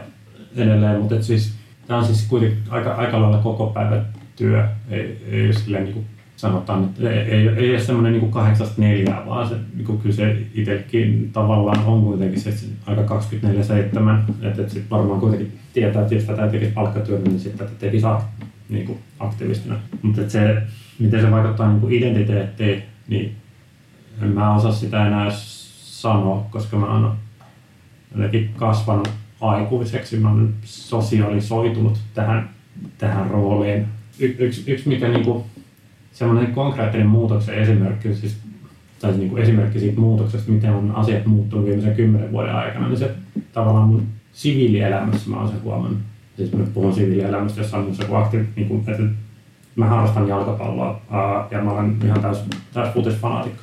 edelleen, 0.56 1.00
mutta 1.00 1.22
siis 1.22 1.56
Tämä 1.88 2.00
on 2.00 2.06
siis 2.06 2.26
kuitenkin 2.28 2.60
aika, 2.70 2.94
aika 2.94 3.22
lailla 3.22 3.38
koko 3.38 3.68
päivä 3.68 4.02
työ, 4.36 4.68
ei, 4.90 5.26
ei 5.32 5.54
silleen 5.54 5.84
niin 5.84 5.94
kuin 5.94 6.06
sanotaan, 6.36 6.84
että 6.84 7.10
ei, 7.10 7.20
ei, 7.20 7.48
ei 7.48 7.70
ole 7.70 7.80
semmoinen 7.80 8.14
niin 8.14 8.32
kahdeksasta 8.32 8.82
neljää, 8.82 9.26
vaan 9.26 9.50
se, 9.50 9.56
niin 9.76 9.86
kuin 9.86 9.98
kyllä 9.98 10.16
se 10.16 10.38
itsekin 10.54 11.30
tavallaan 11.34 11.86
on 11.86 12.02
kuitenkin 12.04 12.42
se, 12.42 12.54
aika 12.86 13.02
24-7, 13.02 13.06
että, 13.44 14.48
että 14.48 14.74
sitten 14.74 14.90
varmaan 14.90 15.20
kuitenkin 15.20 15.60
tietää, 15.74 16.02
että 16.02 16.16
jos 16.16 16.24
tätä 16.24 16.48
tekisi 16.48 16.72
palkkatyötä, 16.72 17.30
niin 17.30 17.40
sitten 17.40 17.68
tätä 17.68 17.80
tekisi 17.80 18.08
niin 18.70 18.86
kuin 18.86 19.00
aktivistina. 19.20 19.76
Mutta 20.02 20.30
se, 20.30 20.62
miten 21.00 21.22
se 21.22 21.32
vaikuttaa 21.32 21.70
niin 21.70 21.82
kuin 21.82 21.94
identiteettiin, 21.94 22.84
niin 23.08 23.36
en 24.22 24.28
mä 24.28 24.56
osaa 24.56 24.72
sitä 24.72 25.08
enää 25.08 25.28
sanoa, 25.76 26.46
koska 26.50 26.78
mä 26.78 26.86
oon 26.86 27.16
jotenkin 28.16 28.50
kasvanut 28.58 29.10
aikuiseksi, 29.42 30.18
mä 30.18 30.30
oon 30.30 30.54
sosiaalisoitunut 30.64 32.00
tähän, 32.14 32.50
tähän 32.98 33.30
rooliin. 33.30 33.86
Y- 34.20 34.36
yksi, 34.40 34.72
yksi 34.72 34.90
mikä 34.90 35.08
niinku, 35.08 35.46
semmoinen 36.14 36.54
konkreettinen 36.54 37.08
muutoksen 37.08 37.56
esimerkki, 37.56 38.16
siis, 38.16 38.38
tai 39.00 39.10
siis 39.10 39.20
niinku 39.20 39.38
esimerkki 39.38 39.80
siitä 39.80 40.00
muutoksesta, 40.00 40.52
miten 40.52 40.74
on 40.74 40.96
asiat 40.96 41.26
muuttunut 41.26 41.66
viimeisen 41.66 41.96
kymmenen 41.96 42.32
vuoden 42.32 42.56
aikana, 42.56 42.88
niin 42.88 43.00
se 43.00 43.12
tavallaan 43.54 43.88
mun 43.88 44.08
siviilielämässä 44.34 45.30
mä 45.30 45.38
oon 45.38 45.48
sen 45.48 45.64
huomannut. 45.64 46.00
Siis 46.38 46.52
mä 46.52 46.60
nyt 46.60 46.74
puhun 46.74 46.94
siviilielämästä, 46.94 47.62
jossa 47.62 47.78
on 47.78 47.96
joku 48.00 48.16
aktiivi, 48.16 48.46
niin 48.56 48.68
kuin, 48.68 48.84
että 48.88 49.04
mä 49.76 49.86
harrastan 49.86 50.28
jalkapalloa 50.28 51.02
ää, 51.12 51.48
ja 51.52 51.62
mä 51.62 51.72
olen 51.72 51.98
ihan 52.06 52.22
täys, 52.22 52.44
täys 52.74 52.94
futisfanaatikko. 52.94 53.62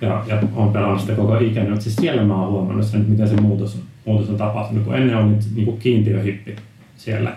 Ja, 0.00 0.24
ja 0.26 0.38
olen 0.54 0.72
pelannut 0.72 1.00
sitä 1.00 1.12
koko 1.12 1.38
ikäni, 1.38 1.68
mutta 1.68 1.82
siis 1.82 1.96
siellä 1.96 2.22
mä 2.22 2.40
oon 2.40 2.52
huomannut 2.52 2.86
sen, 2.86 3.04
miten 3.08 3.28
se 3.28 3.40
muutos, 3.40 3.82
muutos 4.04 4.30
on 4.30 4.36
tapahtunut. 4.36 4.84
Kun 4.84 4.96
ennen 4.96 5.16
oli 5.16 5.32
niin 5.54 5.64
kuin 5.64 5.78
kiintiöhippi 5.78 6.56
siellä, 6.96 7.36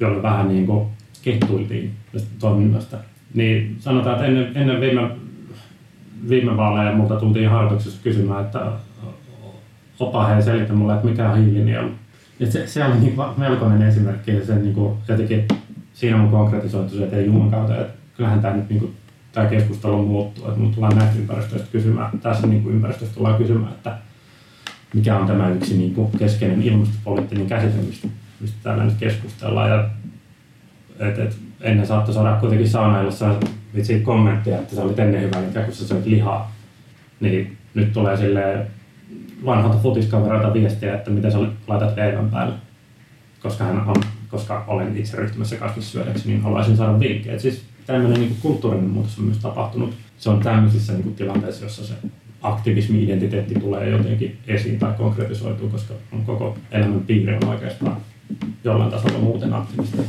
jolla 0.00 0.22
vähän 0.22 0.48
niin 0.48 0.66
kuin 0.66 0.86
kettuiltiin 1.22 1.90
tästä 2.12 2.30
toiminnasta. 2.40 2.96
Niin 3.34 3.76
sanotaan, 3.78 4.14
että 4.14 4.26
ennen, 4.26 4.56
ennen 4.56 4.80
viime, 4.80 5.10
viime 6.28 6.56
vaaleja 6.56 6.96
multa 6.96 7.16
tultiin 7.16 7.50
harjoituksessa 7.50 8.02
kysymään, 8.02 8.44
että 8.44 8.72
opa 10.00 10.26
hei 10.26 10.42
selitä 10.42 10.72
mulle, 10.72 10.94
että 10.94 11.06
mikä 11.06 11.30
on 11.30 11.38
hiilinielu. 11.38 11.90
Se, 12.48 12.66
se 12.66 12.84
oli 12.84 12.98
niin 13.00 13.14
melkoinen 13.36 13.82
esimerkki 13.82 14.30
ja 14.30 14.46
se 14.46 14.54
niin 14.54 14.74
kuin, 14.74 14.94
jotenkin 15.08 15.44
siinä 15.94 16.22
on 16.22 16.30
konkretisoitu 16.30 16.96
se, 16.96 17.04
että 17.04 17.16
ei 17.16 17.26
Jumalan 17.26 17.50
kautta, 17.50 17.80
että 17.80 17.98
kyllähän 18.16 18.40
tämä 18.40 18.56
nyt 18.56 18.68
niin 18.68 18.80
kuin, 18.80 18.96
tämä 19.32 19.46
keskustelu 19.46 20.06
muuttuu, 20.06 20.48
että 20.48 20.60
mun 20.60 20.74
tullaan 20.74 20.96
näistä 20.96 21.18
ympäristöistä 21.18 21.68
kysymään, 21.72 22.18
tässä 22.18 22.46
niin 22.46 22.62
kuin 22.62 22.74
ympäristöstä 22.74 23.14
tullaan 23.14 23.38
kysymään, 23.38 23.72
että 23.72 23.98
mikä 24.94 25.18
on 25.18 25.26
tämä 25.26 25.48
yksi 25.48 25.78
niin 25.78 25.94
kuin 25.94 26.10
keskeinen 26.18 26.62
ilmastopoliittinen 26.62 27.46
käsite, 27.46 27.82
mistä, 27.82 28.08
mistä 28.40 28.56
täällä 28.62 28.84
nyt 28.84 28.94
keskustellaan. 28.98 29.70
Ja, 29.70 29.88
et, 30.98 31.18
et, 31.18 31.36
ennen 31.60 31.86
saattoi 31.86 32.14
saada 32.14 32.36
kuitenkin 32.40 32.68
saunailussa 32.68 33.34
vitsi 33.74 34.00
kommenttia, 34.00 34.58
että 34.58 34.74
se 34.74 34.80
oli 34.80 34.94
ennen 34.98 35.22
hyvä, 35.22 35.40
niin 35.40 35.64
kun 35.64 35.74
sä 35.74 35.86
söit 35.86 36.06
lihaa. 36.06 36.52
Niin 37.20 37.56
nyt 37.74 37.92
tulee 37.92 38.16
sille 38.16 38.66
vanhalta 39.44 39.78
futiskavereilta 39.78 40.54
viestiä, 40.54 40.94
että 40.94 41.10
miten 41.10 41.32
sä 41.32 41.38
laitat 41.66 41.96
leivän 41.96 42.30
päälle. 42.30 42.54
Koska, 43.42 43.64
hän 43.64 43.88
on, 43.88 43.96
koska 44.32 44.64
olen 44.66 44.96
itse 44.96 45.16
ryhtymässä 45.16 45.56
kasvissyödäksi, 45.56 46.28
niin 46.28 46.42
haluaisin 46.42 46.76
saada 46.76 47.00
vinkkejä. 47.00 47.38
Siis 47.38 47.62
tämmöinen 47.86 48.20
niin 48.20 48.36
kulttuurinen 48.42 48.90
muutos 48.90 49.18
on 49.18 49.24
myös 49.24 49.38
tapahtunut. 49.38 49.94
Se 50.18 50.30
on 50.30 50.40
tämmöisissä 50.40 50.92
niin 50.92 51.14
tilanteissa, 51.14 51.64
jossa 51.64 51.86
se 51.86 51.94
aktivismi-identiteetti 52.42 53.54
tulee 53.54 53.88
jotenkin 53.88 54.38
esiin 54.46 54.78
tai 54.78 54.92
konkretisoituu, 54.98 55.68
koska 55.68 55.94
on 56.12 56.24
koko 56.24 56.56
elämän 56.70 57.00
piiri 57.00 57.34
on 57.34 57.48
oikeastaan 57.48 57.96
jollain 58.64 58.90
tasolla 58.90 59.18
muuten 59.18 59.54
aktivista. 59.54 60.02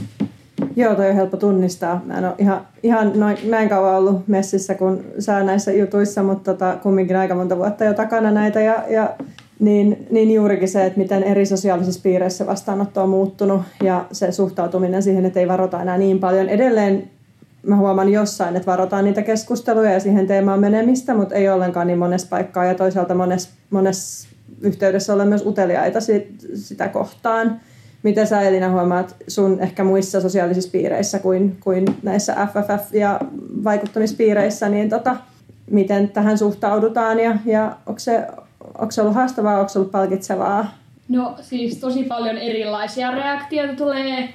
Joo, 0.76 0.96
toi 0.96 1.10
on 1.10 1.16
helppo 1.16 1.38
tunnistaa. 1.38 2.02
Mä 2.06 2.18
en 2.18 2.26
ole 2.26 2.36
ihan, 2.38 2.68
ihan 2.84 3.12
noin, 3.16 3.38
näin 3.44 3.70
kauan 3.70 3.96
ollut 3.96 4.28
messissä 4.28 4.76
kuin 4.76 5.06
sä 5.20 5.44
näissä 5.44 5.72
jutuissa, 5.72 6.24
mutta 6.24 6.54
tota, 6.54 6.78
kumminkin 6.84 7.18
aika 7.18 7.36
monta 7.36 7.58
vuotta 7.58 7.84
jo 7.84 7.94
takana 7.94 8.32
näitä. 8.32 8.62
Ja, 8.62 8.84
ja 8.90 9.10
niin, 9.64 10.08
niin 10.12 10.32
juurikin 10.32 10.70
se, 10.70 10.86
että 10.86 11.00
miten 11.00 11.24
eri 11.24 11.46
sosiaalisissa 11.46 12.02
piireissä 12.04 12.46
vastaanotto 12.46 13.04
on 13.04 13.10
muuttunut 13.10 13.62
ja 13.84 14.06
se 14.12 14.32
suhtautuminen 14.32 15.04
siihen, 15.04 15.26
että 15.26 15.40
ei 15.40 15.48
varota 15.48 15.82
enää 15.82 15.98
niin 15.98 16.20
paljon. 16.20 16.50
Edelleen 16.50 17.10
mä 17.64 17.76
huomaan 17.76 18.10
jossain, 18.10 18.56
että 18.56 18.72
varotaan 18.72 19.06
niitä 19.06 19.22
keskusteluja 19.22 19.92
ja 19.92 20.00
siihen 20.00 20.28
teemaan 20.28 20.60
menemistä, 20.60 21.14
mutta 21.14 21.36
ei 21.36 21.50
ollenkaan 21.50 21.88
niin 21.88 22.00
monessa 22.00 22.28
paikkaa 22.30 22.66
ja 22.66 22.76
toisaalta 22.76 23.16
monessa, 23.16 23.50
monessa 23.70 24.30
yhteydessä 24.62 25.14
olla 25.14 25.26
myös 25.26 25.46
uteliaita 25.46 26.02
sit, 26.02 26.28
sitä 26.56 26.88
kohtaan. 26.88 27.62
Miten 28.04 28.28
sä 28.28 28.42
Elina 28.42 28.72
huomaat 28.72 29.16
sun 29.28 29.60
ehkä 29.60 29.84
muissa 29.84 30.22
sosiaalisissa 30.22 30.72
piireissä 30.72 31.20
kuin, 31.20 31.58
kuin 31.64 31.86
näissä 32.04 32.34
FFF- 32.34 32.98
ja 32.98 33.20
vaikuttamispiireissä, 33.64 34.70
niin 34.70 34.90
tota, 34.90 35.16
miten 35.72 36.10
tähän 36.10 36.38
suhtaudutaan 36.38 37.20
ja, 37.20 37.38
ja 37.46 37.78
onko, 37.86 38.00
se, 38.00 38.28
onko 38.78 38.92
se 38.92 39.02
ollut 39.02 39.16
haastavaa, 39.16 39.60
onko 39.60 39.70
se 39.70 39.80
ollut 39.80 39.92
palkitsevaa? 39.92 40.72
No 41.10 41.36
siis 41.42 41.78
tosi 41.78 42.04
paljon 42.04 42.38
erilaisia 42.38 43.12
reaktioita 43.12 43.74
tulee 43.74 44.34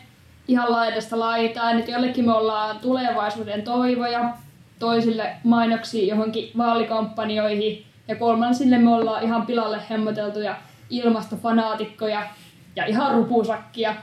ihan 0.49 0.73
laidasta 0.73 1.19
laitaan, 1.19 1.79
että 1.79 1.91
jollekin 1.91 2.25
me 2.25 2.33
ollaan 2.33 2.79
tulevaisuuden 2.79 3.63
toivoja, 3.63 4.35
toisille 4.79 5.37
mainoksia 5.45 6.15
johonkin 6.15 6.51
vaalikampanjoihin 6.59 7.85
ja 8.09 8.17
kolmansille 8.17 8.79
me 8.79 8.95
ollaan 8.95 9.23
ihan 9.23 9.47
pilalle 9.47 9.81
hemmoteltuja 9.91 10.57
ilmastofanaatikkoja 10.91 12.23
ja 12.77 12.87
ihan 12.87 13.15
rupusakkia. 13.15 13.95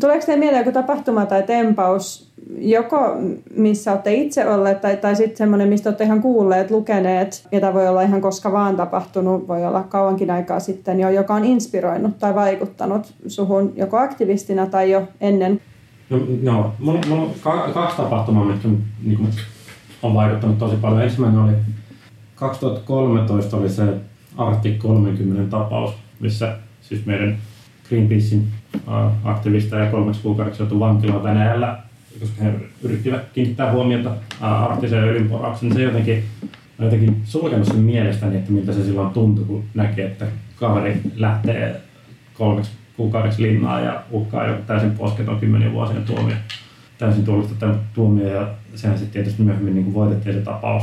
Tuleeko 0.00 0.26
teille 0.26 0.40
mieleen 0.40 0.60
joku 0.60 0.72
tapahtuma 0.72 1.26
tai 1.26 1.42
tempaus, 1.42 2.32
joko 2.58 3.16
missä 3.56 3.92
olette 3.92 4.14
itse 4.14 4.48
olleet 4.48 4.80
tai, 4.80 4.96
tai 4.96 5.16
sitten 5.16 5.36
semmoinen, 5.36 5.68
mistä 5.68 5.88
olette 5.88 6.04
ihan 6.04 6.22
kuulleet, 6.22 6.70
lukeneet, 6.70 7.48
jota 7.52 7.74
voi 7.74 7.88
olla 7.88 8.02
ihan 8.02 8.20
koska 8.20 8.52
vaan 8.52 8.76
tapahtunut, 8.76 9.48
voi 9.48 9.64
olla 9.64 9.82
kauankin 9.82 10.30
aikaa 10.30 10.60
sitten 10.60 11.00
jo, 11.00 11.10
joka 11.10 11.34
on 11.34 11.44
inspiroinut 11.44 12.18
tai 12.18 12.34
vaikuttanut 12.34 13.14
suhun 13.26 13.72
joko 13.76 13.98
aktivistina 13.98 14.66
tai 14.66 14.90
jo 14.90 15.08
ennen? 15.20 15.60
No, 16.10 16.18
no 16.42 16.72
mulla, 16.78 17.00
mulla 17.08 17.22
on 17.22 17.30
kaksi 17.74 17.96
tapahtumaa, 17.96 18.44
mitkä 18.44 18.68
niin 19.04 19.16
kuin, 19.16 19.28
on 20.02 20.14
vaikuttanut 20.14 20.58
tosi 20.58 20.76
paljon. 20.76 21.02
Ensimmäinen 21.02 21.40
oli 21.40 21.52
2013 22.34 23.56
oli 23.56 23.68
se 23.68 23.82
Arctic 24.36 24.78
30 24.78 25.50
tapaus, 25.50 25.94
missä 26.20 26.56
siis 26.80 27.06
meidän 27.06 27.38
Greenpeacein 27.88 28.48
aktivisteja 29.24 29.90
kolmeksi 29.90 30.22
kuukaudeksi 30.22 30.62
joutui 30.62 30.80
vankilaan 30.80 31.22
Venäjällä, 31.22 31.78
koska 32.20 32.44
he 32.44 32.52
yrittivät 32.82 33.22
kiinnittää 33.32 33.72
huomiota 33.72 34.10
arktiseen 34.40 35.04
öljynporaukseen. 35.04 35.74
Se 35.74 35.82
jotenkin, 35.82 36.24
jotenkin 36.78 37.20
sulkenut 37.24 37.66
sen 37.66 37.76
mielestäni, 37.76 38.36
että 38.36 38.52
miltä 38.52 38.72
se 38.72 38.84
silloin 38.84 39.10
tuntui, 39.10 39.44
kun 39.44 39.64
näki, 39.74 40.02
että 40.02 40.26
kaveri 40.56 41.00
lähtee 41.16 41.80
kolmeksi 42.34 42.70
kuukaudeksi 42.96 43.42
linnaa 43.42 43.80
ja 43.80 44.02
uhkaa 44.10 44.46
jo 44.46 44.54
täysin 44.66 44.90
posketon 44.90 45.40
kymmenen 45.40 45.72
vuosien 45.72 46.02
tuomio. 46.02 46.36
Täysin 46.98 47.24
tuollista 47.24 47.74
tuomio 47.94 48.28
ja 48.28 48.48
sehän 48.74 48.98
sitten 48.98 49.12
tietysti 49.12 49.42
myöhemmin 49.42 49.74
niin 49.74 49.94
voitettiin 49.94 50.34
se 50.34 50.40
tapaus. 50.40 50.82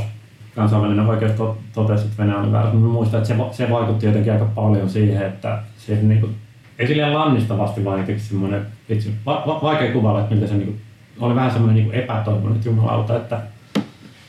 Kansainvälinen 0.54 1.06
oikeus 1.06 1.32
totesi, 1.74 2.04
että 2.04 2.22
Venäjä 2.22 2.38
oli 2.38 2.52
väärässä. 2.52 2.78
Mä 2.78 2.88
muistan, 2.88 3.18
että 3.22 3.34
se, 3.34 3.64
se 3.64 3.70
vaikutti 3.70 4.06
jotenkin 4.06 4.32
aika 4.32 4.44
paljon 4.44 4.90
siihen, 4.90 5.26
että 5.26 5.62
siihen 5.78 6.08
niin 6.08 6.20
kuin 6.20 6.34
ei 6.78 6.86
silleen 6.86 7.14
lannistavasti 7.14 7.84
vaan 7.84 7.98
jotenkin 7.98 8.24
semmoinen, 8.24 8.66
vitsi, 8.88 9.14
va, 9.26 9.44
va, 9.46 9.60
vaikea 9.62 9.92
kuvailla, 9.92 10.20
että 10.20 10.34
miltä 10.34 10.48
se 10.48 10.54
niin 10.54 10.66
kuin, 10.66 10.80
oli 11.20 11.34
vähän 11.34 11.50
semmoinen 11.50 11.84
niin 11.84 11.94
epätoivoinen, 11.94 12.56
että 12.56 12.68
jumalauta, 12.68 13.16
että 13.16 13.40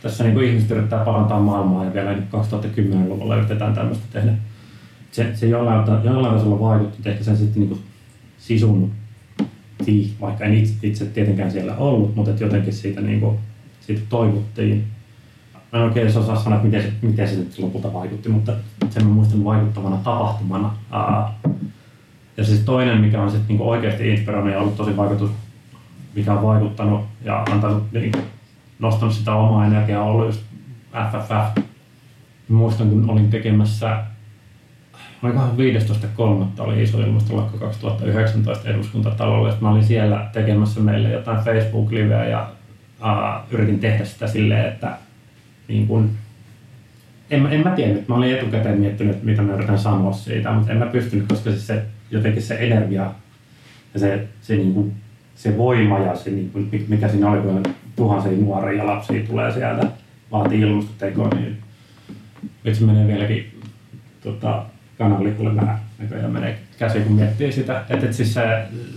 tässä 0.01 0.23
niin 0.23 0.34
kuin 0.34 0.47
ihmiset 0.47 0.71
yrittää 0.71 1.05
parantaa 1.05 1.39
maailmaa 1.39 1.86
ja 1.86 1.93
vielä 1.93 2.13
2010-luvulla 2.13 3.36
yritetään 3.36 3.73
tämmöistä 3.73 4.05
tehdä. 4.12 4.31
Se, 5.12 5.36
se 5.36 5.47
jollain, 5.47 6.03
jollain 6.03 6.36
tasolla 6.36 6.60
vaikutti, 6.60 6.97
että 6.97 7.10
ehkä 7.10 7.23
sen 7.23 7.38
sitten 7.38 7.60
niin 7.60 7.69
kuin 7.69 7.81
sisun 8.38 8.91
vaikka 10.21 10.45
en 10.45 10.53
itse, 10.53 10.73
itse 10.84 11.05
tietenkään 11.05 11.51
siellä 11.51 11.75
ollut, 11.75 12.15
mutta 12.15 12.31
että 12.31 12.43
jotenkin 12.43 12.73
siitä, 12.73 13.02
niin 13.02 13.19
kuin, 13.19 13.37
siitä 13.81 14.02
toivottiin. 14.10 14.87
Mä 15.54 15.79
en 15.79 15.85
oikein 15.85 16.08
osaa 16.08 16.43
sanoa, 16.43 16.56
että 16.56 16.65
miten 16.67 16.81
se, 16.81 16.91
miten 17.02 17.27
se 17.27 17.35
sitten 17.35 17.65
lopulta 17.65 17.93
vaikutti, 17.93 18.29
mutta 18.29 18.54
sen 18.89 19.06
mä 19.06 19.13
muistan 19.13 19.43
vaikuttavana 19.43 19.98
tapahtumana. 19.98 20.75
Ää, 20.91 21.33
ja 22.38 22.46
siis 22.46 22.60
toinen, 22.60 23.02
mikä 23.02 23.21
on 23.21 23.31
sitten 23.31 23.48
niinku 23.48 23.69
oikeasti 23.69 24.10
inspiroinut 24.10 24.54
ja 24.54 24.60
ollut 24.60 24.77
tosi 24.77 24.98
vaikutus, 24.98 25.31
mikä 26.15 26.33
on 26.33 26.44
vaikuttanut 26.44 27.06
ja 27.23 27.46
antanut, 27.52 27.92
niin, 27.92 28.12
nostanut 28.79 29.13
sitä 29.13 29.36
omaa 29.36 29.65
energiaa, 29.65 30.04
on 30.04 30.10
ollut 30.10 30.25
just 30.25 30.42
FFF. 31.12 31.63
Muistan, 32.50 32.90
kun 32.90 33.10
olin 33.10 33.29
tekemässä, 33.29 34.04
olikohan 35.23 35.52
15.3. 36.58 36.62
oli 36.62 36.83
iso 36.83 37.00
ilmastolakko 37.00 37.58
2019 37.58 38.69
eduskuntatalolle. 38.69 39.54
Mä 39.62 39.71
olin 39.71 39.83
siellä 39.83 40.29
tekemässä 40.33 40.79
meille 40.79 41.10
jotain 41.10 41.46
Facebook-liveä 41.46 42.25
ja 42.25 42.50
uh, 43.02 43.54
yritin 43.54 43.79
tehdä 43.79 44.06
sitä 44.06 44.27
silleen, 44.27 44.65
että 44.65 44.98
niin 45.67 45.88
kun, 45.88 46.10
en, 47.29 47.46
en 47.46 47.63
mä 47.63 47.69
tiennyt, 47.69 48.08
mä 48.08 48.15
olin 48.15 48.36
etukäteen 48.36 48.79
miettinyt, 48.79 49.23
mitä 49.23 49.42
mä 49.42 49.54
yritän 49.54 49.79
sanoa 49.79 50.13
siitä, 50.13 50.52
mutta 50.52 50.71
en 50.71 50.77
mä 50.77 50.86
pystynyt, 50.86 51.27
koska 51.27 51.50
siis 51.50 51.67
se 51.67 51.86
jotenkin 52.12 52.41
se 52.41 52.56
energia 52.56 53.12
ja 53.93 53.99
se, 53.99 54.27
se, 54.41 54.56
niin 54.56 54.73
kuin, 54.73 54.93
se 55.35 55.58
voima 55.58 55.99
ja 55.99 56.15
se, 56.15 56.29
niin 56.29 56.49
kuin, 56.49 56.85
mikä 56.87 57.08
siinä 57.08 57.31
oli, 57.31 57.41
kun 57.41 57.63
tuhansia 57.95 58.31
nuoria 58.31 58.77
ja 58.77 58.87
lapsia 58.87 59.25
tulee 59.27 59.51
sieltä, 59.51 59.87
vaatii 60.31 60.62
ilmastotekoa, 60.62 61.29
niin 61.29 61.58
nyt 62.63 62.75
se 62.75 62.85
menee 62.85 63.08
vieläkin 63.08 63.60
tota, 64.23 64.65
kananlipulle 64.97 65.56
vähän 65.56 65.79
näköjään 65.99 66.31
menee 66.31 66.60
käsi, 66.79 66.99
kun 66.99 67.15
miettii 67.15 67.51
sitä. 67.51 67.85
Että 67.89 68.06
et 68.06 68.13
siis 68.13 68.33
se, 68.33 68.41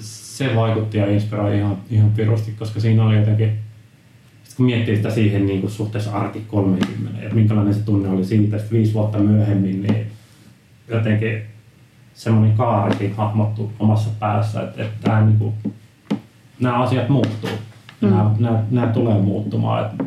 se 0.00 0.56
vaikutti 0.56 0.98
ja 0.98 1.10
inspiroi 1.10 1.58
ihan, 1.58 1.76
ihan 1.90 2.10
pirusti, 2.10 2.52
koska 2.58 2.80
siinä 2.80 3.04
oli 3.04 3.16
jotenkin, 3.16 3.58
kun 4.56 4.66
miettii 4.66 4.96
sitä 4.96 5.10
siihen 5.10 5.46
niin 5.46 5.60
kuin 5.60 5.70
suhteessa 5.70 6.10
Arti 6.10 6.44
30 6.48 7.22
ja 7.22 7.30
minkälainen 7.30 7.74
se 7.74 7.80
tunne 7.80 8.08
oli 8.08 8.24
siitä, 8.24 8.56
että 8.56 8.72
viisi 8.72 8.94
vuotta 8.94 9.18
myöhemmin, 9.18 9.82
niin 9.82 10.06
jotenkin 10.88 11.42
semmoinen 12.18 12.56
kaari 12.56 12.96
siinä 12.96 13.14
hahmottu 13.14 13.72
omassa 13.78 14.10
päässä, 14.18 14.62
että, 14.62 14.82
että 14.82 14.96
tämä, 15.02 15.20
niin 15.20 15.38
kuin, 15.38 15.54
nämä 16.60 16.82
asiat 16.82 17.08
muuttuu. 17.08 17.50
Mm. 18.00 18.10
Nämä, 18.10 18.34
nämä, 18.38 18.62
nämä 18.70 18.86
tulee 18.86 19.20
muuttumaan. 19.20 19.86
Että, 19.86 20.04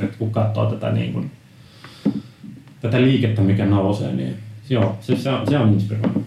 että 0.00 0.18
kun 0.18 0.30
katsoo 0.30 0.70
tätä, 0.70 0.92
niin 0.92 1.12
kuin, 1.12 1.30
tätä 2.80 3.02
liikettä, 3.02 3.40
mikä 3.40 3.66
nousee, 3.66 4.12
niin 4.12 4.36
joo, 4.70 4.96
se, 5.00 5.16
se 5.16 5.30
on, 5.30 5.46
se 5.46 5.58
on 5.58 5.72
inspiroinut. 5.72 6.24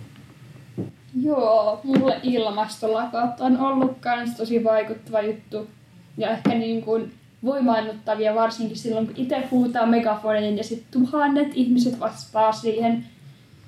Joo, 1.22 1.82
mulle 1.84 2.20
ilmastolakat 2.24 3.42
on 3.42 3.58
ollut 3.58 3.98
kans 4.00 4.38
tosi 4.38 4.64
vaikuttava 4.64 5.22
juttu. 5.22 5.70
Ja 6.18 6.30
ehkä 6.30 6.50
niin 6.50 6.82
kuin 6.82 7.14
voimaannuttavia 7.44 8.36
varsinkin 8.36 8.78
silloin, 8.78 9.08
kun 9.08 9.16
itse 9.18 9.48
huutaa 9.52 9.86
megafoniin 9.86 10.58
ja 10.58 10.64
sitten 10.64 11.02
tuhannet 11.02 11.52
ihmiset 11.54 12.00
vastaa 12.00 12.52
siihen. 12.52 13.06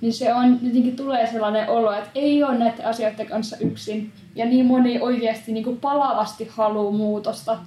Niin 0.03 0.13
se 0.13 0.33
on, 0.33 0.59
jotenkin 0.61 0.95
tulee 0.95 1.27
sellainen 1.27 1.69
olo, 1.69 1.93
että 1.93 2.09
ei 2.15 2.43
ole 2.43 2.57
näiden 2.57 2.85
asioiden 2.85 3.25
kanssa 3.25 3.57
yksin. 3.59 4.11
Ja 4.35 4.45
niin 4.45 4.65
moni 4.65 5.01
oikeasti 5.01 5.51
niin 5.51 5.63
kuin 5.63 5.77
palavasti 5.77 6.47
haluaa 6.51 6.91
muutosta. 6.91 7.57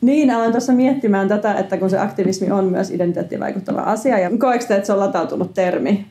Niin, 0.00 0.30
aloin 0.30 0.50
tuossa 0.50 0.72
miettimään 0.72 1.28
tätä, 1.28 1.54
että 1.54 1.76
kun 1.76 1.90
se 1.90 1.98
aktivismi 1.98 2.50
on 2.50 2.64
myös 2.64 2.90
identiteettivaikuttava 2.90 3.80
asia. 3.80 4.18
Ja 4.18 4.30
koetko 4.38 4.68
te, 4.68 4.74
että 4.74 4.86
se 4.86 4.92
on 4.92 5.00
latautunut 5.00 5.54
termi 5.54 6.06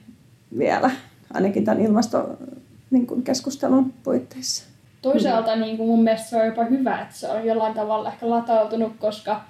vielä, 0.58 0.92
ainakin 1.34 1.66
tämän 1.66 1.82
ilmasto 1.82 2.38
niin 2.92 3.08
puitteissa. 4.04 4.66
Toisaalta 5.02 5.56
niin 5.56 5.78
kuin 5.78 5.88
mun 5.88 6.04
mielestä 6.04 6.30
se 6.30 6.38
on 6.38 6.46
jopa 6.46 6.64
hyvä, 6.64 7.02
että 7.02 7.16
se 7.16 7.28
on 7.28 7.46
jollain 7.46 7.74
tavalla 7.74 8.10
ehkä 8.10 8.30
latautunut, 8.30 8.94
koska 9.00 9.42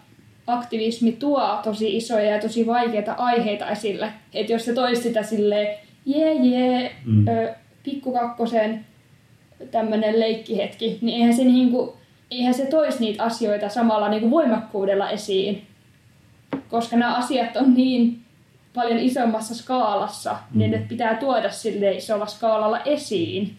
aktivismi 0.48 1.12
tuo 1.12 1.60
tosi 1.64 1.98
isoja 1.98 2.32
ja 2.36 2.42
tosi 2.42 2.68
vaikeita 2.68 3.14
aiheita 3.14 3.70
esille. 3.70 4.10
Että 4.34 4.54
jos 4.54 4.66
se 4.66 4.74
toisi 4.74 5.02
sitä 5.02 5.24
silleen, 5.24 5.85
jee 6.06 6.34
jee, 6.34 6.96
mm. 7.06 7.26
pikkukakkosen 7.84 8.86
tämmöinen 9.72 10.20
leikkihetki, 10.20 10.98
niin 11.02 11.18
eihän 11.18 11.36
se, 11.36 11.44
niin 11.44 11.72
kuin, 11.72 11.90
eihän 12.32 12.54
se 12.54 12.66
toisi 12.66 13.00
niitä 13.00 13.24
asioita 13.24 13.70
samalla 13.70 14.10
niin 14.10 14.22
kuin 14.22 14.32
voimakkuudella 14.32 15.10
esiin. 15.10 15.62
Koska 16.70 16.98
nämä 16.98 17.16
asiat 17.16 17.56
on 17.56 17.74
niin 17.74 18.20
paljon 18.74 19.00
isommassa 19.00 19.56
skaalassa, 19.56 20.32
niin 20.32 20.40
mm. 20.54 20.60
niin 20.60 20.72
ne 20.72 20.88
pitää 20.90 21.16
tuoda 21.16 21.52
sille 21.52 21.92
isolla 21.92 22.26
skaalalla 22.26 22.80
esiin. 22.80 23.56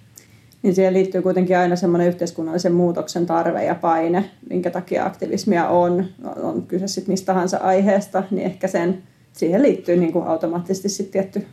Niin 0.63 0.75
siihen 0.75 0.95
liittyy 0.95 1.23
kuitenkin 1.23 1.59
aina 1.59 1.77
semmoinen 1.77 2.09
yhteiskunnallisen 2.09 2.73
muutoksen 2.73 3.27
tarve 3.27 3.65
ja 3.65 3.75
paine, 3.75 4.31
minkä 4.51 4.71
takia 4.71 5.07
aktivismia 5.07 5.69
on, 5.69 6.05
on 6.43 6.63
kyse 6.63 6.89
sitten 6.89 7.13
mistä 7.13 7.27
tahansa 7.27 7.57
aiheesta, 7.57 8.23
niin 8.31 8.47
ehkä 8.47 8.69
sen, 8.69 9.03
siihen 9.33 9.63
liittyy 9.63 9.97
niin 9.97 10.13
kuin 10.13 10.27
automaattisesti 10.27 10.89
sit 10.89 11.11
tietty, 11.11 11.47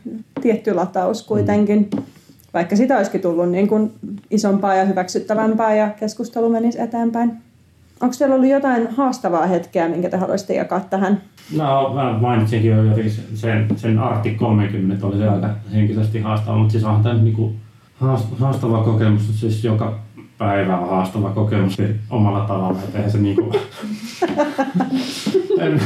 tietty 0.44 0.74
lataus 0.74 1.22
kuitenkin. 1.22 1.90
Vaikka 2.54 2.76
sitä 2.76 2.96
olisikin 2.96 3.20
tullut 3.20 3.50
niin 3.50 3.68
kuin 3.68 3.92
isompaa 4.30 4.74
ja 4.74 4.84
hyväksyttävämpää 4.84 5.74
ja 5.74 5.90
keskustelu 5.90 6.48
menisi 6.48 6.80
eteenpäin. 6.80 7.32
Onko 8.00 8.14
teillä 8.18 8.34
ollut 8.34 8.50
jotain 8.50 8.90
haastavaa 8.90 9.46
hetkeä, 9.46 9.88
minkä 9.88 10.10
te 10.10 10.16
haluaisitte 10.16 10.54
jakaa 10.54 10.80
tähän? 10.80 11.20
No, 11.56 11.94
mä 11.94 12.18
mainitsinkin 12.20 12.70
jo 12.70 12.84
jotenkin 12.84 13.12
sen, 13.34 13.68
sen 13.76 13.98
Artti 13.98 14.30
30 14.30 15.06
oli 15.06 15.18
se 15.18 15.28
aika 15.28 15.50
henkisesti 15.74 16.20
haastava, 16.20 16.56
mutta 16.56 16.72
siis 16.72 16.84
onhan 16.84 17.02
tämä 17.02 17.14
niin 17.14 17.58
haastava 18.38 18.84
kokemus, 18.84 19.40
siis 19.40 19.64
joka 19.64 19.98
päivä 20.38 20.78
on 20.78 20.88
haastava 20.88 21.30
kokemus 21.30 21.76
omalla 22.10 22.40
tavalla, 22.40 22.78
että 22.84 22.98
eihän 22.98 23.12
se 23.12 23.18
niinku... 23.18 23.52
en, 25.60 25.80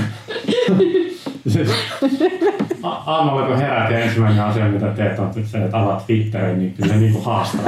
siis, 1.49 1.71
aamulla 2.83 3.47
kun 3.47 3.57
herät 3.57 3.91
ja 3.91 3.99
ensimmäinen 3.99 4.45
asia 4.45 4.69
mitä 4.69 4.87
teet 4.87 5.19
on 5.19 5.31
se, 5.45 5.65
että 5.65 5.79
avaat 5.79 6.07
Twitterin, 6.07 6.59
niin 6.59 6.75
kyllä 6.75 6.93
se 6.93 7.01
niinku 7.01 7.21
haastaa. 7.21 7.65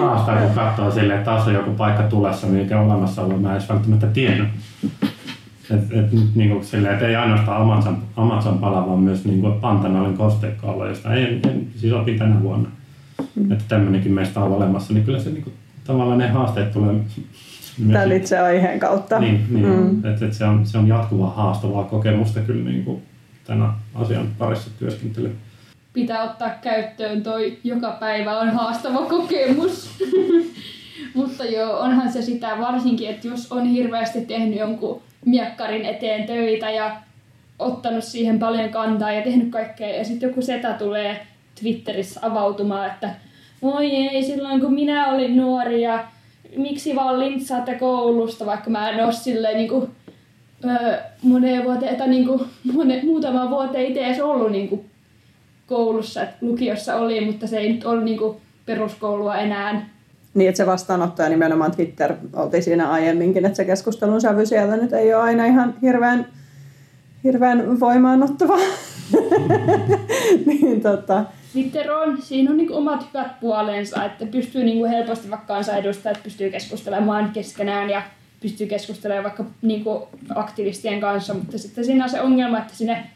haastaa 0.00 0.36
kun 0.36 0.54
katsoo 0.54 0.90
silleen, 0.90 1.18
että 1.18 1.30
taas 1.30 1.46
on 1.46 1.54
joku 1.54 1.70
paikka 1.70 2.02
tulessa, 2.02 2.46
mikä 2.46 2.80
olemassa 2.80 3.22
ollut 3.22 3.42
mä 3.42 3.48
en 3.48 3.56
edes 3.56 3.68
välttämättä 3.68 4.06
tiennyt. 4.06 4.48
Et, 5.70 5.92
et, 5.92 6.12
niin 6.34 6.64
silleen, 6.64 6.94
että 6.94 7.06
ei 7.06 7.16
ainoastaan 7.16 7.62
Amazon, 7.62 8.02
Amazon 8.16 8.58
pala, 8.58 8.86
vaan 8.86 8.98
myös 8.98 9.24
niin 9.24 9.40
kuin 9.40 9.60
Pantanalin 9.60 10.16
kosteikkoalue, 10.16 10.88
josta 10.88 11.14
ei, 11.14 11.40
en, 11.48 11.66
siis 11.76 11.92
opi 11.92 12.18
tänä 12.18 12.42
vuonna. 12.42 12.68
Mm. 13.34 13.52
Että 13.52 13.64
tämmöinenkin 13.68 14.12
meistä 14.12 14.40
on 14.40 14.52
olemassa, 14.52 14.94
niin 14.94 15.04
kyllä 15.04 15.18
se 15.18 15.30
niin 15.30 15.42
kuin, 15.42 15.54
tavallaan 15.84 16.18
ne 16.18 16.28
haasteet 16.28 16.72
tulee 16.72 16.94
Tämän 17.92 18.12
itse 18.12 18.38
aiheen 18.38 18.80
kautta. 18.80 19.18
Niin, 19.18 19.46
niin 19.50 19.66
mm. 19.66 19.96
että, 19.96 20.24
että 20.24 20.36
se, 20.36 20.44
on, 20.44 20.66
se 20.66 20.78
on 20.78 20.88
jatkuvaa 20.88 21.30
haastavaa 21.30 21.84
kokemusta 21.84 22.40
kyllä 22.40 22.70
niin 22.70 22.84
kuin 22.84 23.02
tänä 23.44 23.72
asian 23.94 24.28
parissa 24.38 24.70
työskentely. 24.78 25.36
Pitää 25.92 26.22
ottaa 26.22 26.50
käyttöön 26.62 27.22
toi 27.22 27.58
joka 27.64 27.90
päivä 27.90 28.38
on 28.38 28.50
haastava 28.50 29.06
kokemus. 29.06 29.90
Mutta 31.14 31.44
joo, 31.44 31.78
onhan 31.78 32.12
se 32.12 32.22
sitä 32.22 32.56
varsinkin, 32.60 33.10
että 33.10 33.28
jos 33.28 33.52
on 33.52 33.66
hirveästi 33.66 34.20
tehnyt 34.20 34.58
jonkun 34.58 35.02
miekkarin 35.24 35.84
eteen 35.84 36.26
töitä 36.26 36.70
ja 36.70 36.96
ottanut 37.58 38.04
siihen 38.04 38.38
paljon 38.38 38.70
kantaa 38.70 39.12
ja 39.12 39.22
tehnyt 39.22 39.50
kaikkea. 39.50 39.96
Ja 39.96 40.04
sitten 40.04 40.28
joku 40.28 40.42
setä 40.42 40.72
tulee 40.72 41.26
Twitterissä 41.60 42.20
avautumaan, 42.22 42.86
että 42.86 43.10
voi 43.62 43.90
ei, 43.90 44.22
silloin 44.22 44.60
kun 44.60 44.74
minä 44.74 45.06
olin 45.06 45.36
nuori 45.36 45.82
ja 45.82 46.04
miksi 46.56 46.94
vaan 46.94 47.20
lintsaatte 47.20 47.74
koulusta, 47.74 48.46
vaikka 48.46 48.70
mä 48.70 48.90
en 48.90 49.04
ole 49.04 49.12
silleen 49.12 49.56
niin 49.56 49.68
kuin, 49.68 49.90
öö, 50.64 50.98
moneen 51.22 51.64
vuoteen, 51.64 51.92
että 51.92 52.06
niin 52.06 52.26
kuin, 52.26 52.40
monen, 52.72 53.06
muutama 53.06 53.50
vuoteen 53.50 53.86
itse 53.86 54.06
edes 54.06 54.20
ollut 54.20 54.52
niin 54.52 54.68
kuin, 54.68 54.84
koulussa, 55.66 56.22
että 56.22 56.36
lukiossa 56.40 56.96
oli, 56.96 57.24
mutta 57.24 57.46
se 57.46 57.58
ei 57.58 57.72
nyt 57.72 57.84
ole 57.84 58.04
niin 58.04 58.18
kuin, 58.18 58.36
peruskoulua 58.66 59.36
enää. 59.36 59.88
Niin, 60.34 60.48
että 60.48 60.56
se 60.56 60.66
vastaanotto 60.66 61.22
ja 61.22 61.28
nimenomaan 61.28 61.72
Twitter 61.72 62.14
oltiin 62.32 62.62
siinä 62.62 62.90
aiemminkin, 62.90 63.44
että 63.44 63.56
se 63.56 63.64
keskustelun 63.64 64.20
sävy 64.20 64.46
siellä 64.46 64.76
nyt 64.76 64.92
ei 64.92 65.14
ole 65.14 65.22
aina 65.22 65.44
ihan 65.44 65.74
hirveän, 65.82 66.26
hirveän 67.24 67.80
voimaanottava. 67.80 68.56
niin, 70.46 70.80
tota. 70.80 71.24
Twitter 71.54 71.92
on, 71.92 72.22
siinä 72.22 72.50
on 72.50 72.56
niinku 72.56 72.76
omat 72.76 73.06
hyvät 73.14 73.40
puolensa, 73.40 74.04
että 74.04 74.26
pystyy 74.26 74.64
niinku 74.64 74.84
helposti 74.84 75.30
vaikka 75.30 75.54
kansanedustajat 75.54 76.22
pystyy 76.22 76.50
keskustelemaan 76.50 77.30
keskenään 77.30 77.90
ja 77.90 78.02
pystyy 78.40 78.66
keskustelemaan 78.66 79.24
vaikka 79.24 79.44
niinku 79.62 80.08
aktivistien 80.34 81.00
kanssa, 81.00 81.34
mutta 81.34 81.58
sitten 81.58 81.84
siinä 81.84 82.04
on 82.04 82.10
se 82.10 82.20
ongelma, 82.20 82.58
että 82.58 82.76
sinne, 82.76 83.06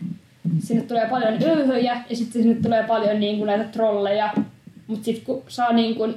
sinne 0.59 0.83
tulee 0.83 1.07
paljon 1.11 1.43
öyhöjä 1.43 2.01
ja 2.11 2.17
sitten 2.17 2.43
sinne 2.43 2.63
tulee 2.63 2.83
paljon 2.83 3.21
niinku 3.21 3.45
näitä 3.45 3.65
trolleja, 3.65 4.35
mutta 4.87 5.05
sitten 5.05 5.25
kun 5.25 5.43
saa 5.49 5.73
niinku 5.73 6.09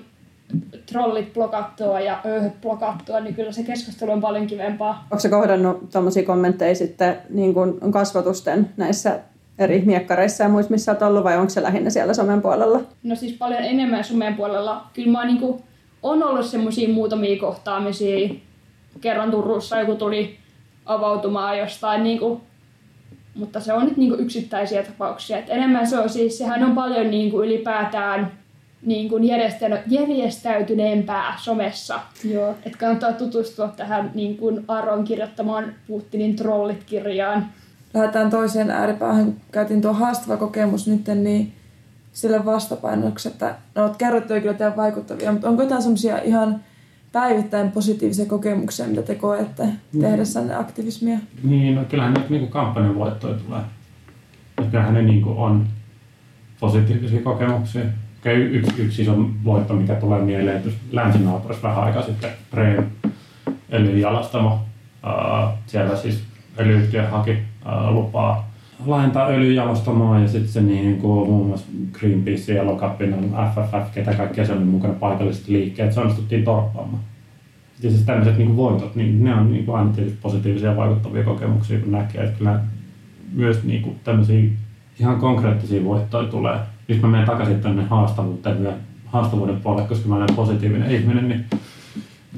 trollit 0.85 1.33
blokattua 1.33 1.99
ja 1.99 2.21
öyhöt 2.25 2.61
blokattua, 2.61 3.19
niin 3.19 3.35
kyllä 3.35 3.51
se 3.51 3.63
keskustelu 3.63 4.11
on 4.11 4.21
paljon 4.21 4.47
kivempaa. 4.47 5.07
Onko 5.11 5.19
se 5.19 5.29
kohdannut 5.29 5.89
tuommoisia 5.91 6.23
kommentteja 6.23 6.75
sitten 6.75 7.17
niin 7.29 7.53
kuin 7.53 7.91
kasvatusten 7.91 8.69
näissä 8.77 9.19
eri 9.61 9.81
miekkareissa 9.85 10.43
ja 10.43 10.49
muissa, 10.49 10.71
missä 10.71 10.91
olet 10.91 11.01
ollut, 11.01 11.23
vai 11.23 11.37
onko 11.37 11.49
se 11.49 11.63
lähinnä 11.63 11.89
siellä 11.89 12.13
somen 12.13 12.41
puolella? 12.41 12.81
No 13.03 13.15
siis 13.15 13.33
paljon 13.33 13.63
enemmän 13.63 14.03
somen 14.03 14.35
puolella. 14.35 14.83
Kyllä 14.93 15.11
mä 15.11 15.25
niin 15.25 15.39
kuin, 15.39 15.63
on 16.03 16.23
ollut 16.23 16.45
semmoisia 16.45 16.89
muutamia 16.89 17.39
kohtaamisia. 17.39 18.29
Kerran 19.01 19.31
Turussa 19.31 19.79
joku 19.79 19.95
tuli 19.95 20.37
avautumaan 20.85 21.57
jostain, 21.57 22.03
niin 22.03 22.19
kuin, 22.19 22.41
mutta 23.35 23.59
se 23.59 23.73
on 23.73 23.85
nyt 23.85 23.97
niin 23.97 24.09
kuin 24.09 24.21
yksittäisiä 24.21 24.83
tapauksia. 24.83 25.37
Et 25.37 25.49
enemmän 25.49 25.87
se 25.87 25.99
on 25.99 26.09
siis, 26.09 26.37
sehän 26.37 26.63
on 26.63 26.75
paljon 26.75 27.11
niin 27.11 27.31
kuin 27.31 27.47
ylipäätään 27.47 28.31
niin 28.81 29.09
kuin 29.09 29.23
järjestäytyneempää 29.87 31.33
somessa. 31.39 31.99
Joo. 32.23 32.49
Että 32.65 32.77
kannattaa 32.77 33.13
tutustua 33.13 33.67
tähän 33.67 34.11
niin 34.13 34.37
kuin 34.37 34.65
Aron 34.67 35.03
kirjoittamaan 35.03 35.75
Putinin 35.87 36.35
trollit-kirjaan. 36.35 37.45
Lähdetään 37.93 38.29
toiseen 38.29 38.71
ääripäähän. 38.71 39.35
Käytiin 39.51 39.81
tuo 39.81 39.93
haastava 39.93 40.37
kokemus 40.37 40.87
nyt, 40.87 41.07
niin 41.07 41.53
sille 42.13 42.45
vastapainoksi, 42.45 43.29
että 43.29 43.55
no 43.75 43.95
kerrottu 43.97 44.33
kyllä 44.33 44.53
teidän 44.53 44.77
vaikuttavia, 44.77 45.31
mutta 45.31 45.49
onko 45.49 45.63
jotain 45.63 45.81
semmoisia 45.81 46.17
ihan 46.21 46.61
päivittäin 47.11 47.71
positiivisia 47.71 48.25
kokemuksia, 48.25 48.87
mitä 48.87 49.01
te 49.01 49.15
koette 49.15 49.63
mm. 49.93 50.01
tehdessänne 50.01 50.55
aktivismia? 50.55 51.17
Niin, 51.43 51.75
no 51.75 51.83
kyllähän 51.85 52.13
nyt 52.13 52.29
niin 52.29 52.47
kampanjan 52.47 52.95
voittoja 52.95 53.33
tulee. 53.33 53.61
Ja 54.57 54.63
kyllähän 54.63 54.93
ne 54.93 55.01
niin 55.01 55.25
on 55.25 55.67
positiivisia 56.59 57.21
kokemuksia 57.21 57.83
okay, 58.19 58.33
yksi, 58.33 58.81
yksi 58.81 59.01
iso 59.01 59.15
voitto, 59.43 59.73
mikä 59.73 59.95
tulee 59.95 60.21
mieleen, 60.21 60.57
että 60.57 60.69
länsinaapurissa 60.91 61.67
vähän 61.67 61.83
aikaa 61.83 62.01
sitten 62.01 62.31
Preen 62.51 62.91
öljyjalastamo 63.73 64.59
Siellä 65.65 65.95
siis 65.95 66.23
öljyyhtiö 66.59 67.07
haki 67.07 67.37
lupaa 67.89 68.51
laajentaa 68.85 69.27
öljyjalostamoa 69.27 70.19
ja 70.19 70.27
sitten 70.27 70.51
se 70.51 70.61
niin 70.61 70.97
kuin 70.97 71.29
muun 71.29 71.47
muassa 71.47 71.67
Greenpeace 71.91 72.53
ja 72.53 72.65
Lokapin, 72.65 73.15
FFF, 73.53 73.93
ketä 73.93 74.13
kaikkia 74.13 74.45
siellä 74.45 74.61
oli 74.61 74.69
mukana 74.69 74.93
paikalliset 74.93 75.47
liikkeet, 75.47 75.93
se 75.93 75.99
onnistuttiin 75.99 76.43
torppaamaan. 76.43 77.03
Ja 77.83 77.89
siis 77.89 78.03
tämmöiset 78.03 78.37
niin 78.37 78.57
voitot, 78.57 78.95
niin 78.95 79.23
ne 79.23 79.35
on 79.35 79.51
niin 79.51 79.65
kuin 79.65 79.77
aina 79.77 79.93
tietysti 79.93 80.19
positiivisia 80.21 80.75
vaikuttavia 80.75 81.23
kokemuksia, 81.23 81.79
kun 81.79 81.91
näkee, 81.91 82.23
että 82.23 82.37
kyllä 82.37 82.59
myös 83.33 83.63
niin 83.63 83.81
kuin 83.81 83.99
tämmöisiä 84.03 84.49
ihan 84.99 85.19
konkreettisia 85.19 85.83
voittoja 85.83 86.27
tulee. 86.27 86.59
Nyt 86.87 87.01
mä 87.01 87.07
menen 87.07 87.25
takaisin 87.25 87.61
tänne 87.61 87.83
haastavuuteen, 87.83 88.67
haastavuuden 89.05 89.61
puolelle, 89.61 89.87
koska 89.87 90.09
mä 90.09 90.15
olen 90.15 90.35
positiivinen 90.35 90.91
ihminen, 90.91 91.29
niin 91.29 91.45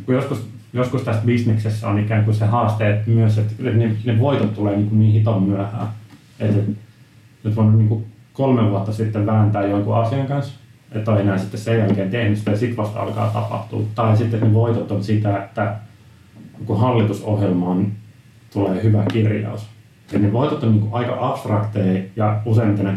kun 0.05 0.15
joskus, 0.15 0.47
joskus 0.73 1.01
tässä 1.01 1.21
bisneksessä 1.25 1.87
on 1.87 1.99
ikään 1.99 2.25
kuin 2.25 2.35
se 2.35 2.45
haaste, 2.45 2.89
että 2.89 3.09
myös, 3.09 3.37
että 3.37 3.63
ne, 3.63 3.95
ne 4.05 4.19
voitot 4.19 4.53
tulee 4.53 4.77
niin, 4.77 4.99
niin 4.99 5.13
hiton 5.13 5.43
myöhään. 5.43 5.87
Että 6.39 6.71
nyt 7.43 7.55
voinut 7.55 7.77
niin 7.77 7.89
kuin 7.89 8.05
kolme 8.33 8.69
vuotta 8.71 8.93
sitten 8.93 9.25
vääntää 9.25 9.65
jonkun 9.65 9.95
asian 9.97 10.27
kanssa, 10.27 10.53
että 10.91 11.11
on 11.11 11.21
enää 11.21 11.37
sitten 11.37 11.59
sen 11.59 11.79
jälkeen 11.79 12.09
tehnyt 12.09 12.37
sitä 12.37 12.51
ja 12.51 12.57
sitten 12.57 12.77
vasta 12.77 12.99
alkaa 12.99 13.27
tapahtua. 13.27 13.81
Tai 13.95 14.17
sitten 14.17 14.41
ne 14.41 14.53
voitot 14.53 14.91
on 14.91 15.03
sitä, 15.03 15.43
että 15.43 15.75
kun 16.65 16.79
hallitusohjelmaan 16.79 17.91
tulee 18.53 18.83
hyvä 18.83 19.03
kirjaus. 19.13 19.67
Ja 20.11 20.19
ne 20.19 20.33
voitot 20.33 20.63
on 20.63 20.71
niin 20.71 20.81
kuin 20.81 20.93
aika 20.93 21.17
abstrakteja 21.19 22.03
ja 22.15 22.41
useimmiten 22.45 22.85
ne 22.85 22.93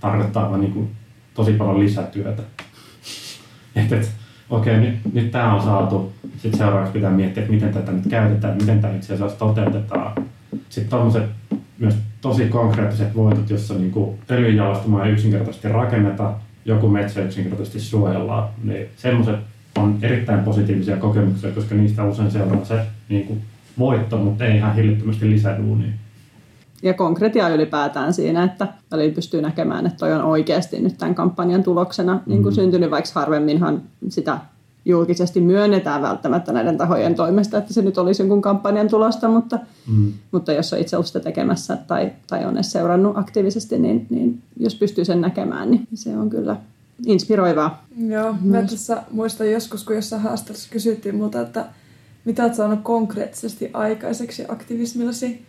tarkoittaa 0.00 0.50
vain 0.50 0.60
niin 0.60 0.72
kuin 0.72 0.90
tosi 1.34 1.52
paljon 1.52 1.80
lisätyötä. 1.80 2.42
Että 3.76 3.96
et, 3.96 4.12
okei, 4.50 4.76
okay, 4.76 4.86
nyt, 4.86 5.14
nyt 5.14 5.30
tämä 5.30 5.54
on 5.54 5.62
saatu. 5.62 6.12
Sitten 6.38 6.58
seuraavaksi 6.58 6.92
pitää 6.92 7.10
miettiä, 7.10 7.42
että 7.42 7.54
miten 7.54 7.72
tätä 7.74 7.92
nyt 7.92 8.06
käytetään, 8.08 8.56
miten 8.56 8.80
tämä 8.80 8.94
itse 8.94 9.14
asiassa 9.14 9.38
toteutetaan. 9.38 10.24
Sitten 10.68 10.90
tuommoiset 10.90 11.22
myös 11.78 11.94
tosi 12.20 12.46
konkreettiset 12.46 13.16
voitot, 13.16 13.50
jossa 13.50 13.74
niin 13.74 14.18
öljynjalostamoa 14.30 15.04
ei 15.04 15.12
yksinkertaisesti 15.12 15.68
rakenneta, 15.68 16.34
joku 16.64 16.88
metsä 16.88 17.20
yksinkertaisesti 17.20 17.80
suojellaan, 17.80 18.48
niin 18.64 18.86
semmoiset 18.96 19.36
on 19.78 19.98
erittäin 20.02 20.44
positiivisia 20.44 20.96
kokemuksia, 20.96 21.52
koska 21.52 21.74
niistä 21.74 22.04
usein 22.04 22.30
seuraa 22.30 22.64
se 22.64 22.80
niin 23.08 23.26
kuin 23.26 23.42
voitto, 23.78 24.16
mutta 24.16 24.44
ei 24.44 24.56
ihan 24.56 24.74
hillittömästi 24.74 25.30
lisäduunia. 25.30 25.92
Ja 26.82 26.94
konkreettia 26.94 27.48
ylipäätään 27.48 28.12
siinä, 28.14 28.44
että 28.44 28.68
välillä 28.90 29.14
pystyy 29.14 29.42
näkemään, 29.42 29.86
että 29.86 29.98
toi 29.98 30.12
on 30.12 30.24
oikeasti 30.24 30.80
nyt 30.80 30.98
tämän 30.98 31.14
kampanjan 31.14 31.62
tuloksena 31.62 32.20
niin 32.26 32.42
kuin 32.42 32.52
mm. 32.52 32.54
syntynyt, 32.54 32.90
vaikka 32.90 33.10
harvemminhan 33.14 33.82
sitä 34.08 34.38
julkisesti 34.88 35.40
myönnetään 35.40 36.02
välttämättä 36.02 36.52
näiden 36.52 36.78
tahojen 36.78 37.14
toimesta, 37.14 37.58
että 37.58 37.72
se 37.72 37.82
nyt 37.82 37.98
olisi 37.98 38.22
jonkun 38.22 38.42
kampanjan 38.42 38.88
tulosta, 38.88 39.28
mutta, 39.28 39.58
mm. 39.92 40.12
mutta 40.32 40.52
jos 40.52 40.72
on 40.72 40.78
itse 40.78 40.96
ollut 40.96 41.06
sitä 41.06 41.20
tekemässä 41.20 41.76
tai, 41.76 42.12
tai 42.26 42.44
on 42.44 42.54
edes 42.54 42.72
seurannut 42.72 43.18
aktiivisesti, 43.18 43.78
niin, 43.78 44.06
niin 44.10 44.42
jos 44.56 44.74
pystyy 44.74 45.04
sen 45.04 45.20
näkemään, 45.20 45.70
niin 45.70 45.88
se 45.94 46.16
on 46.16 46.30
kyllä 46.30 46.56
inspiroivaa. 47.06 47.84
Joo, 48.08 48.34
mä 48.42 48.62
tässä 48.62 49.02
muistan 49.10 49.50
joskus, 49.50 49.84
kun 49.84 49.96
jossain 49.96 50.22
haastattelussa 50.22 50.68
kysyttiin 50.72 51.16
multa, 51.16 51.40
että 51.40 51.64
mitä 52.24 52.42
olet 52.42 52.54
saanut 52.54 52.80
konkreettisesti 52.82 53.70
aikaiseksi 53.72 54.44
aktivismillasi, 54.48 55.42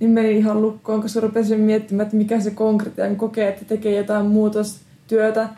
niin 0.00 0.10
meni 0.10 0.38
ihan 0.38 0.62
lukkoon, 0.62 1.02
koska 1.02 1.20
rupesin 1.20 1.60
miettimään, 1.60 2.04
että 2.04 2.16
mikä 2.16 2.40
se 2.40 2.50
konkreettinen 2.50 3.16
kokee, 3.16 3.48
että 3.48 3.64
tekee 3.64 3.96
jotain 3.96 4.26
muutostyötä, 4.26 5.48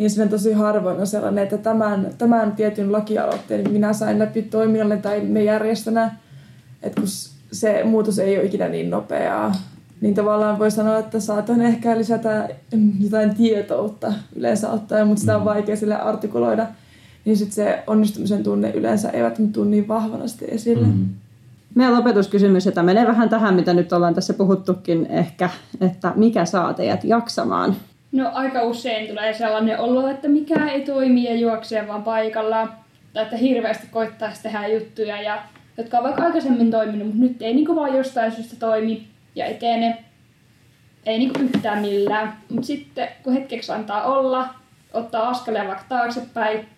niin 0.00 0.10
siinä 0.10 0.30
tosi 0.30 0.52
harvoin 0.52 1.00
on 1.00 1.06
sellainen, 1.06 1.44
että 1.44 1.58
tämän, 1.58 2.10
tämän 2.18 2.52
tietyn 2.52 2.92
lakialoitteen 2.92 3.70
minä 3.70 3.92
sain 3.92 4.18
läpi 4.18 4.42
toiminnalle 4.42 4.96
tai 4.96 5.20
me 5.20 5.44
järjestönä, 5.44 6.14
että 6.82 7.00
kun 7.00 7.10
se 7.52 7.84
muutos 7.84 8.18
ei 8.18 8.36
ole 8.36 8.46
ikinä 8.46 8.68
niin 8.68 8.90
nopeaa, 8.90 9.54
niin 10.00 10.14
tavallaan 10.14 10.58
voi 10.58 10.70
sanoa, 10.70 10.98
että 10.98 11.20
saatan 11.20 11.60
ehkä 11.60 11.98
lisätä 11.98 12.48
jotain 13.00 13.34
tietoutta 13.34 14.12
yleensä 14.36 14.70
ottaen, 14.70 15.06
mutta 15.06 15.20
sitä 15.20 15.36
on 15.36 15.42
mm. 15.42 15.46
vaikea 15.46 15.76
sille 15.76 16.00
artikuloida, 16.00 16.66
niin 17.24 17.36
sitten 17.36 17.54
se 17.54 17.82
onnistumisen 17.86 18.42
tunne 18.42 18.70
yleensä 18.70 19.10
ei 19.10 19.22
välttämättä 19.22 19.54
tule 19.54 19.66
niin 19.66 19.88
vahvasti 19.88 20.44
esille. 20.48 20.86
Mm-hmm. 20.86 21.08
Meidän 21.74 21.94
lopetuskysymys, 21.94 22.66
jota 22.66 22.82
menee 22.82 23.06
vähän 23.06 23.28
tähän, 23.28 23.54
mitä 23.54 23.74
nyt 23.74 23.92
ollaan 23.92 24.14
tässä 24.14 24.34
puhuttukin 24.34 25.06
ehkä, 25.06 25.50
että 25.80 26.12
mikä 26.16 26.44
saa 26.44 26.74
teidät 26.74 27.04
jaksamaan 27.04 27.76
No 28.12 28.30
aika 28.34 28.62
usein 28.62 29.08
tulee 29.08 29.32
sellainen 29.32 29.80
olo, 29.80 30.08
että 30.08 30.28
mikä 30.28 30.66
ei 30.66 30.80
toimi 30.80 31.24
ja 31.24 31.34
juoksee 31.34 31.88
vaan 31.88 32.02
paikalla. 32.02 32.68
Tai 33.12 33.22
että 33.22 33.36
hirveästi 33.36 33.86
koittaisi 33.86 34.42
tehdä 34.42 34.66
juttuja, 34.66 35.22
ja, 35.22 35.42
jotka 35.78 35.98
on 35.98 36.04
vaikka 36.04 36.22
aikaisemmin 36.22 36.70
toiminut, 36.70 37.06
mutta 37.08 37.22
nyt 37.22 37.42
ei 37.42 37.54
niinku 37.54 37.76
vaan 37.76 37.96
jostain 37.96 38.32
syystä 38.32 38.56
toimi 38.56 39.08
ja 39.34 39.46
etene. 39.46 40.04
Ei 41.06 41.18
niinku 41.18 41.40
yhtään 41.40 41.80
millään. 41.80 42.36
Mutta 42.48 42.66
sitten 42.66 43.08
kun 43.22 43.32
hetkeksi 43.32 43.72
antaa 43.72 44.02
olla, 44.02 44.48
ottaa 44.92 45.28
askeleen 45.28 45.66
vaikka 45.66 45.84
taaksepäin, 45.88 46.68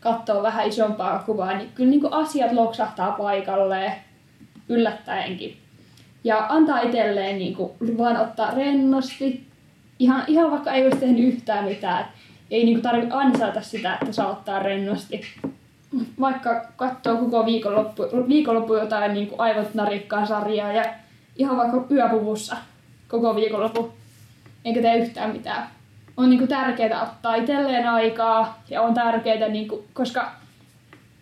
katsoo 0.00 0.42
vähän 0.42 0.68
isompaa 0.68 1.22
kuvaa, 1.26 1.56
niin 1.56 1.70
kyllä 1.74 1.90
niinku 1.90 2.08
asiat 2.10 2.52
loksahtaa 2.52 3.12
paikalleen 3.12 3.92
yllättäenkin. 4.68 5.56
Ja 6.24 6.46
antaa 6.48 6.80
itselleen 6.80 7.38
niinku 7.38 7.76
luvan 7.80 8.16
ottaa 8.16 8.50
rennosti, 8.50 9.49
ihan, 10.00 10.24
ihan 10.26 10.50
vaikka 10.50 10.72
ei 10.72 10.84
olisi 10.84 10.98
tehnyt 10.98 11.34
yhtään 11.34 11.64
mitään. 11.64 12.04
Ei 12.50 12.64
niinku 12.64 12.82
tarvitse 12.82 13.14
ansaita 13.14 13.60
sitä, 13.60 13.98
että 14.00 14.12
saa 14.12 14.30
ottaa 14.30 14.58
rennosti. 14.58 15.20
Vaikka 16.20 16.64
katsoo 16.76 17.16
koko 17.16 17.46
viikonloppu, 17.46 18.02
viikonloppu 18.28 18.74
jotain 18.74 19.14
niinku 19.14 19.34
aivot 19.38 19.74
narikkaa 19.74 20.26
sarjaa 20.26 20.72
ja 20.72 20.84
ihan 21.36 21.56
vaikka 21.56 21.84
yöpuvussa 21.90 22.56
koko 23.08 23.36
viikonloppu, 23.36 23.92
eikä 24.64 24.82
tee 24.82 24.98
yhtään 24.98 25.30
mitään. 25.30 25.66
On 26.16 26.30
niinku 26.30 26.46
tärkeää 26.46 27.02
ottaa 27.02 27.34
itselleen 27.34 27.88
aikaa 27.88 28.62
ja 28.70 28.82
on 28.82 28.94
tärkeää, 28.94 29.48
niinku, 29.48 29.84
koska 29.92 30.32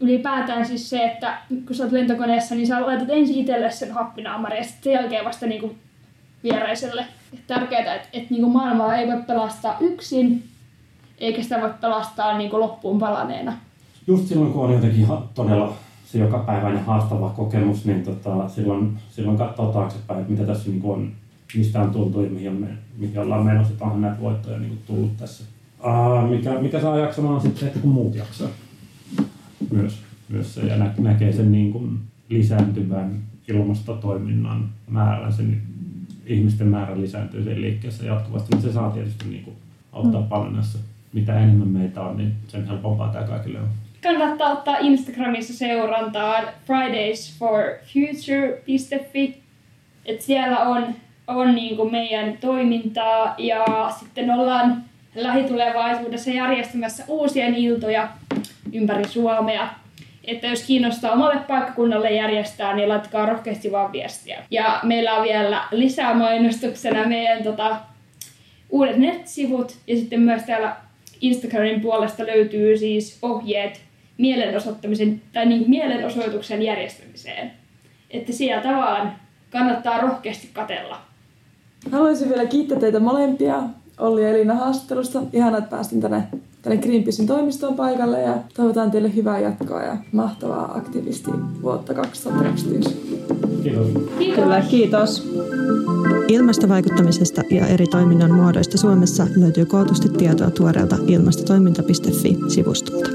ylipäätään 0.00 0.66
siis 0.66 0.90
se, 0.90 1.04
että 1.04 1.38
kun 1.66 1.76
sä 1.76 1.84
oot 1.84 1.92
lentokoneessa, 1.92 2.54
niin 2.54 2.66
sä 2.66 2.86
laitat 2.86 3.10
ensin 3.10 3.38
itselle 3.38 3.70
sen 3.70 3.92
happinaamari 3.92 4.56
ja 4.56 4.64
sitten 4.64 4.82
sen 4.82 4.92
jälkeen 4.92 5.24
vasta 5.24 5.46
niinku 5.46 5.76
viereiselle. 6.52 7.04
Tärkeää, 7.46 7.94
että, 7.94 8.08
että 8.12 8.30
niin 8.30 8.42
kuin 8.42 8.52
maailmaa 8.52 8.96
ei 8.96 9.06
voi 9.06 9.22
pelastaa 9.26 9.76
yksin, 9.80 10.44
eikä 11.18 11.42
sitä 11.42 11.60
voi 11.60 11.74
pelastaa 11.80 12.38
niin 12.38 12.50
kuin 12.50 12.60
loppuun 12.60 12.98
palaneena. 12.98 13.52
Just 14.06 14.26
silloin, 14.26 14.52
kun 14.52 14.64
on 14.64 14.72
jotenkin 14.72 15.06
todella 15.34 15.76
se 16.12 16.18
jokapäiväinen 16.18 16.84
haastava 16.84 17.30
kokemus, 17.30 17.84
niin 17.84 18.02
tota, 18.02 18.48
silloin, 18.48 18.98
silloin 19.10 19.38
katsoo 19.38 19.72
taaksepäin, 19.72 20.20
että 20.20 20.32
mitä 20.32 20.46
tässä 20.46 20.70
niin 20.70 20.80
on, 20.84 21.12
mistä 21.56 21.82
on 21.82 21.90
tultu 21.90 22.22
ja 22.22 22.30
mihin, 22.30 22.52
me, 22.52 22.66
mihin 22.98 23.18
ollaan 23.18 23.44
menossa, 23.44 23.72
että 23.72 23.84
onhan 23.84 24.00
näitä 24.00 24.20
voittoja 24.20 24.58
niin 24.58 24.78
tullut 24.86 25.16
tässä. 25.16 25.44
Uh, 25.84 26.30
mikä, 26.30 26.50
mikä 26.60 26.80
saa 26.80 26.98
jaksamaan 26.98 27.40
sitten, 27.40 27.68
että 27.68 27.80
kun 27.80 27.90
muut 27.90 28.14
jaksaa 28.14 28.48
myös, 29.70 29.98
myös 30.28 30.54
se, 30.54 30.60
ja 30.60 30.76
nä, 30.76 30.94
näkee 30.98 31.32
sen 31.32 31.52
niin 31.52 31.72
kuin 31.72 31.98
lisääntyvän 32.28 33.18
ilmastotoiminnan 33.48 34.68
määrän, 34.88 35.32
sen 35.32 35.62
ihmisten 36.28 36.66
määrä 36.66 37.00
lisääntyy 37.00 37.44
siinä 37.44 37.60
liikkeessä 37.60 38.06
jatkuvasti, 38.06 38.54
niin 38.54 38.62
se 38.62 38.72
saa 38.72 38.90
tietysti 38.90 39.24
niin 39.24 39.44
kuin 39.44 39.56
auttaa 39.92 40.20
mm. 40.20 40.28
paljon 40.28 40.52
näissä. 40.52 40.78
Mitä 41.12 41.40
enemmän 41.40 41.68
meitä 41.68 42.02
on, 42.02 42.16
niin 42.16 42.32
sen 42.48 42.66
helpompaa 42.66 43.12
tämä 43.12 43.24
kaikille 43.24 43.58
on. 43.58 43.68
Kannattaa 44.02 44.52
ottaa 44.52 44.76
Instagramissa 44.80 45.54
seurantaa 45.54 46.42
fridaysforfuture.fi. 46.66 49.42
Et 50.06 50.20
siellä 50.20 50.58
on, 50.58 50.86
on 51.26 51.54
niin 51.54 51.76
kuin 51.76 51.92
meidän 51.92 52.38
toimintaa 52.40 53.34
ja 53.38 53.64
sitten 53.98 54.30
ollaan 54.30 54.84
lähitulevaisuudessa 55.14 56.30
järjestämässä 56.30 57.04
uusia 57.08 57.46
iltoja 57.46 58.08
ympäri 58.72 59.08
Suomea 59.08 59.68
että 60.30 60.46
jos 60.46 60.62
kiinnostaa 60.62 61.12
omalle 61.12 61.40
paikkakunnalle 61.48 62.10
järjestää, 62.10 62.76
niin 62.76 62.88
laittakaa 62.88 63.26
rohkeasti 63.26 63.72
vaan 63.72 63.92
viestiä. 63.92 64.44
Ja 64.50 64.80
meillä 64.82 65.14
on 65.14 65.22
vielä 65.22 65.64
lisää 65.70 66.14
mainostuksena 66.14 67.08
meidän 67.08 67.42
tota, 67.42 67.76
uudet 68.70 68.96
nettisivut 68.96 69.76
ja 69.86 69.96
sitten 69.96 70.20
myös 70.20 70.42
täällä 70.42 70.76
Instagramin 71.20 71.80
puolesta 71.80 72.26
löytyy 72.26 72.78
siis 72.78 73.18
ohjeet 73.22 73.80
mielenosoittamisen 74.18 75.22
tai 75.32 75.46
niin 75.46 75.70
mielenosoituksen 75.70 76.62
järjestämiseen. 76.62 77.50
Että 78.10 78.32
sieltä 78.32 78.68
vaan 78.68 79.12
kannattaa 79.50 80.00
rohkeasti 80.00 80.50
katella. 80.52 81.00
Haluaisin 81.92 82.28
vielä 82.28 82.46
kiittää 82.46 82.78
teitä 82.78 83.00
molempia 83.00 83.62
Olli 83.98 84.22
ja 84.22 84.28
Elina 84.28 84.54
haastattelusta. 84.54 85.22
Ihanaa, 85.32 85.58
että 85.58 85.70
päästin 85.70 86.00
tänne 86.00 86.22
tänne 86.62 86.82
Greenpeacein 86.82 87.28
toimistoon 87.28 87.74
paikalle 87.74 88.22
ja 88.22 88.34
toivotan 88.56 88.90
teille 88.90 89.14
hyvää 89.14 89.38
jatkoa 89.38 89.82
ja 89.82 89.96
mahtavaa 90.12 90.78
aktivisti 90.78 91.30
vuotta 91.62 91.94
2021. 91.94 92.96
Kiitos. 93.62 93.86
Kiitos. 94.18 94.34
Kyllä, 94.34 94.60
kiitos. 94.60 95.28
Ilmastovaikuttamisesta 96.28 97.42
ja 97.50 97.66
eri 97.66 97.86
toiminnan 97.86 98.34
muodoista 98.34 98.78
Suomessa 98.78 99.26
löytyy 99.36 99.64
kootusti 99.64 100.08
tietoa 100.08 100.50
tuoreelta 100.50 100.96
ilmastotoiminta.fi-sivustolta. 101.06 103.10